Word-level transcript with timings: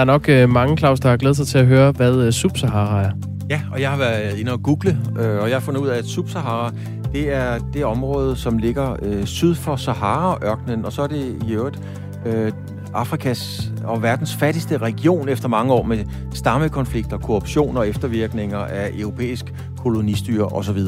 Der 0.00 0.06
er 0.06 0.12
nok 0.12 0.28
øh, 0.28 0.48
mange, 0.48 0.76
Claus, 0.76 1.00
der 1.00 1.08
har 1.08 1.16
glædet 1.16 1.36
sig 1.36 1.46
til 1.46 1.58
at 1.58 1.66
høre, 1.66 1.92
hvad 1.92 2.14
øh, 2.14 2.32
Subsahara 2.32 3.02
er. 3.02 3.10
Ja, 3.50 3.60
og 3.72 3.80
jeg 3.80 3.90
har 3.90 3.98
været 3.98 4.38
inde 4.38 4.52
og 4.52 4.62
google, 4.62 4.98
øh, 5.18 5.42
og 5.42 5.48
jeg 5.48 5.54
har 5.54 5.60
fundet 5.60 5.80
ud 5.80 5.88
af, 5.88 5.98
at 5.98 6.04
Subsahara, 6.04 6.72
det 7.12 7.34
er 7.34 7.58
det 7.58 7.84
område, 7.84 8.36
som 8.36 8.58
ligger 8.58 8.96
øh, 9.02 9.24
syd 9.24 9.54
for 9.54 9.76
Sahara-ørkenen, 9.76 10.84
og 10.84 10.92
så 10.92 11.02
er 11.02 11.06
det 11.06 11.36
i 11.48 11.52
øvrigt 11.52 11.80
øh, 12.26 12.52
Afrikas 12.94 13.72
og 13.84 14.02
verdens 14.02 14.34
fattigste 14.34 14.78
region 14.78 15.28
efter 15.28 15.48
mange 15.48 15.72
år 15.72 15.82
med 15.82 16.04
stammekonflikter, 16.32 17.18
korruption 17.18 17.76
og 17.76 17.88
eftervirkninger 17.88 18.58
af 18.58 18.90
europæisk 18.98 19.44
kolonistyre 19.78 20.44
osv. 20.44 20.78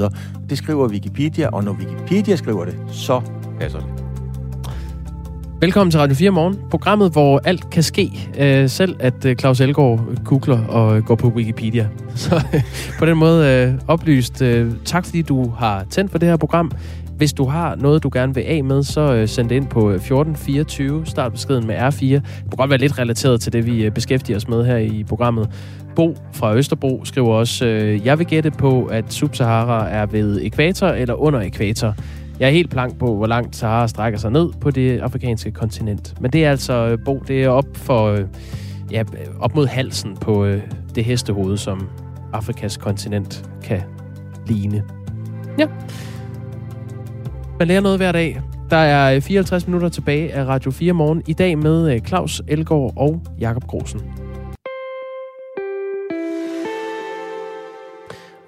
Det 0.51 0.59
skriver 0.59 0.89
Wikipedia, 0.89 1.49
og 1.49 1.65
når 1.65 1.73
Wikipedia 1.73 2.37
skriver 2.37 2.65
det, 2.65 2.75
så 2.91 3.21
passer 3.61 3.79
det. 3.79 4.02
Velkommen 5.63 5.91
til 5.91 6.01
Radio 6.01 6.17
4 6.17 6.31
Morgen, 6.31 6.59
programmet, 6.71 7.13
hvor 7.13 7.41
alt 7.45 7.71
kan 7.71 7.83
ske. 7.83 8.11
Øh, 8.39 8.69
selv 8.69 8.97
at 9.01 9.25
øh, 9.25 9.37
Claus 9.37 9.61
Elgaard 9.61 10.01
googler 10.25 10.67
og 10.67 10.97
øh, 10.97 11.05
går 11.05 11.15
på 11.15 11.29
Wikipedia. 11.29 11.89
Så 12.15 12.43
øh, 12.55 12.63
på 12.99 13.07
den 13.07 13.19
måde 13.19 13.49
øh, 13.49 13.75
oplyst. 13.89 14.43
Øh, 14.43 14.73
tak 14.85 15.05
fordi 15.05 15.23
du 15.23 15.51
har 15.51 15.85
tændt 15.91 16.11
for 16.11 16.19
det 16.19 16.29
her 16.29 16.37
program. 16.37 16.71
Hvis 17.17 17.33
du 17.33 17.45
har 17.45 17.75
noget, 17.75 18.03
du 18.03 18.11
gerne 18.13 18.35
vil 18.35 18.41
af 18.41 18.65
med, 18.65 18.83
så 18.83 19.01
øh, 19.15 19.29
send 19.29 19.49
det 19.49 19.57
ind 19.57 19.67
på 19.67 19.91
øh, 19.91 19.95
1424. 19.95 21.07
Start 21.07 21.33
beskeden 21.33 21.67
med 21.67 21.75
R4. 21.77 22.07
Det 22.07 22.23
må 22.51 22.57
godt 22.57 22.71
være 22.71 22.79
lidt 22.79 22.99
relateret 22.99 23.41
til 23.41 23.53
det, 23.53 23.67
vi 23.67 23.85
øh, 23.85 23.91
beskæftiger 23.91 24.37
os 24.37 24.49
med 24.49 24.65
her 24.65 24.77
i 24.77 25.05
programmet. 25.09 25.49
Bo 25.97 26.17
fra 26.33 26.57
Østerbro 26.57 27.05
skriver 27.05 27.35
også, 27.35 27.67
øh, 27.67 28.07
jeg 28.07 28.19
vil 28.19 28.27
gætte 28.27 28.51
på, 28.51 28.85
at 28.85 29.05
Sub-Sahara 29.05 29.89
er 29.89 30.07
ved 30.07 30.41
ekvator 30.43 30.89
eller 30.89 31.15
under 31.15 31.41
ekvator. 31.41 31.95
Jeg 32.43 32.49
er 32.49 32.53
helt 32.53 32.71
blank 32.71 32.99
på, 32.99 33.17
hvor 33.17 33.27
langt 33.27 33.57
Sahara 33.57 33.89
strækker 33.89 34.19
sig 34.19 34.31
ned 34.31 34.53
på 34.61 34.71
det 34.71 35.01
afrikanske 35.01 35.51
kontinent. 35.51 36.21
Men 36.21 36.31
det 36.31 36.45
er 36.45 36.51
altså, 36.51 36.73
øh, 36.73 36.99
Bo, 37.05 37.19
det 37.29 37.45
er 37.45 37.49
op 37.49 37.65
for... 37.75 38.07
Øh, 38.07 38.27
ja, 38.91 39.05
op 39.41 39.55
mod 39.55 39.67
halsen 39.67 40.17
på 40.17 40.45
øh, 40.45 40.63
det 40.95 41.05
hestehoved, 41.05 41.57
som 41.57 41.89
Afrikas 42.33 42.77
kontinent 42.77 43.51
kan 43.65 43.83
ligne. 44.47 44.85
Ja. 45.59 45.67
Man 47.59 47.69
lærer 47.69 47.81
noget 47.81 47.99
hver 47.99 48.13
dag. 48.13 48.41
Der 48.71 48.77
er 48.77 49.15
øh, 49.15 49.21
54 49.21 49.67
minutter 49.67 49.89
tilbage 49.89 50.33
af 50.33 50.45
Radio 50.45 50.71
4 50.71 50.93
morgen. 50.93 51.23
I 51.29 51.33
dag 51.33 51.59
med 51.59 52.01
Claus 52.07 52.43
Elgaard 52.49 52.93
og 52.97 53.23
Jakob 53.41 53.65
Grosen. 53.65 54.01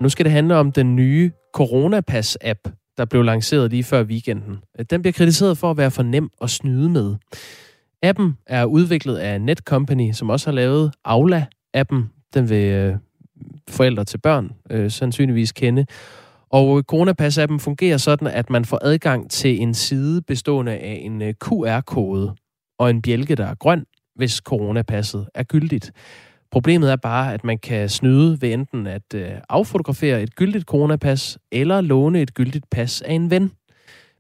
Nu 0.01 0.09
skal 0.09 0.25
det 0.25 0.33
handle 0.33 0.57
om 0.57 0.73
den 0.73 0.97
nye 0.97 1.31
Coronapass-app, 1.57 2.84
der 2.97 3.05
blev 3.05 3.23
lanceret 3.23 3.71
lige 3.71 3.85
før 3.85 4.03
weekenden. 4.03 4.59
Øh, 4.79 4.85
den 4.91 5.03
bliver 5.03 5.13
kritiseret 5.13 5.59
for 5.59 5.71
at 5.71 5.77
være 5.77 5.91
for 5.91 6.03
nem 6.03 6.31
at 6.43 6.51
snyde 6.51 6.89
med. 6.89 7.15
Appen 8.03 8.39
er 8.47 8.65
udviklet 8.65 9.17
af 9.17 9.41
Netcompany, 9.41 10.13
som 10.13 10.31
også 10.31 10.47
har 10.47 10.55
lavet 10.55 10.93
Aula-appen. 11.09 12.31
Den 12.35 12.49
vil 12.49 12.67
øh, 12.67 12.97
forældre 13.69 14.05
til 14.05 14.19
børn 14.19 14.53
øh, 14.71 14.91
sandsynligvis 14.91 15.53
kende. 15.53 15.87
Og 16.51 16.79
øh, 16.79 16.85
Coronapass-appen 16.93 17.59
fungerer 17.59 17.97
sådan, 17.97 18.29
at 18.29 18.51
man 18.51 18.65
får 18.65 18.79
adgang 18.83 19.31
til 19.31 19.63
en 19.63 19.75
side 19.75 20.23
bestående 20.23 20.73
af 20.73 21.01
en 21.03 21.23
øh, 21.23 21.35
QR-kode 21.35 22.35
og 22.79 22.91
en 22.91 23.03
bjælke, 23.03 23.35
der 23.35 23.47
er 23.47 23.55
grøn, 23.55 23.85
hvis 24.17 24.37
coronapasset 24.37 25.29
er 25.35 25.43
gyldigt. 25.43 25.93
Problemet 26.55 26.93
er 26.93 26.97
bare, 26.97 27.35
at 27.35 27.45
man 27.45 27.59
kan 27.59 27.89
snyde 27.89 28.39
ved 28.41 28.53
enten 28.53 28.87
at 28.87 29.15
øh, 29.15 29.31
affotografere 29.49 30.23
et 30.23 30.37
gyldigt 30.37 30.65
coronapas, 30.65 31.39
eller 31.53 31.81
låne 31.81 32.23
et 32.23 32.35
gyldigt 32.35 32.71
pas 32.71 33.03
af 33.03 33.13
en 33.13 33.31
ven. 33.31 33.53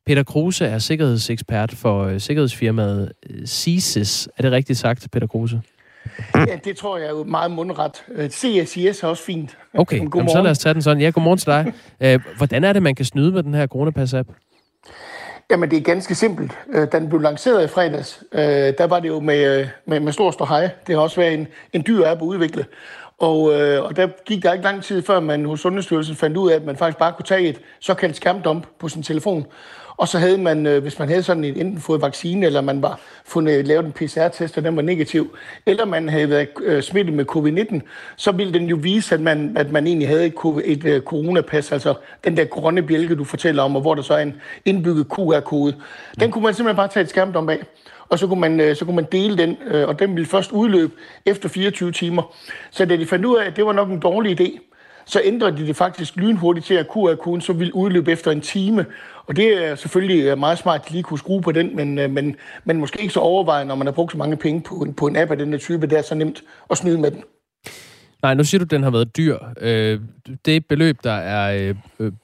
Peter 0.07 0.23
Kruse 0.23 0.67
er 0.67 0.79
sikkerhedsekspert 0.79 1.73
for 1.75 2.05
øh, 2.05 2.21
sikkerhedsfirmaet 2.21 3.13
øh, 3.31 3.47
CSIS. 3.47 4.29
Er 4.37 4.43
det 4.43 4.53
rigtigt 4.53 4.79
sagt, 4.79 5.09
Peter 5.13 5.27
Kruse? 5.27 5.63
Ja, 6.35 6.57
det 6.65 6.77
tror 6.77 6.99
jeg 6.99 7.07
er 7.07 7.11
jo 7.11 7.25
meget 7.25 7.51
mundret. 7.51 8.05
CSIS 8.29 9.03
er 9.03 9.07
også 9.07 9.23
fint. 9.23 9.59
Okay, 9.75 9.99
Jamen, 9.99 10.29
så 10.29 10.43
lad 10.43 10.51
os 10.51 10.59
tage 10.59 10.75
den 10.75 10.83
sådan. 10.83 11.01
Ja, 11.03 11.11
godmorgen 11.11 11.39
til 11.39 11.47
dig. 12.01 12.21
Hvordan 12.37 12.65
er 12.65 12.73
det, 12.73 12.83
man 12.83 12.95
kan 12.95 13.05
snyde 13.05 13.33
med 13.33 13.43
den 13.43 13.55
her 13.55 13.67
coronapas-app? 13.67 14.29
Jamen, 15.51 15.71
det 15.71 15.77
er 15.77 15.83
ganske 15.83 16.15
simpelt. 16.15 16.59
Øh, 16.73 16.89
da 16.93 16.99
den 16.99 17.09
blev 17.09 17.21
lanceret 17.21 17.65
i 17.65 17.69
fredags, 17.69 18.23
øh, 18.33 18.41
der 18.79 18.87
var 18.87 19.01
det 19.01 19.09
jo 19.09 19.21
med, 19.21 19.61
øh, 19.61 19.69
med, 19.87 20.01
med 20.01 20.13
stor 20.13 20.31
stå 20.31 20.45
hej. 20.45 20.71
Det 20.87 20.95
har 20.95 21.03
også 21.03 21.21
været 21.21 21.35
en, 21.35 21.49
en 21.73 21.85
dyr 21.87 22.07
app 22.07 22.23
at 22.23 22.27
udvikle. 22.27 22.67
Og, 23.19 23.43
og 23.83 23.97
der 23.97 24.09
gik 24.25 24.43
der 24.43 24.53
ikke 24.53 24.65
lang 24.65 24.83
tid 24.83 25.03
før, 25.03 25.21
man 25.21 25.45
hos 25.45 25.61
Sundhedsstyrelsen 25.61 26.17
fandt 26.17 26.37
ud 26.37 26.51
af, 26.51 26.57
at 26.57 26.65
man 26.65 26.77
faktisk 26.77 26.99
bare 26.99 27.13
kunne 27.13 27.25
tage 27.25 27.49
et 27.49 27.61
såkaldt 27.81 28.17
skærmdump 28.17 28.67
på 28.79 28.89
sin 28.89 29.03
telefon. 29.03 29.47
Og 29.97 30.09
så 30.09 30.19
havde 30.19 30.39
man, 30.39 30.67
øh, 30.67 30.83
hvis 30.83 30.99
man 30.99 31.09
havde 31.09 31.23
sådan 31.23 31.45
en, 31.45 31.57
enten 31.57 31.81
fået 31.81 32.03
vaccine, 32.03 32.47
eller 32.47 32.61
man 32.61 32.83
var 32.83 33.01
fundet, 33.25 33.67
lavet 33.67 33.87
en 33.87 33.93
PCR-test, 33.93 34.59
og 34.59 34.65
den 34.65 34.77
var 34.77 34.83
negativ, 34.83 35.37
eller 35.67 35.85
man 35.85 36.09
havde 36.09 36.31
været 36.31 36.49
øh, 36.63 36.83
smittet 36.83 37.15
med 37.15 37.25
covid-19, 37.37 37.81
så 38.17 38.33
ville 38.33 38.53
den 38.53 38.67
jo 38.67 38.77
vise, 38.81 39.15
at 39.15 39.21
man, 39.21 39.57
at 39.57 39.73
man 39.73 39.87
egentlig 39.87 40.09
havde 40.09 40.27
et, 40.27 40.35
et, 40.65 40.85
øh, 40.85 41.03
coronapas, 41.03 41.73
altså 41.73 41.95
den 42.25 42.37
der 42.37 42.45
grønne 42.45 42.83
bjælke, 42.83 43.15
du 43.15 43.25
fortæller 43.25 43.63
om, 43.63 43.77
og 43.77 43.83
hvor 43.83 43.95
der 43.95 44.03
så 44.03 44.15
er 44.15 44.23
en 44.23 44.35
indbygget 44.65 45.07
QR-kode. 45.15 45.75
Den 46.21 46.31
kunne 46.31 46.45
man 46.45 46.55
simpelthen 46.55 46.77
bare 46.77 46.89
tage 46.89 47.05
et 47.05 47.11
skærmdom 47.11 47.47
bag 47.47 47.65
og 48.09 48.19
så 48.19 48.27
kunne 48.27 48.41
man, 48.41 48.61
øh, 48.61 48.77
så 48.77 48.85
kunne 48.85 48.97
man 48.97 49.07
dele 49.13 49.39
den, 49.39 49.57
øh, 49.67 49.89
og 49.89 49.99
den 49.99 50.15
ville 50.15 50.27
først 50.27 50.53
udløbe 50.53 50.93
efter 51.27 51.49
24 51.49 51.93
timer. 51.93 52.35
Så 52.71 52.85
da 52.85 52.97
de 52.97 53.07
fandt 53.07 53.25
ud 53.25 53.37
af, 53.37 53.47
at 53.47 53.57
det 53.57 53.67
var 53.67 53.73
nok 53.73 53.89
en 53.89 54.01
dårlig 54.01 54.41
idé, 54.41 54.74
så 55.07 55.21
ændrede 55.25 55.57
de 55.57 55.67
det 55.67 55.77
faktisk 55.77 56.17
lynhurtigt 56.17 56.67
til, 56.67 56.75
at 56.75 56.87
QR-koden 56.87 57.41
så 57.41 57.53
ville 57.53 57.75
udløbe 57.75 58.13
efter 58.13 58.31
en 58.31 58.41
time. 58.41 58.87
Og 59.27 59.37
det 59.37 59.65
er 59.65 59.75
selvfølgelig 59.75 60.25
øh, 60.25 60.39
meget 60.39 60.59
smart, 60.59 60.81
at 60.81 60.89
de 60.89 60.93
lige 60.93 61.03
kunne 61.03 61.19
skrue 61.19 61.43
på 61.43 61.53
den, 61.53 61.77
men, 61.77 61.99
øh, 61.99 62.11
men, 62.11 62.37
men 62.65 62.77
måske 62.77 63.01
ikke 63.01 63.15
så 63.15 63.21
overvejende, 63.21 63.69
når 63.69 63.75
man 63.75 63.87
har 63.87 63.93
brugt 63.93 64.13
så 64.13 64.19
mange 64.19 64.37
penge 64.37 64.61
på 64.61 64.87
på 64.97 65.07
en 65.07 65.17
app 65.17 65.31
af 65.31 65.39
den 65.39 65.51
her 65.51 65.59
type. 65.59 65.87
Det 65.87 65.99
er 65.99 66.03
så 66.03 66.15
nemt 66.15 66.43
at 66.71 66.77
snyde 66.77 66.99
med 66.99 67.11
den. 67.11 67.23
Nej, 68.23 68.35
nu 68.35 68.45
siger 68.45 68.59
du, 68.59 68.65
at 68.65 68.71
den 68.71 68.83
har 68.83 68.91
været 68.91 69.17
dyr. 69.17 69.39
Øh, 69.61 70.01
det 70.45 70.67
beløb, 70.67 70.97
der 71.05 71.13
er 71.13 71.75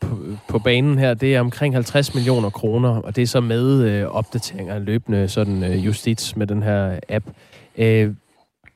på, 0.01 0.19
på 0.49 0.59
banen 0.59 0.99
her, 0.99 1.15
det 1.15 1.35
er 1.35 1.41
omkring 1.41 1.75
50 1.75 2.15
millioner 2.15 2.51
kroner, 2.51 2.97
og 2.97 3.17
det 3.17 3.23
er 3.23 3.27
så 3.27 3.41
med 3.41 4.05
opdateringer 4.05 4.79
løbende 4.79 5.29
sådan 5.29 5.73
justits 5.73 6.37
med 6.37 6.47
den 6.47 6.63
her 6.63 6.99
app. 7.09 7.27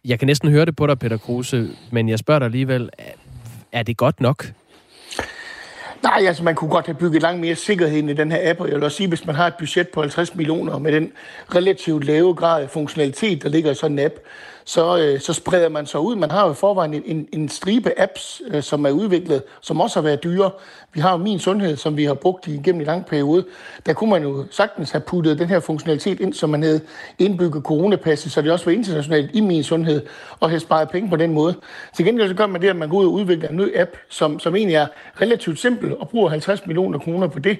Jeg 0.04 0.18
kan 0.18 0.26
næsten 0.26 0.50
høre 0.50 0.64
det 0.64 0.76
på 0.76 0.86
dig, 0.86 0.98
Peter 0.98 1.16
Kruse, 1.16 1.68
men 1.90 2.08
jeg 2.08 2.18
spørger 2.18 2.38
dig 2.38 2.46
alligevel, 2.46 2.90
er 3.74 3.82
det 3.82 3.96
godt 3.96 4.20
nok? 4.20 4.46
Nej, 6.02 6.24
altså 6.26 6.42
man 6.42 6.54
kunne 6.54 6.70
godt 6.70 6.86
have 6.86 6.94
bygget 6.94 7.22
langt 7.22 7.40
mere 7.40 7.54
sikkerhed 7.54 7.98
ind 7.98 8.10
i 8.10 8.14
den 8.14 8.32
her 8.32 8.50
app, 8.50 8.60
og 8.60 8.68
jeg 8.68 8.74
vil 8.74 8.84
også 8.84 8.96
sige, 8.96 9.08
hvis 9.08 9.26
man 9.26 9.34
har 9.34 9.46
et 9.46 9.54
budget 9.58 9.88
på 9.88 10.00
50 10.00 10.34
millioner 10.34 10.78
med 10.78 10.92
den 10.92 11.12
relativt 11.54 12.04
lave 12.04 12.34
grad 12.34 12.62
af 12.62 12.70
funktionalitet, 12.70 13.42
der 13.42 13.48
ligger 13.48 13.70
i 13.70 13.74
sådan 13.74 13.98
en 13.98 14.04
app, 14.04 14.14
så, 14.64 14.98
øh, 14.98 15.20
så 15.20 15.32
spreder 15.32 15.68
man 15.68 15.86
sig 15.86 16.00
ud. 16.00 16.16
Man 16.16 16.30
har 16.30 16.46
jo 16.46 16.52
i 16.52 16.54
forvejen 16.54 16.94
en, 16.94 17.02
en, 17.04 17.28
en 17.32 17.48
stribe 17.48 18.00
apps, 18.00 18.42
øh, 18.50 18.62
som 18.62 18.86
er 18.86 18.90
udviklet, 18.90 19.42
som 19.60 19.80
også 19.80 20.00
har 20.00 20.02
været 20.02 20.24
dyre. 20.24 20.50
Vi 20.92 21.00
har 21.00 21.10
jo 21.10 21.16
Min 21.16 21.38
Sundhed, 21.38 21.76
som 21.76 21.96
vi 21.96 22.04
har 22.04 22.14
brugt 22.14 22.46
igennem 22.46 22.80
en 22.80 22.86
lang 22.86 23.06
periode. 23.06 23.44
Der 23.86 23.92
kunne 23.92 24.10
man 24.10 24.22
jo 24.22 24.44
sagtens 24.50 24.90
have 24.90 25.00
puttet 25.00 25.38
den 25.38 25.48
her 25.48 25.60
funktionalitet 25.60 26.20
ind, 26.20 26.34
som 26.34 26.50
man 26.50 26.62
havde 26.62 26.80
indbygget 27.18 27.62
coronapasset, 27.64 28.32
så 28.32 28.42
det 28.42 28.52
også 28.52 28.64
var 28.64 28.72
internationalt 28.72 29.30
i 29.34 29.40
Min 29.40 29.62
Sundhed, 29.62 30.06
og 30.40 30.50
have 30.50 30.60
sparet 30.60 30.90
penge 30.90 31.10
på 31.10 31.16
den 31.16 31.32
måde. 31.32 31.54
Til 31.96 32.04
gengæld 32.04 32.28
så 32.28 32.34
gør 32.34 32.46
man 32.46 32.62
det, 32.62 32.68
at 32.68 32.76
man 32.76 32.88
går 32.88 32.98
ud 32.98 33.06
og 33.06 33.12
udvikler 33.12 33.48
en 33.48 33.56
ny 33.56 33.78
app, 33.78 33.90
som, 34.08 34.38
som 34.38 34.56
egentlig 34.56 34.74
er 34.74 34.86
relativt 35.20 35.58
simpel, 35.58 35.96
og 35.98 36.08
bruger 36.08 36.30
50 36.30 36.66
millioner 36.66 36.98
kroner 36.98 37.26
på 37.28 37.38
det 37.38 37.58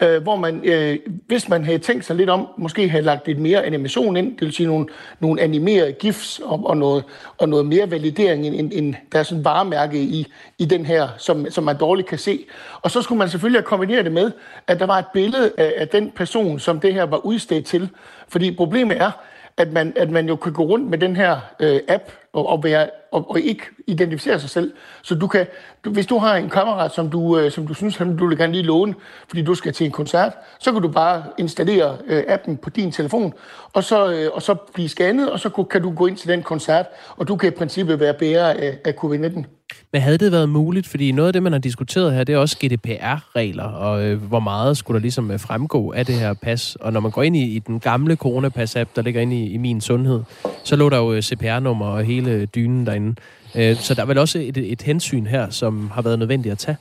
øh, 0.00 0.22
hvor 0.22 0.36
man, 0.36 0.60
øh, 0.64 0.98
hvis 1.26 1.48
man 1.48 1.64
havde 1.64 1.78
tænkt 1.78 2.04
sig 2.04 2.16
lidt 2.16 2.30
om, 2.30 2.48
måske 2.58 2.88
havde 2.88 3.04
lagt 3.04 3.26
lidt 3.26 3.38
mere 3.38 3.64
animation 3.64 4.16
ind, 4.16 4.32
det 4.32 4.40
vil 4.40 4.52
sige 4.52 4.66
nogle, 4.66 4.86
nogle 5.20 5.40
animerede 5.40 5.92
gifs 5.92 6.40
og, 6.44 6.66
og, 6.66 6.76
noget, 6.76 7.04
og 7.38 7.48
noget 7.48 7.66
mere 7.66 7.90
validering, 7.90 8.46
end, 8.46 8.72
end 8.74 8.94
der 9.12 9.18
er 9.18 9.22
sådan 9.22 9.44
varemærke 9.44 9.98
i, 9.98 10.32
i 10.58 10.64
den 10.64 10.86
her, 10.86 11.08
som, 11.18 11.50
som 11.50 11.64
man 11.64 11.76
dårligt 11.76 12.08
kan 12.08 12.18
se. 12.18 12.44
Og 12.82 12.90
så 12.90 13.02
skulle 13.02 13.18
man 13.18 13.28
selvfølgelig 13.28 13.60
have 13.60 13.66
kombineret 13.66 14.04
det 14.04 14.12
med, 14.12 14.30
at 14.66 14.80
der 14.80 14.86
var 14.86 14.98
et 14.98 15.06
billede 15.12 15.52
af, 15.58 15.74
af 15.76 15.88
den 15.88 16.10
person, 16.16 16.58
som 16.58 16.80
det 16.80 16.94
her 16.94 17.04
var 17.04 17.26
udstedt 17.26 17.66
til. 17.66 17.88
Fordi 18.28 18.56
problemet 18.56 18.96
er, 19.02 19.10
at 19.56 19.72
man, 19.72 19.92
at 19.96 20.10
man 20.10 20.28
jo 20.28 20.36
kan 20.36 20.52
gå 20.52 20.62
rundt 20.62 20.90
med 20.90 20.98
den 20.98 21.16
her 21.16 21.40
øh, 21.60 21.80
app 21.88 22.02
og, 22.32 22.48
og, 22.48 22.64
være, 22.64 22.88
og, 23.12 23.30
og 23.30 23.40
ikke 23.40 23.62
identificere 23.86 24.40
sig 24.40 24.50
selv. 24.50 24.72
Så 25.02 25.14
du 25.14 25.26
kan, 25.26 25.46
du, 25.84 25.90
hvis 25.90 26.06
du 26.06 26.18
har 26.18 26.36
en 26.36 26.50
kammerat, 26.50 26.92
som 26.92 27.10
du, 27.10 27.38
øh, 27.38 27.50
som 27.50 27.66
du 27.66 27.74
synes, 27.74 27.96
han, 27.96 28.16
du 28.16 28.28
vil 28.28 28.38
gerne 28.38 28.52
lige 28.52 28.64
låne, 28.64 28.94
fordi 29.28 29.42
du 29.42 29.54
skal 29.54 29.72
til 29.72 29.86
en 29.86 29.92
koncert, 29.92 30.32
så 30.58 30.72
kan 30.72 30.82
du 30.82 30.88
bare 30.88 31.24
installere 31.38 31.96
øh, 32.06 32.24
appen 32.28 32.56
på 32.56 32.70
din 32.70 32.92
telefon, 32.92 33.34
og 33.72 33.84
så, 33.84 34.12
øh, 34.12 34.30
og 34.32 34.42
så 34.42 34.54
blive 34.54 34.88
scannet, 34.88 35.30
og 35.30 35.40
så 35.40 35.48
kan 35.48 35.82
du 35.82 35.94
gå 35.94 36.06
ind 36.06 36.16
til 36.16 36.28
den 36.28 36.42
koncert, 36.42 36.86
og 37.16 37.28
du 37.28 37.36
kan 37.36 37.52
i 37.52 37.56
princippet 37.56 38.00
være 38.00 38.14
bærer 38.14 38.48
af, 38.48 38.78
af 38.84 38.94
covid-19. 39.04 39.44
Men 39.92 40.02
havde 40.02 40.18
det 40.18 40.32
været 40.32 40.48
muligt, 40.48 40.86
fordi 40.86 41.12
noget 41.12 41.26
af 41.26 41.32
det, 41.32 41.42
man 41.42 41.52
har 41.52 41.58
diskuteret 41.58 42.14
her, 42.14 42.24
det 42.24 42.32
er 42.32 42.38
også 42.38 42.56
GDPR-regler, 42.64 43.64
og 43.64 44.04
øh, 44.04 44.22
hvor 44.22 44.40
meget 44.40 44.76
skulle 44.76 44.94
der 44.94 45.02
ligesom 45.02 45.30
øh, 45.30 45.40
fremgå 45.40 45.92
af 45.92 46.06
det 46.06 46.14
her 46.14 46.34
pas. 46.34 46.76
Og 46.80 46.92
når 46.92 47.00
man 47.00 47.10
går 47.10 47.22
ind 47.22 47.36
i, 47.36 47.44
i 47.44 47.58
den 47.58 47.80
gamle 47.80 48.16
coronapas-app, 48.16 48.90
der 48.96 49.02
ligger 49.02 49.20
inde 49.20 49.36
i, 49.36 49.52
i 49.52 49.56
min 49.56 49.80
sundhed, 49.80 50.22
så 50.64 50.76
lå 50.76 50.88
der 50.88 50.98
jo 50.98 51.12
øh, 51.12 51.22
CPR-nummer 51.22 51.86
og 51.86 52.04
hele 52.04 52.46
dynen 52.46 52.86
derinde. 52.86 53.14
Øh, 53.54 53.76
så 53.76 53.94
der 53.94 54.02
er 54.02 54.06
vel 54.06 54.18
også 54.18 54.38
et, 54.38 54.56
et 54.56 54.82
hensyn 54.82 55.26
her, 55.26 55.50
som 55.50 55.90
har 55.90 56.02
været 56.02 56.18
nødvendigt 56.18 56.52
at 56.52 56.58
tage? 56.58 56.76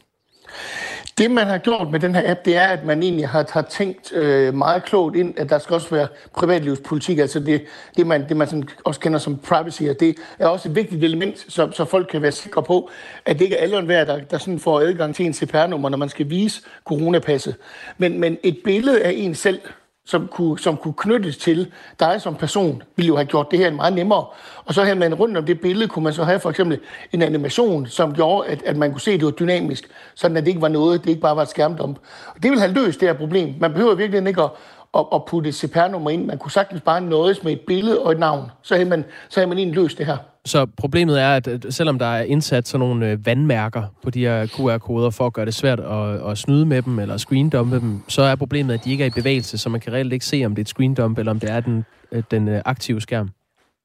Det, 1.18 1.32
man 1.32 1.48
har 1.48 1.58
gjort 1.58 1.92
med 1.92 2.00
den 2.00 2.16
her 2.16 2.32
app, 2.32 2.46
det 2.46 2.56
er, 2.56 2.68
at 2.68 2.86
man 2.86 3.04
egentlig 3.04 3.28
har, 3.28 3.46
har 3.50 3.62
tænkt 3.62 4.14
øh, 4.14 4.54
meget 4.54 4.84
klogt 4.84 5.16
ind, 5.16 5.40
at 5.40 5.50
der 5.50 5.60
skal 5.60 5.74
også 5.74 5.90
være 5.96 6.08
privatlivspolitik, 6.34 7.18
altså 7.18 7.40
det, 7.40 7.66
det 7.98 8.08
man, 8.08 8.30
det 8.30 8.38
man 8.38 8.48
sådan 8.48 8.70
også 8.84 9.00
kender 9.00 9.20
som 9.20 9.38
privacy, 9.38 9.84
og 9.84 10.00
det 10.00 10.16
er 10.40 10.48
også 10.48 10.70
et 10.70 10.76
vigtigt 10.76 11.04
element, 11.04 11.46
så, 11.48 11.72
så 11.72 11.86
folk 11.86 12.08
kan 12.12 12.22
være 12.22 12.32
sikre 12.32 12.64
på, 12.64 12.90
at 13.26 13.40
det 13.40 13.46
ikke 13.46 13.56
er 13.56 13.62
alle 13.62 13.78
og 13.78 13.88
der, 13.88 14.20
der 14.20 14.38
sådan 14.38 14.60
får 14.60 14.80
adgang 14.80 15.16
til 15.16 15.26
en 15.26 15.34
CPR-nummer, 15.34 15.90
når 15.90 15.98
man 15.98 16.10
skal 16.10 16.30
vise 16.30 16.62
coronapasset. 16.86 17.56
Men, 17.98 18.20
men 18.20 18.38
et 18.44 18.58
billede 18.64 19.04
af 19.04 19.14
en 19.16 19.36
selv, 19.36 19.60
som 20.06 20.28
kunne, 20.28 20.60
som 20.60 20.78
kunne 20.78 20.94
knyttes 20.98 21.38
til 21.38 21.72
dig 22.00 22.22
som 22.22 22.36
person, 22.36 22.84
ville 22.96 23.08
jo 23.08 23.16
have 23.16 23.26
gjort 23.26 23.52
det 23.52 23.60
her 23.60 23.72
meget 23.72 23.94
nemmere. 23.94 24.26
Og 24.66 24.74
så 24.74 24.84
havde 24.84 25.00
man 25.00 25.14
rundt 25.14 25.38
om 25.38 25.46
det 25.46 25.62
billede, 25.62 25.88
kunne 25.88 26.04
man 26.04 26.14
så 26.14 26.24
have 26.24 26.40
for 26.40 26.50
eksempel 26.50 26.80
en 27.12 27.22
animation, 27.22 27.88
som 27.88 28.16
gjorde, 28.16 28.48
at, 28.48 28.64
at 28.64 28.78
man 28.78 28.92
kunne 28.92 29.02
se, 29.02 29.12
at 29.12 29.20
det 29.20 29.26
var 29.26 29.32
dynamisk, 29.32 29.90
sådan 30.16 30.38
at 30.38 30.44
det 30.44 30.50
ikke 30.50 30.62
var 30.62 30.68
noget, 30.68 31.04
det 31.04 31.10
ikke 31.10 31.22
bare 31.22 31.36
var 31.36 31.42
et 31.42 31.50
skærmdump. 31.50 31.98
Og 32.28 32.44
det 32.44 32.52
ville 32.52 32.62
have 32.62 32.74
løst 32.74 33.00
det 33.00 33.08
her 33.08 33.16
problem. 33.16 33.56
Man 33.60 33.74
behøver 33.74 33.96
virkelig 33.96 34.28
ikke 34.28 34.42
at, 34.42 34.50
at, 34.98 35.06
at 35.14 35.26
putte 35.26 35.50
et 35.50 35.56
CPR-nummer 35.56 36.10
ind. 36.10 36.26
Man 36.26 36.38
kunne 36.38 36.52
sagtens 36.52 36.82
bare 36.82 37.02
nøjes 37.02 37.44
med 37.44 37.52
et 37.52 37.62
billede 37.68 38.00
og 38.00 38.12
et 38.12 38.20
navn. 38.20 38.52
Så 38.62 38.76
havde 38.76 38.90
man, 38.90 39.06
så 39.30 39.40
havde 39.40 39.50
man 39.50 39.58
egentlig 39.58 39.84
løst 39.84 39.98
det 39.98 40.06
her. 40.06 40.18
Så 40.46 40.66
problemet 40.78 41.22
er, 41.22 41.36
at 41.36 41.66
selvom 41.70 42.00
der 42.00 42.06
er 42.06 42.24
indsat 42.24 42.68
sådan 42.68 42.88
nogle 42.88 43.10
øh, 43.10 43.26
vandmærker 43.26 43.84
på 44.04 44.10
de 44.10 44.20
her 44.20 44.48
QR-koder 44.48 45.10
for 45.10 45.26
at 45.26 45.34
gøre 45.34 45.46
det 45.46 45.54
svært 45.54 45.80
at, 45.80 46.32
at 46.32 46.38
snyde 46.38 46.66
med 46.66 46.82
dem 46.82 47.00
eller 47.00 47.18
screendumpe 47.18 47.80
dem, 47.80 48.02
så 48.08 48.22
er 48.22 48.36
problemet, 48.36 48.74
at 48.74 48.86
de 48.86 48.92
ikke 48.92 49.04
er 49.04 49.08
i 49.08 49.10
bevægelse, 49.10 49.58
så 49.58 49.70
man 49.70 49.82
kan 49.82 49.94
reelt 49.94 50.14
ikke 50.14 50.26
se, 50.26 50.44
om 50.46 50.56
det 50.56 50.62
er 50.62 50.64
et 50.64 50.70
screendump 50.70 51.18
eller 51.18 51.32
om 51.32 51.40
det 51.40 51.52
er 51.52 51.60
den, 51.60 51.86
øh, 52.12 52.24
den 52.32 52.48
øh, 52.48 52.62
aktive 52.66 53.02
skærm. 53.02 53.30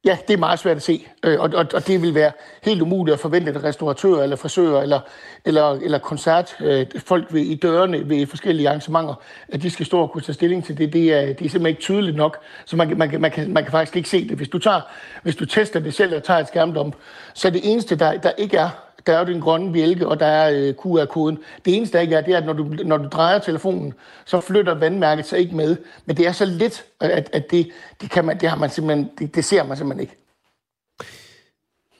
Ja, 0.07 0.17
det 0.27 0.33
er 0.33 0.37
meget 0.37 0.59
svært 0.59 0.77
at 0.77 0.83
se, 0.83 1.07
øh, 1.23 1.39
og, 1.39 1.49
og, 1.53 1.65
og 1.73 1.87
det 1.87 2.01
vil 2.01 2.15
være 2.15 2.31
helt 2.63 2.81
umuligt 2.81 3.13
at 3.13 3.19
forvente, 3.19 3.51
at 3.51 3.63
restauratører 3.63 4.23
eller 4.23 4.35
frisører 4.35 4.81
eller, 4.81 4.99
eller, 5.45 5.71
eller 5.71 5.97
koncertfolk 5.97 7.25
øh, 7.29 7.33
ved, 7.33 7.41
i 7.41 7.55
dørene 7.55 8.09
ved 8.09 8.27
forskellige 8.27 8.69
arrangementer, 8.69 9.13
at 9.47 9.61
de 9.61 9.69
skal 9.69 9.85
stå 9.85 9.99
og 9.99 10.11
kunne 10.11 10.21
tage 10.21 10.33
stilling 10.33 10.65
til 10.65 10.77
det. 10.77 10.93
Det 10.93 11.13
er, 11.13 11.21
det 11.21 11.29
er 11.29 11.35
simpelthen 11.35 11.65
ikke 11.65 11.81
tydeligt 11.81 12.17
nok, 12.17 12.37
så 12.65 12.75
man, 12.75 12.97
man, 12.97 13.21
man, 13.21 13.31
kan, 13.31 13.53
man 13.53 13.63
kan 13.63 13.71
faktisk 13.71 13.95
ikke 13.95 14.09
se 14.09 14.29
det. 14.29 14.37
Hvis 14.37 14.49
du, 14.49 14.59
tager, 14.59 14.81
hvis 15.23 15.35
du 15.35 15.45
tester 15.45 15.79
det 15.79 15.93
selv 15.93 16.15
og 16.15 16.23
tager 16.23 16.39
et 16.39 16.47
skærmdump, 16.47 16.95
så 17.33 17.49
det 17.49 17.61
eneste, 17.63 17.95
der, 17.95 18.17
der 18.17 18.31
ikke 18.37 18.57
er, 18.57 18.69
der 19.07 19.13
er 19.13 19.19
jo 19.19 19.33
den 19.33 19.41
grønne 19.41 19.73
bjælke, 19.73 20.07
og 20.07 20.19
der 20.19 20.25
er 20.25 20.51
øh, 20.53 20.73
QR-koden. 20.73 21.37
Det 21.65 21.75
eneste, 21.75 21.97
der 21.97 22.01
ikke 22.01 22.15
er, 22.15 22.21
det 22.21 22.33
er, 22.33 22.37
at 22.37 22.45
når 22.45 22.53
du, 22.53 22.63
når 22.85 22.97
du 22.97 23.07
drejer 23.07 23.39
telefonen, 23.39 23.93
så 24.25 24.41
flytter 24.41 24.73
vandmærket 24.73 25.25
sig 25.25 25.39
ikke 25.39 25.55
med. 25.55 25.77
Men 26.05 26.17
det 26.17 26.27
er 26.27 26.31
så 26.31 26.45
lidt, 26.45 26.85
at, 27.01 27.29
at 27.33 27.51
det, 27.51 27.69
det, 28.01 28.09
kan 28.09 28.25
man, 28.25 28.39
det, 28.39 28.49
har 28.49 28.57
man 28.57 28.69
simpelthen, 28.69 29.09
det, 29.19 29.35
det 29.35 29.45
ser 29.45 29.63
man 29.63 29.77
simpelthen 29.77 30.01
ikke. 30.01 30.15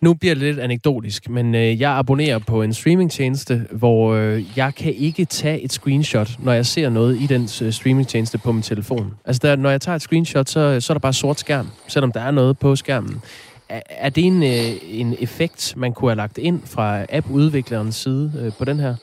Nu 0.02 0.14
bliver 0.14 0.36
det 0.36 0.44
lidt 0.44 0.60
anekdotisk, 0.60 1.30
men 1.30 1.56
øh, 1.56 1.82
jeg 1.82 1.92
abonnerer 1.92 2.40
på 2.40 2.62
en 2.62 2.74
streamingtjeneste, 2.74 3.66
hvor 3.72 4.14
øh, 4.14 4.58
jeg 4.58 4.76
kan 4.76 4.94
ikke 4.94 5.26
tage 5.26 5.62
et 5.62 5.72
screenshot, 5.72 6.30
når 6.40 6.54
jeg 6.54 6.66
ser 6.66 6.90
noget 6.90 7.22
i 7.22 7.26
den 7.26 7.42
øh, 7.62 7.72
streamingtjeneste 7.72 8.38
på 8.38 8.52
min 8.52 8.62
telefon. 8.62 9.14
Altså, 9.26 9.40
der, 9.44 9.56
når 9.56 9.70
jeg 9.70 9.82
tager 9.82 9.96
et 9.96 10.02
screenshot, 10.02 10.50
så, 10.50 10.82
så 10.82 10.94
er 10.94 10.96
der 10.96 11.00
bare 11.00 11.14
sort 11.14 11.40
skærm, 11.40 11.68
selvom 11.88 12.12
der 12.12 12.22
er 12.22 12.32
noget 12.32 12.60
på 12.60 12.76
skærmen. 12.76 13.22
Er, 13.70 13.82
er 13.90 14.10
det 14.10 14.26
en, 14.26 14.44
øh, 14.44 15.00
en 15.00 15.16
effekt, 15.20 15.74
man 15.78 15.94
kunne 15.94 16.12
have 16.12 16.18
lagt 16.18 16.38
ind 16.38 16.62
fra 16.66 17.06
app-udviklerens 17.10 17.96
side 17.96 18.34
øh, 18.40 18.52
på 18.58 18.66
den 18.66 18.80
her? 18.80 18.96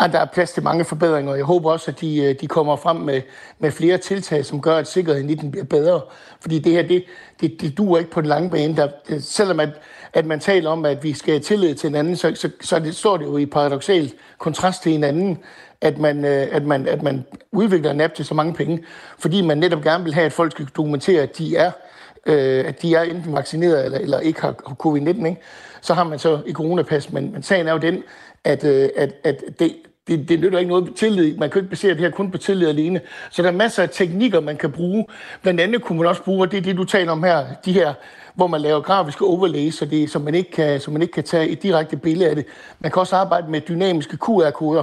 Ja, 0.00 0.06
der 0.06 0.18
er 0.18 0.24
plads 0.24 0.52
til 0.52 0.62
mange 0.62 0.84
forbedringer, 0.84 1.32
og 1.32 1.36
jeg 1.38 1.44
håber 1.44 1.70
også, 1.70 1.90
at 1.90 2.00
de, 2.00 2.22
øh, 2.22 2.34
de 2.40 2.46
kommer 2.46 2.76
frem 2.76 2.96
med, 2.96 3.22
med 3.58 3.70
flere 3.70 3.98
tiltag, 3.98 4.44
som 4.44 4.60
gør, 4.60 4.76
at 4.76 4.88
sikkerheden 4.88 5.30
i 5.30 5.34
den 5.34 5.50
bliver 5.50 5.64
bedre. 5.64 6.00
Fordi 6.40 6.58
det 6.58 6.72
her, 6.72 6.82
det, 6.82 7.04
det, 7.40 7.60
det 7.60 7.78
duer 7.78 7.98
ikke 7.98 8.10
på 8.10 8.20
den 8.20 8.28
lange 8.28 8.50
bane. 8.50 8.76
Der, 8.76 8.88
øh, 9.08 9.20
selvom 9.20 9.60
at, 9.60 9.68
at 10.12 10.26
man 10.26 10.40
taler 10.40 10.70
om, 10.70 10.84
at 10.84 11.04
vi 11.04 11.12
skal 11.12 11.32
have 11.32 11.40
tillid 11.40 11.74
til 11.74 11.88
hinanden, 11.88 12.16
så, 12.16 12.32
så, 12.34 12.50
så 12.60 12.78
det, 12.78 12.96
står 12.96 13.16
det 13.16 13.24
jo 13.24 13.36
i 13.36 13.46
paradoxal 13.46 14.12
kontrast 14.38 14.82
til 14.82 14.92
hinanden, 14.92 15.38
at 15.80 15.98
man, 15.98 16.24
øh, 16.24 16.48
at, 16.52 16.64
man, 16.64 16.88
at 16.88 17.02
man 17.02 17.24
udvikler 17.52 17.90
en 17.90 18.00
app 18.00 18.14
til 18.14 18.24
så 18.24 18.34
mange 18.34 18.54
penge, 18.54 18.84
fordi 19.18 19.42
man 19.42 19.58
netop 19.58 19.82
gerne 19.82 20.04
vil 20.04 20.14
have, 20.14 20.26
at 20.26 20.32
folk 20.32 20.52
skal 20.52 20.66
dokumentere, 20.76 21.22
at 21.22 21.38
de 21.38 21.56
er 21.56 21.66
øh, 21.66 21.89
Øh, 22.26 22.64
at 22.66 22.82
de 22.82 22.94
er 22.94 23.02
enten 23.02 23.32
vaccineret 23.32 23.84
eller, 23.84 23.98
eller 23.98 24.20
ikke 24.20 24.40
har 24.40 24.52
covid-19, 24.86 25.08
ikke? 25.08 25.36
så 25.80 25.94
har 25.94 26.04
man 26.04 26.18
så 26.18 26.40
i 26.46 26.52
coronapas. 26.52 27.12
Men, 27.12 27.32
men 27.32 27.42
sagen 27.42 27.68
er 27.68 27.72
jo 27.72 27.78
den, 27.78 28.02
at, 28.44 28.64
øh, 28.64 28.88
at, 28.96 29.12
at 29.24 29.42
det, 29.58 29.76
det, 30.08 30.28
det 30.28 30.40
nytter 30.40 30.58
ikke 30.58 30.68
noget 30.68 30.94
tillid. 30.96 31.36
Man 31.36 31.50
kan 31.50 31.58
ikke 31.58 31.70
basere 31.70 31.92
det 31.94 32.00
her 32.00 32.10
kun 32.10 32.30
på 32.30 32.38
tillid 32.38 32.68
alene. 32.68 33.00
Så 33.30 33.42
der 33.42 33.48
er 33.48 33.52
masser 33.52 33.82
af 33.82 33.90
teknikker, 33.90 34.40
man 34.40 34.56
kan 34.56 34.72
bruge. 34.72 35.06
Blandt 35.42 35.60
andet 35.60 35.82
kunne 35.82 35.98
man 35.98 36.06
også 36.06 36.22
bruge, 36.22 36.42
og 36.42 36.50
det 36.50 36.58
er 36.58 36.62
det, 36.62 36.76
du 36.76 36.84
taler 36.84 37.12
om 37.12 37.22
her, 37.22 37.46
de 37.64 37.72
her 37.72 37.94
hvor 38.34 38.46
man 38.46 38.60
laver 38.60 38.80
grafiske 38.80 39.24
overlays, 39.24 39.74
så, 39.74 39.84
det, 39.84 40.10
så, 40.10 40.18
man 40.18 40.34
ikke 40.34 40.50
kan, 40.50 40.80
så 40.80 40.90
man 40.90 41.02
ikke 41.02 41.12
kan 41.12 41.24
tage 41.24 41.48
et 41.48 41.62
direkte 41.62 41.96
billede 41.96 42.30
af 42.30 42.36
det. 42.36 42.46
Man 42.78 42.92
kan 42.92 43.00
også 43.00 43.16
arbejde 43.16 43.50
med 43.50 43.60
dynamiske 43.60 44.16
QR-koder. 44.16 44.82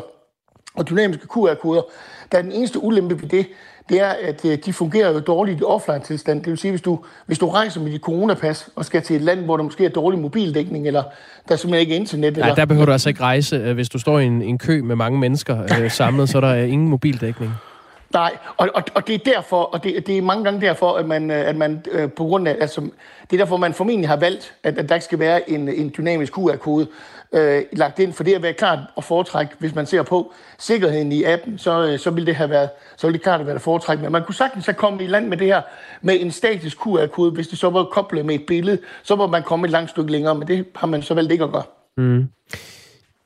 Og 0.76 0.90
dynamiske 0.90 1.28
QR-koder, 1.28 1.82
der 2.32 2.38
er 2.38 2.42
den 2.42 2.52
eneste 2.52 2.80
ulempe 2.84 3.22
ved 3.22 3.30
det, 3.30 3.48
det 3.90 4.02
er, 4.02 4.14
at 4.24 4.46
øh, 4.46 4.58
de 4.66 4.74
fungerer 4.74 5.14
jo 5.14 5.20
dårligt 5.20 5.60
i 5.60 5.64
offline-tilstand. 5.64 6.40
Det 6.40 6.50
vil 6.50 6.58
sige, 6.58 6.72
hvis 6.72 6.82
du, 6.82 7.00
hvis 7.26 7.40
du 7.40 7.50
rejser 7.50 7.82
med 7.82 7.92
dit 7.92 8.02
coronapas 8.02 8.70
og 8.76 8.86
skal 8.86 9.02
til 9.02 9.16
et 9.16 9.22
land, 9.22 9.40
hvor 9.40 9.58
der 9.58 9.64
måske 9.64 9.86
er 9.86 9.90
dårlig 9.90 10.20
mobildækning, 10.20 10.88
eller 10.88 11.04
der 11.48 11.54
er 11.54 11.56
simpelthen 11.56 11.82
ikke 11.82 11.96
internet. 11.96 12.38
Nej, 12.38 12.48
eller, 12.48 12.56
der 12.56 12.66
behøver 12.66 12.86
du 12.86 12.92
altså 12.92 13.10
ikke 13.10 13.22
rejse. 13.22 13.56
Øh, 13.56 13.74
hvis 13.74 13.90
du 13.90 14.00
står 14.00 14.20
i 14.20 14.26
en, 14.26 14.42
en 14.42 14.58
kø 14.58 14.82
med 14.82 14.96
mange 14.96 15.20
mennesker 15.20 15.82
øh, 15.82 15.92
samlet, 16.02 16.30
så 16.30 16.38
er 16.38 16.42
der 16.42 16.56
ingen 16.56 16.90
mobildækning. 16.90 17.52
Nej, 18.14 18.38
og, 18.58 18.70
og, 18.74 18.84
og 18.94 19.08
det 19.08 19.16
er 19.16 19.34
derfor, 19.34 19.64
og 19.64 19.84
det, 19.84 20.08
det 20.08 20.18
er 20.18 20.22
mange 20.22 20.44
gange 20.44 20.62
derfor, 20.62 20.94
at 20.94 21.06
man, 21.06 21.32
øh, 21.32 21.50
at 21.50 21.56
man 21.56 21.86
øh, 21.92 22.12
på 22.12 22.24
grund 22.24 22.48
af, 22.48 22.56
altså, 22.62 22.82
det 23.32 23.34
er 23.34 23.38
derfor, 23.38 23.58
man 23.58 23.74
formentlig 23.74 24.10
har 24.10 24.16
valgt, 24.16 24.54
at, 24.64 24.78
at 24.78 24.90
der 24.90 24.96
ikke 24.96 25.06
skal 25.06 25.20
være 25.20 25.50
en, 25.50 25.70
en 25.70 25.94
dynamisk 25.98 26.34
QR-kode 26.34 26.88
øh, 27.34 27.64
lagt 27.74 28.00
ind, 28.00 28.14
for 28.14 28.24
det 28.24 28.34
at 28.34 28.44
være 28.44 28.54
klart 28.54 28.80
at 28.98 29.04
foretrække, 29.04 29.54
hvis 29.60 29.76
man 29.76 29.86
ser 29.86 30.04
på 30.04 30.34
sikkerheden 30.60 31.12
i 31.12 31.24
appen, 31.24 31.58
så, 31.58 31.88
øh, 31.88 32.00
så 32.00 32.10
ville 32.10 32.28
det 32.28 32.36
have 32.36 32.50
været, 32.50 32.70
så 32.98 33.08
ville 33.08 33.14
det 33.14 33.24
klart 33.24 33.40
have 33.40 33.48
været 33.48 33.62
foretrække. 33.62 34.04
Men 34.04 34.12
man 34.12 34.24
kunne 34.24 34.36
sagtens 34.36 34.66
have 34.66 34.74
kommet 34.74 35.02
i 35.02 35.08
land 35.08 35.28
med 35.28 35.38
det 35.38 35.48
her 35.48 35.62
med 36.02 36.22
en 36.22 36.32
statisk 36.32 36.78
QR-kode, 36.78 37.32
hvis 37.32 37.48
det 37.48 37.60
så 37.60 37.70
var 37.70 37.84
koblet 37.84 38.26
med 38.26 38.36
et 38.36 38.46
billede, 38.48 38.78
så 39.04 39.16
var 39.16 39.28
man 39.28 39.44
kommet 39.44 39.68
et 39.68 39.72
langt 39.72 39.90
stykke 39.90 40.12
længere, 40.12 40.36
men 40.36 40.48
det 40.48 40.66
har 40.76 40.88
man 40.88 41.02
så 41.02 41.14
valgt 41.14 41.32
ikke 41.32 41.44
at 41.44 41.52
gøre. 41.52 41.64
Mm. 41.98 42.28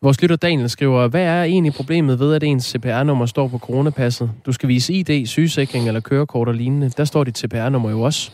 Vores 0.04 0.22
lytter 0.22 0.36
Daniel 0.36 0.70
skriver, 0.70 1.08
hvad 1.08 1.24
er 1.24 1.44
egentlig 1.44 1.74
problemet 1.74 2.20
ved, 2.20 2.34
at 2.34 2.44
ens 2.44 2.66
CPR-nummer 2.66 3.26
står 3.26 3.48
på 3.48 3.58
coronapasset? 3.58 4.32
Du 4.46 4.52
skal 4.52 4.70
vise 4.70 4.94
ID, 4.94 5.26
sygesikring 5.26 5.88
eller 5.88 6.02
kørekort 6.02 6.48
og 6.48 6.54
lignende. 6.54 6.90
Der 6.90 7.06
står 7.06 7.24
dit 7.24 7.38
CPR-nummer 7.38 7.90
jo 7.90 8.02
også. 8.02 8.32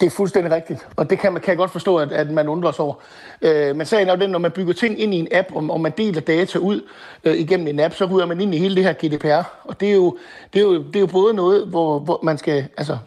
Det 0.00 0.06
er 0.06 0.10
fuldstændig 0.10 0.52
rigtigt, 0.52 0.86
og 0.96 1.10
det 1.10 1.18
kan 1.18 1.32
man 1.32 1.42
kan 1.42 1.50
jeg 1.50 1.56
godt 1.56 1.70
forstå, 1.70 1.96
at, 1.96 2.12
at 2.12 2.30
man 2.30 2.48
undrer 2.48 2.72
sig 2.72 2.84
over. 2.84 2.94
Øh, 3.42 3.76
men 3.76 3.86
sagen 3.86 4.08
er 4.08 4.14
jo 4.14 4.20
den, 4.20 4.30
når 4.30 4.38
man 4.38 4.50
bygger 4.50 4.72
ting 4.72 5.00
ind 5.00 5.14
i 5.14 5.18
en 5.18 5.28
app, 5.32 5.48
og, 5.54 5.66
og 5.70 5.80
man 5.80 5.92
deler 5.98 6.20
data 6.20 6.58
ud 6.58 6.80
øh, 7.24 7.34
igennem 7.34 7.66
en 7.66 7.80
app, 7.80 7.94
så 7.94 8.04
ryger 8.04 8.26
man 8.26 8.40
ind 8.40 8.54
i 8.54 8.58
hele 8.58 8.74
det 8.76 8.84
her 8.84 8.92
GDPR. 8.92 9.48
Og 9.64 9.80
det 9.80 9.88
er 9.88 9.94
jo, 9.94 10.18
det 10.52 10.58
er 10.58 10.64
jo, 10.64 10.82
det 10.82 10.96
er 10.96 11.00
jo 11.00 11.06
både 11.06 11.34
noget, 11.34 11.66
hvor, 11.66 11.98
hvor 11.98 12.20
man, 12.22 12.38
skal, 12.38 12.68
altså, 12.76 12.98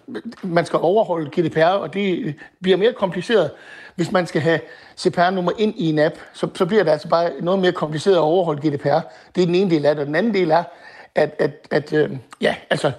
man 0.44 0.66
skal 0.66 0.80
overholde 0.82 1.30
GDPR, 1.30 1.66
og 1.66 1.94
det 1.94 2.36
bliver 2.62 2.78
mere 2.78 2.94
kompliceret, 2.94 3.52
hvis 3.96 4.12
man 4.12 4.28
skal 4.28 4.42
have 4.42 4.60
CPR-nummer 4.98 5.52
ind 5.58 5.74
i 5.78 5.90
en 5.90 6.00
app. 6.00 6.16
Så, 6.34 6.48
så 6.56 6.66
bliver 6.66 6.84
det 6.84 6.92
altså 6.92 7.08
bare 7.08 7.32
noget 7.42 7.60
mere 7.60 7.72
kompliceret 7.72 8.16
at 8.16 8.22
overholde 8.22 8.70
GDPR. 8.70 9.00
Det 9.36 9.42
er 9.42 9.46
den 9.46 9.56
ene 9.56 9.70
del 9.70 9.86
af 9.86 9.96
det. 9.96 10.02
Og 10.02 10.08
den 10.08 10.16
anden 10.16 10.34
del 10.34 10.52
er, 10.52 10.64
at, 11.16 11.36
at, 11.40 11.68
at 11.72 11.94
øh, 11.94 12.10
ja, 12.42 12.56
altså 12.70 12.92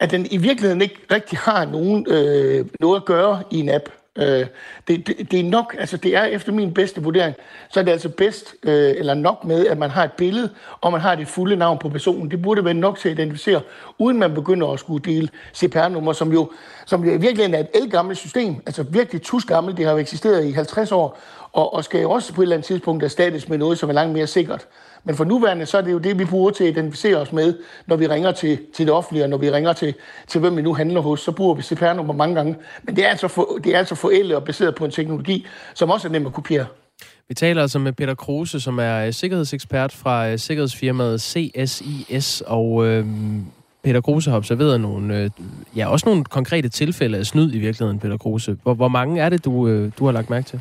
at 0.00 0.10
den 0.10 0.26
i 0.30 0.36
virkeligheden 0.36 0.82
ikke 0.82 1.00
rigtig 1.10 1.38
har 1.38 1.64
nogen, 1.64 2.06
øh, 2.10 2.66
noget 2.80 2.96
at 2.96 3.04
gøre 3.04 3.42
i 3.50 3.60
en 3.60 3.68
app. 3.68 3.88
Øh, 4.18 4.46
det, 4.88 5.06
det, 5.06 5.30
det 5.30 5.40
er 5.40 5.44
nok, 5.44 5.76
altså 5.78 5.96
det 5.96 6.16
er 6.16 6.24
efter 6.24 6.52
min 6.52 6.74
bedste 6.74 7.02
vurdering, 7.02 7.34
så 7.70 7.80
er 7.80 7.84
det 7.84 7.92
altså 7.92 8.08
bedst 8.08 8.54
øh, 8.62 8.94
eller 8.96 9.14
nok 9.14 9.44
med, 9.44 9.66
at 9.66 9.78
man 9.78 9.90
har 9.90 10.04
et 10.04 10.12
billede, 10.12 10.50
og 10.80 10.92
man 10.92 11.00
har 11.00 11.14
det 11.14 11.28
fulde 11.28 11.56
navn 11.56 11.78
på 11.78 11.88
personen. 11.88 12.30
Det 12.30 12.42
burde 12.42 12.64
være 12.64 12.74
nok 12.74 12.98
til 12.98 13.08
at 13.08 13.18
identificere, 13.18 13.60
uden 13.98 14.18
man 14.18 14.34
begynder 14.34 14.68
at 14.68 14.80
skulle 14.80 15.04
dele 15.04 15.28
CPR-nummer, 15.54 16.12
som 16.12 16.32
jo, 16.32 16.50
som 16.86 17.04
jo 17.04 17.10
i 17.10 17.16
virkeligheden 17.16 17.54
er 17.54 17.58
et 17.58 17.68
elgammelt 17.74 18.18
system, 18.18 18.56
altså 18.66 18.82
virkelig 18.82 19.22
tusgammelt, 19.22 19.76
det 19.76 19.84
har 19.84 19.92
jo 19.92 19.98
eksisteret 19.98 20.44
i 20.44 20.52
50 20.52 20.92
år, 20.92 21.18
og, 21.52 21.74
og 21.74 21.84
skal 21.84 22.00
jo 22.00 22.10
også 22.10 22.34
på 22.34 22.42
et 22.42 22.44
eller 22.44 22.56
andet 22.56 22.66
tidspunkt 22.66 23.04
erstattes 23.04 23.48
med 23.48 23.58
noget, 23.58 23.78
som 23.78 23.88
er 23.88 23.92
langt 23.92 24.12
mere 24.12 24.26
sikkert. 24.26 24.66
Men 25.04 25.16
for 25.16 25.24
nuværende, 25.24 25.66
så 25.66 25.78
er 25.78 25.82
det 25.82 25.92
jo 25.92 25.98
det, 25.98 26.18
vi 26.18 26.24
bruger 26.24 26.50
til 26.50 26.64
at 26.64 26.70
identificere 26.70 27.16
os 27.16 27.32
med, 27.32 27.54
når 27.86 27.96
vi 27.96 28.06
ringer 28.06 28.32
til, 28.32 28.58
til 28.74 28.86
det 28.86 28.94
offentlige, 28.94 29.24
og 29.24 29.30
når 29.30 29.36
vi 29.36 29.50
ringer 29.50 29.72
til, 29.72 29.94
til 30.26 30.40
hvem 30.40 30.56
vi 30.56 30.62
nu 30.62 30.74
handler 30.74 31.00
hos, 31.00 31.20
så 31.20 31.32
bruger 31.32 31.54
vi 31.54 31.62
CPR-nummer 31.62 32.14
mange 32.14 32.34
gange. 32.34 32.56
Men 32.82 32.96
det 32.96 33.04
er 33.04 33.08
altså, 33.08 33.28
for, 33.28 33.58
det 33.64 33.74
er 33.74 33.78
altså 33.78 33.94
forældet 33.94 34.36
og 34.36 34.44
baseret 34.44 34.74
på 34.74 34.84
en 34.84 34.90
teknologi, 34.90 35.46
som 35.74 35.90
også 35.90 36.08
er 36.08 36.12
nem 36.12 36.26
at 36.26 36.32
kopiere. 36.32 36.66
Vi 37.28 37.34
taler 37.34 37.62
altså 37.62 37.78
med 37.78 37.92
Peter 37.92 38.14
Kruse, 38.14 38.60
som 38.60 38.78
er 38.78 39.06
øh, 39.06 39.12
sikkerhedsekspert 39.12 39.92
fra 39.92 40.28
øh, 40.28 40.38
sikkerhedsfirmaet 40.38 41.20
CSIS, 41.20 42.42
og 42.46 42.86
øh, 42.86 43.06
Peter 43.84 44.00
Kruse 44.00 44.30
har 44.30 44.36
observeret 44.36 44.80
nogle, 44.80 45.18
øh, 45.18 45.30
ja, 45.76 45.88
også 45.88 46.06
nogle 46.06 46.24
konkrete 46.24 46.68
tilfælde 46.68 47.18
af 47.18 47.26
snyd 47.26 47.54
i 47.54 47.58
virkeligheden, 47.58 48.00
Peter 48.00 48.16
Kruse. 48.16 48.56
Hvor, 48.62 48.74
hvor 48.74 48.88
mange 48.88 49.20
er 49.20 49.28
det, 49.28 49.44
du, 49.44 49.68
øh, 49.68 49.92
du 49.98 50.04
har 50.04 50.12
lagt 50.12 50.30
mærke 50.30 50.46
til? 50.46 50.60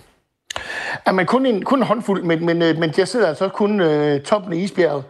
Jamen, 1.08 1.26
kun 1.26 1.46
en, 1.46 1.64
kun 1.64 1.80
en 1.80 1.84
håndfuld, 1.84 2.24
men, 2.24 2.46
men, 2.46 2.62
øh, 2.62 2.78
men 2.78 2.94
jeg 2.98 3.08
sidder 3.08 3.28
altså 3.28 3.50
kun 3.50 3.82
øh, 3.82 4.22
toppen 4.22 4.54
af 4.54 4.58
isbjerget. 4.58 5.04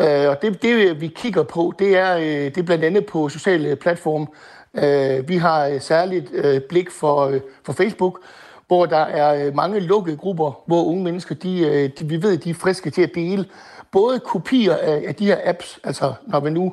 Øh, 0.00 0.28
og 0.28 0.42
det, 0.42 0.62
det, 0.62 1.00
vi 1.00 1.06
kigger 1.06 1.42
på, 1.42 1.72
det 1.78 1.96
er, 1.96 2.16
øh, 2.16 2.24
det 2.24 2.58
er 2.58 2.62
blandt 2.62 2.84
andet 2.84 3.06
på 3.06 3.28
sociale 3.28 3.68
øh, 3.68 3.76
platforme. 3.76 4.26
Øh, 4.74 5.28
vi 5.28 5.36
har 5.36 5.66
øh, 5.66 5.80
særligt 5.80 6.30
øh, 6.32 6.60
blik 6.60 6.90
for, 6.90 7.26
øh, 7.26 7.40
for 7.64 7.72
Facebook, 7.72 8.20
hvor 8.66 8.86
der 8.86 9.04
er 9.04 9.46
øh, 9.46 9.54
mange 9.54 9.80
lukkede 9.80 10.16
grupper, 10.16 10.62
hvor 10.66 10.84
unge 10.84 11.04
mennesker, 11.04 11.34
de, 11.34 11.60
øh, 11.60 11.90
de, 11.98 12.08
vi 12.08 12.22
ved, 12.22 12.38
de 12.38 12.50
er 12.50 12.54
friske 12.54 12.90
til 12.90 13.02
at 13.02 13.14
dele 13.14 13.44
både 13.92 14.20
kopier 14.20 14.76
af, 14.76 15.04
af 15.06 15.14
de 15.14 15.26
her 15.26 15.38
apps, 15.44 15.78
altså 15.84 16.12
når 16.26 16.40
vi 16.40 16.50
nu 16.50 16.72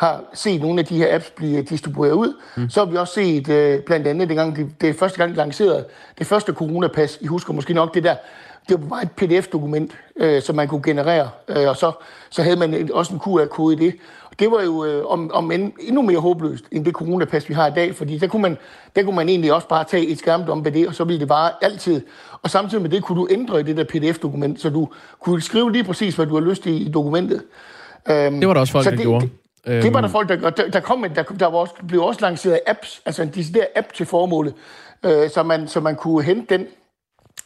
har 0.00 0.24
set 0.34 0.60
nogle 0.60 0.80
af 0.80 0.86
de 0.86 0.96
her 0.96 1.14
apps 1.14 1.30
blive 1.30 1.62
distribueret 1.62 2.12
ud, 2.12 2.34
mm. 2.56 2.70
så 2.70 2.80
har 2.80 2.90
vi 2.90 2.96
også 2.96 3.14
set 3.14 3.48
øh, 3.48 3.80
blandt 3.82 4.06
andet, 4.06 4.28
dengang 4.28 4.56
det, 4.56 4.80
det 4.80 4.96
første 4.96 5.18
gang, 5.18 5.30
de 5.30 5.36
lancerede 5.36 5.84
det 6.18 6.26
første 6.26 6.52
coronapas. 6.52 7.18
I 7.20 7.26
husker 7.26 7.52
måske 7.52 7.74
nok 7.74 7.94
det 7.94 8.04
der, 8.04 8.14
det 8.68 8.80
var 8.80 8.88
bare 8.88 9.02
et 9.02 9.10
pdf-dokument, 9.10 9.92
øh, 10.16 10.42
som 10.42 10.56
man 10.56 10.68
kunne 10.68 10.82
generere, 10.82 11.30
øh, 11.48 11.68
og 11.68 11.76
så, 11.76 11.92
så 12.30 12.42
havde 12.42 12.56
man 12.56 12.90
også 12.92 13.14
en 13.14 13.20
QR-kode 13.20 13.74
i 13.74 13.78
det. 13.78 13.94
Og 14.24 14.40
det 14.40 14.50
var 14.50 14.62
jo 14.62 14.84
øh, 14.84 15.06
om, 15.06 15.30
om 15.34 15.50
end, 15.50 15.72
endnu 15.80 16.02
mere 16.02 16.18
håbløst 16.18 16.64
end 16.72 16.84
det 16.84 16.94
coronapas, 16.94 17.48
vi 17.48 17.54
har 17.54 17.66
i 17.66 17.72
dag, 17.74 17.94
fordi 17.94 18.18
der 18.18 18.26
kunne 18.26 18.42
man, 18.42 18.58
der 18.96 19.02
kunne 19.02 19.16
man 19.16 19.28
egentlig 19.28 19.52
også 19.52 19.68
bare 19.68 19.84
tage 19.84 20.06
et 20.06 20.18
skærmt 20.18 20.48
om 20.48 20.64
det, 20.64 20.88
og 20.88 20.94
så 20.94 21.04
ville 21.04 21.20
det 21.20 21.28
bare 21.28 21.50
altid. 21.62 22.00
Og 22.42 22.50
samtidig 22.50 22.82
med 22.82 22.90
det 22.90 23.02
kunne 23.02 23.20
du 23.20 23.28
ændre 23.30 23.60
i 23.60 23.62
det 23.62 23.76
der 23.76 23.84
pdf-dokument, 23.84 24.60
så 24.60 24.70
du 24.70 24.88
kunne 25.20 25.42
skrive 25.42 25.72
lige 25.72 25.84
præcis, 25.84 26.14
hvad 26.14 26.26
du 26.26 26.34
har 26.34 26.50
lyst 26.50 26.66
i 26.66 26.76
i 26.76 26.90
dokumentet. 26.90 27.42
Um, 28.10 28.40
det 28.40 28.48
var 28.48 28.54
der 28.54 28.60
også 28.60 28.72
folk, 28.72 28.84
der 28.84 28.90
det, 28.90 29.00
gjorde. 29.00 29.24
Det, 29.26 29.32
Øhm. 29.66 29.82
det 29.82 29.94
var 29.94 30.00
der 30.00 30.08
folk, 30.08 30.28
der 30.28 30.50
Der, 30.50 30.70
der, 30.70 30.80
kom, 30.80 31.06
der, 31.14 31.22
der 31.22 31.46
var 31.46 31.58
også, 31.58 31.74
blev 31.88 32.02
også 32.02 32.20
lanceret 32.20 32.60
apps, 32.66 33.02
altså 33.06 33.22
en 33.22 33.28
decideret 33.28 33.66
app 33.76 33.92
til 33.92 34.06
formålet, 34.06 34.54
øh, 35.04 35.30
så, 35.30 35.42
man, 35.42 35.68
så 35.68 35.80
man 35.80 35.96
kunne 35.96 36.22
hente 36.22 36.54
den 36.54 36.66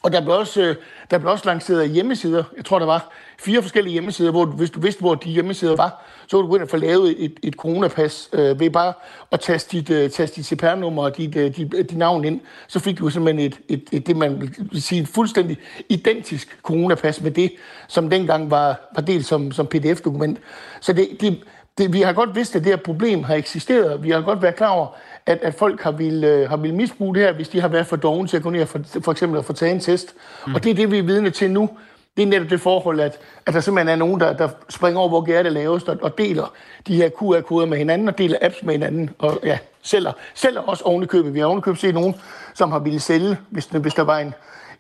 og 0.05 0.13
der 0.13 0.21
blev, 0.21 0.35
også, 0.35 0.63
øh, 0.63 0.77
der 1.11 1.19
blev 1.19 1.33
også 1.33 1.45
lanceret 1.47 1.91
hjemmesider. 1.91 2.45
Jeg 2.57 2.65
tror, 2.65 2.79
der 2.79 2.87
var 2.87 3.13
fire 3.39 3.63
forskellige 3.63 3.93
hjemmesider, 3.93 4.31
hvor 4.31 4.47
hvis 4.47 4.71
du 4.71 4.81
vidste, 4.81 5.01
hvor 5.01 5.15
de 5.15 5.31
hjemmesider 5.31 5.77
var, 5.77 6.05
så 6.27 6.37
kunne 6.37 6.43
du 6.43 6.49
gå 6.49 6.55
ind 6.55 6.63
og 6.63 6.69
få 6.69 6.77
lavet 6.77 7.25
et, 7.25 7.41
et 7.43 7.55
coronapas 7.55 8.29
øh, 8.33 8.61
ved 8.61 8.71
bare 8.71 8.93
at 9.33 9.41
taste 9.41 9.77
dit, 9.77 9.91
øh, 9.91 10.11
taste 10.11 10.37
dit 10.37 10.47
CPR-nummer 10.47 11.03
og 11.03 11.17
dit, 11.17 11.37
øh, 11.37 11.57
dit, 11.57 11.73
dit 11.73 11.97
navn 11.97 12.25
ind. 12.25 12.41
Så 12.69 12.81
fik 12.81 12.99
du 12.99 13.11
simpelthen 13.11 13.47
et, 13.47 13.59
et, 13.69 13.89
et, 13.93 14.07
det, 14.07 14.17
man 14.17 14.41
vil 14.59 14.83
sige, 14.83 15.03
et 15.03 15.09
fuldstændig 15.09 15.59
identisk 15.89 16.59
coronapas 16.63 17.21
med 17.21 17.31
det, 17.31 17.53
som 17.89 18.11
dengang 18.11 18.51
var, 18.51 18.81
var 18.95 19.03
delt 19.03 19.27
som, 19.27 19.53
som 19.53 19.67
pdf-dokument. 19.67 20.39
Så 20.81 20.93
det, 20.93 21.09
det, 21.21 21.39
det, 21.79 21.93
vi 21.93 22.01
har 22.01 22.13
godt 22.13 22.35
vidst, 22.35 22.57
at 22.57 22.65
det 22.65 22.73
her 22.73 22.77
problem 22.77 23.25
har 23.25 23.35
eksisteret. 23.35 24.03
Vi 24.03 24.11
har 24.11 24.21
godt 24.21 24.43
været 24.43 24.57
klar 24.57 24.69
over, 24.69 24.87
at, 25.27 25.39
at 25.43 25.55
folk 25.55 25.83
har 25.83 25.91
vil, 25.91 26.25
øh, 26.25 26.49
har 26.51 26.57
vil 26.57 26.75
misbruge 26.75 27.15
det 27.15 27.23
her, 27.23 27.33
hvis 27.33 27.49
de 27.49 27.61
har 27.61 27.69
været 27.69 27.87
for 27.87 27.97
doven 27.97 28.27
til 28.27 28.37
at 28.37 28.43
gå 28.43 28.51
ned 28.51 28.63
og 28.63 28.69
for, 28.69 28.81
for 29.01 29.13
eksempel 29.13 29.39
at 29.39 29.45
få 29.45 29.53
taget 29.53 29.75
en 29.75 29.81
test. 29.81 30.15
Mm. 30.47 30.55
Og 30.55 30.65
det 30.65 30.71
er 30.71 30.75
det, 30.75 30.91
vi 30.91 30.99
er 30.99 31.03
vidne 31.03 31.31
til 31.31 31.51
nu. 31.51 31.71
Det 32.17 32.23
er 32.23 32.27
netop 32.27 32.51
det 32.51 32.61
forhold, 32.61 33.01
at, 33.01 33.19
at 33.47 33.55
der 33.55 33.61
simpelthen 33.61 33.89
er 33.89 33.97
nogen, 33.97 34.21
der, 34.21 34.33
der 34.33 34.49
springer 34.69 35.01
over, 35.01 35.09
hvor 35.09 35.21
gæret 35.21 35.47
er 35.47 35.51
lavest, 35.51 35.89
og, 35.89 35.99
og 36.03 36.19
deler 36.19 36.53
de 36.87 36.97
her 36.97 37.09
QR-koder 37.09 37.67
med 37.67 37.79
hinanden, 37.79 38.09
og 38.09 38.19
deler 38.19 38.39
apps 38.43 38.63
med 38.63 38.75
hinanden, 38.75 39.11
og 39.19 39.41
ja, 39.45 39.59
sælger, 39.83 40.13
sælger 40.35 40.61
også 40.61 40.85
ovenikøbet. 40.85 41.35
Vi 41.35 41.39
har 41.39 41.47
ovenikøbet 41.47 41.81
set 41.81 41.95
nogen, 41.95 42.15
som 42.55 42.73
har 42.73 42.79
ville 42.79 43.01
sælge, 43.01 43.37
hvis, 43.51 43.65
hvis 43.65 43.95
der 43.95 44.03
var 44.03 44.19
en, 44.19 44.35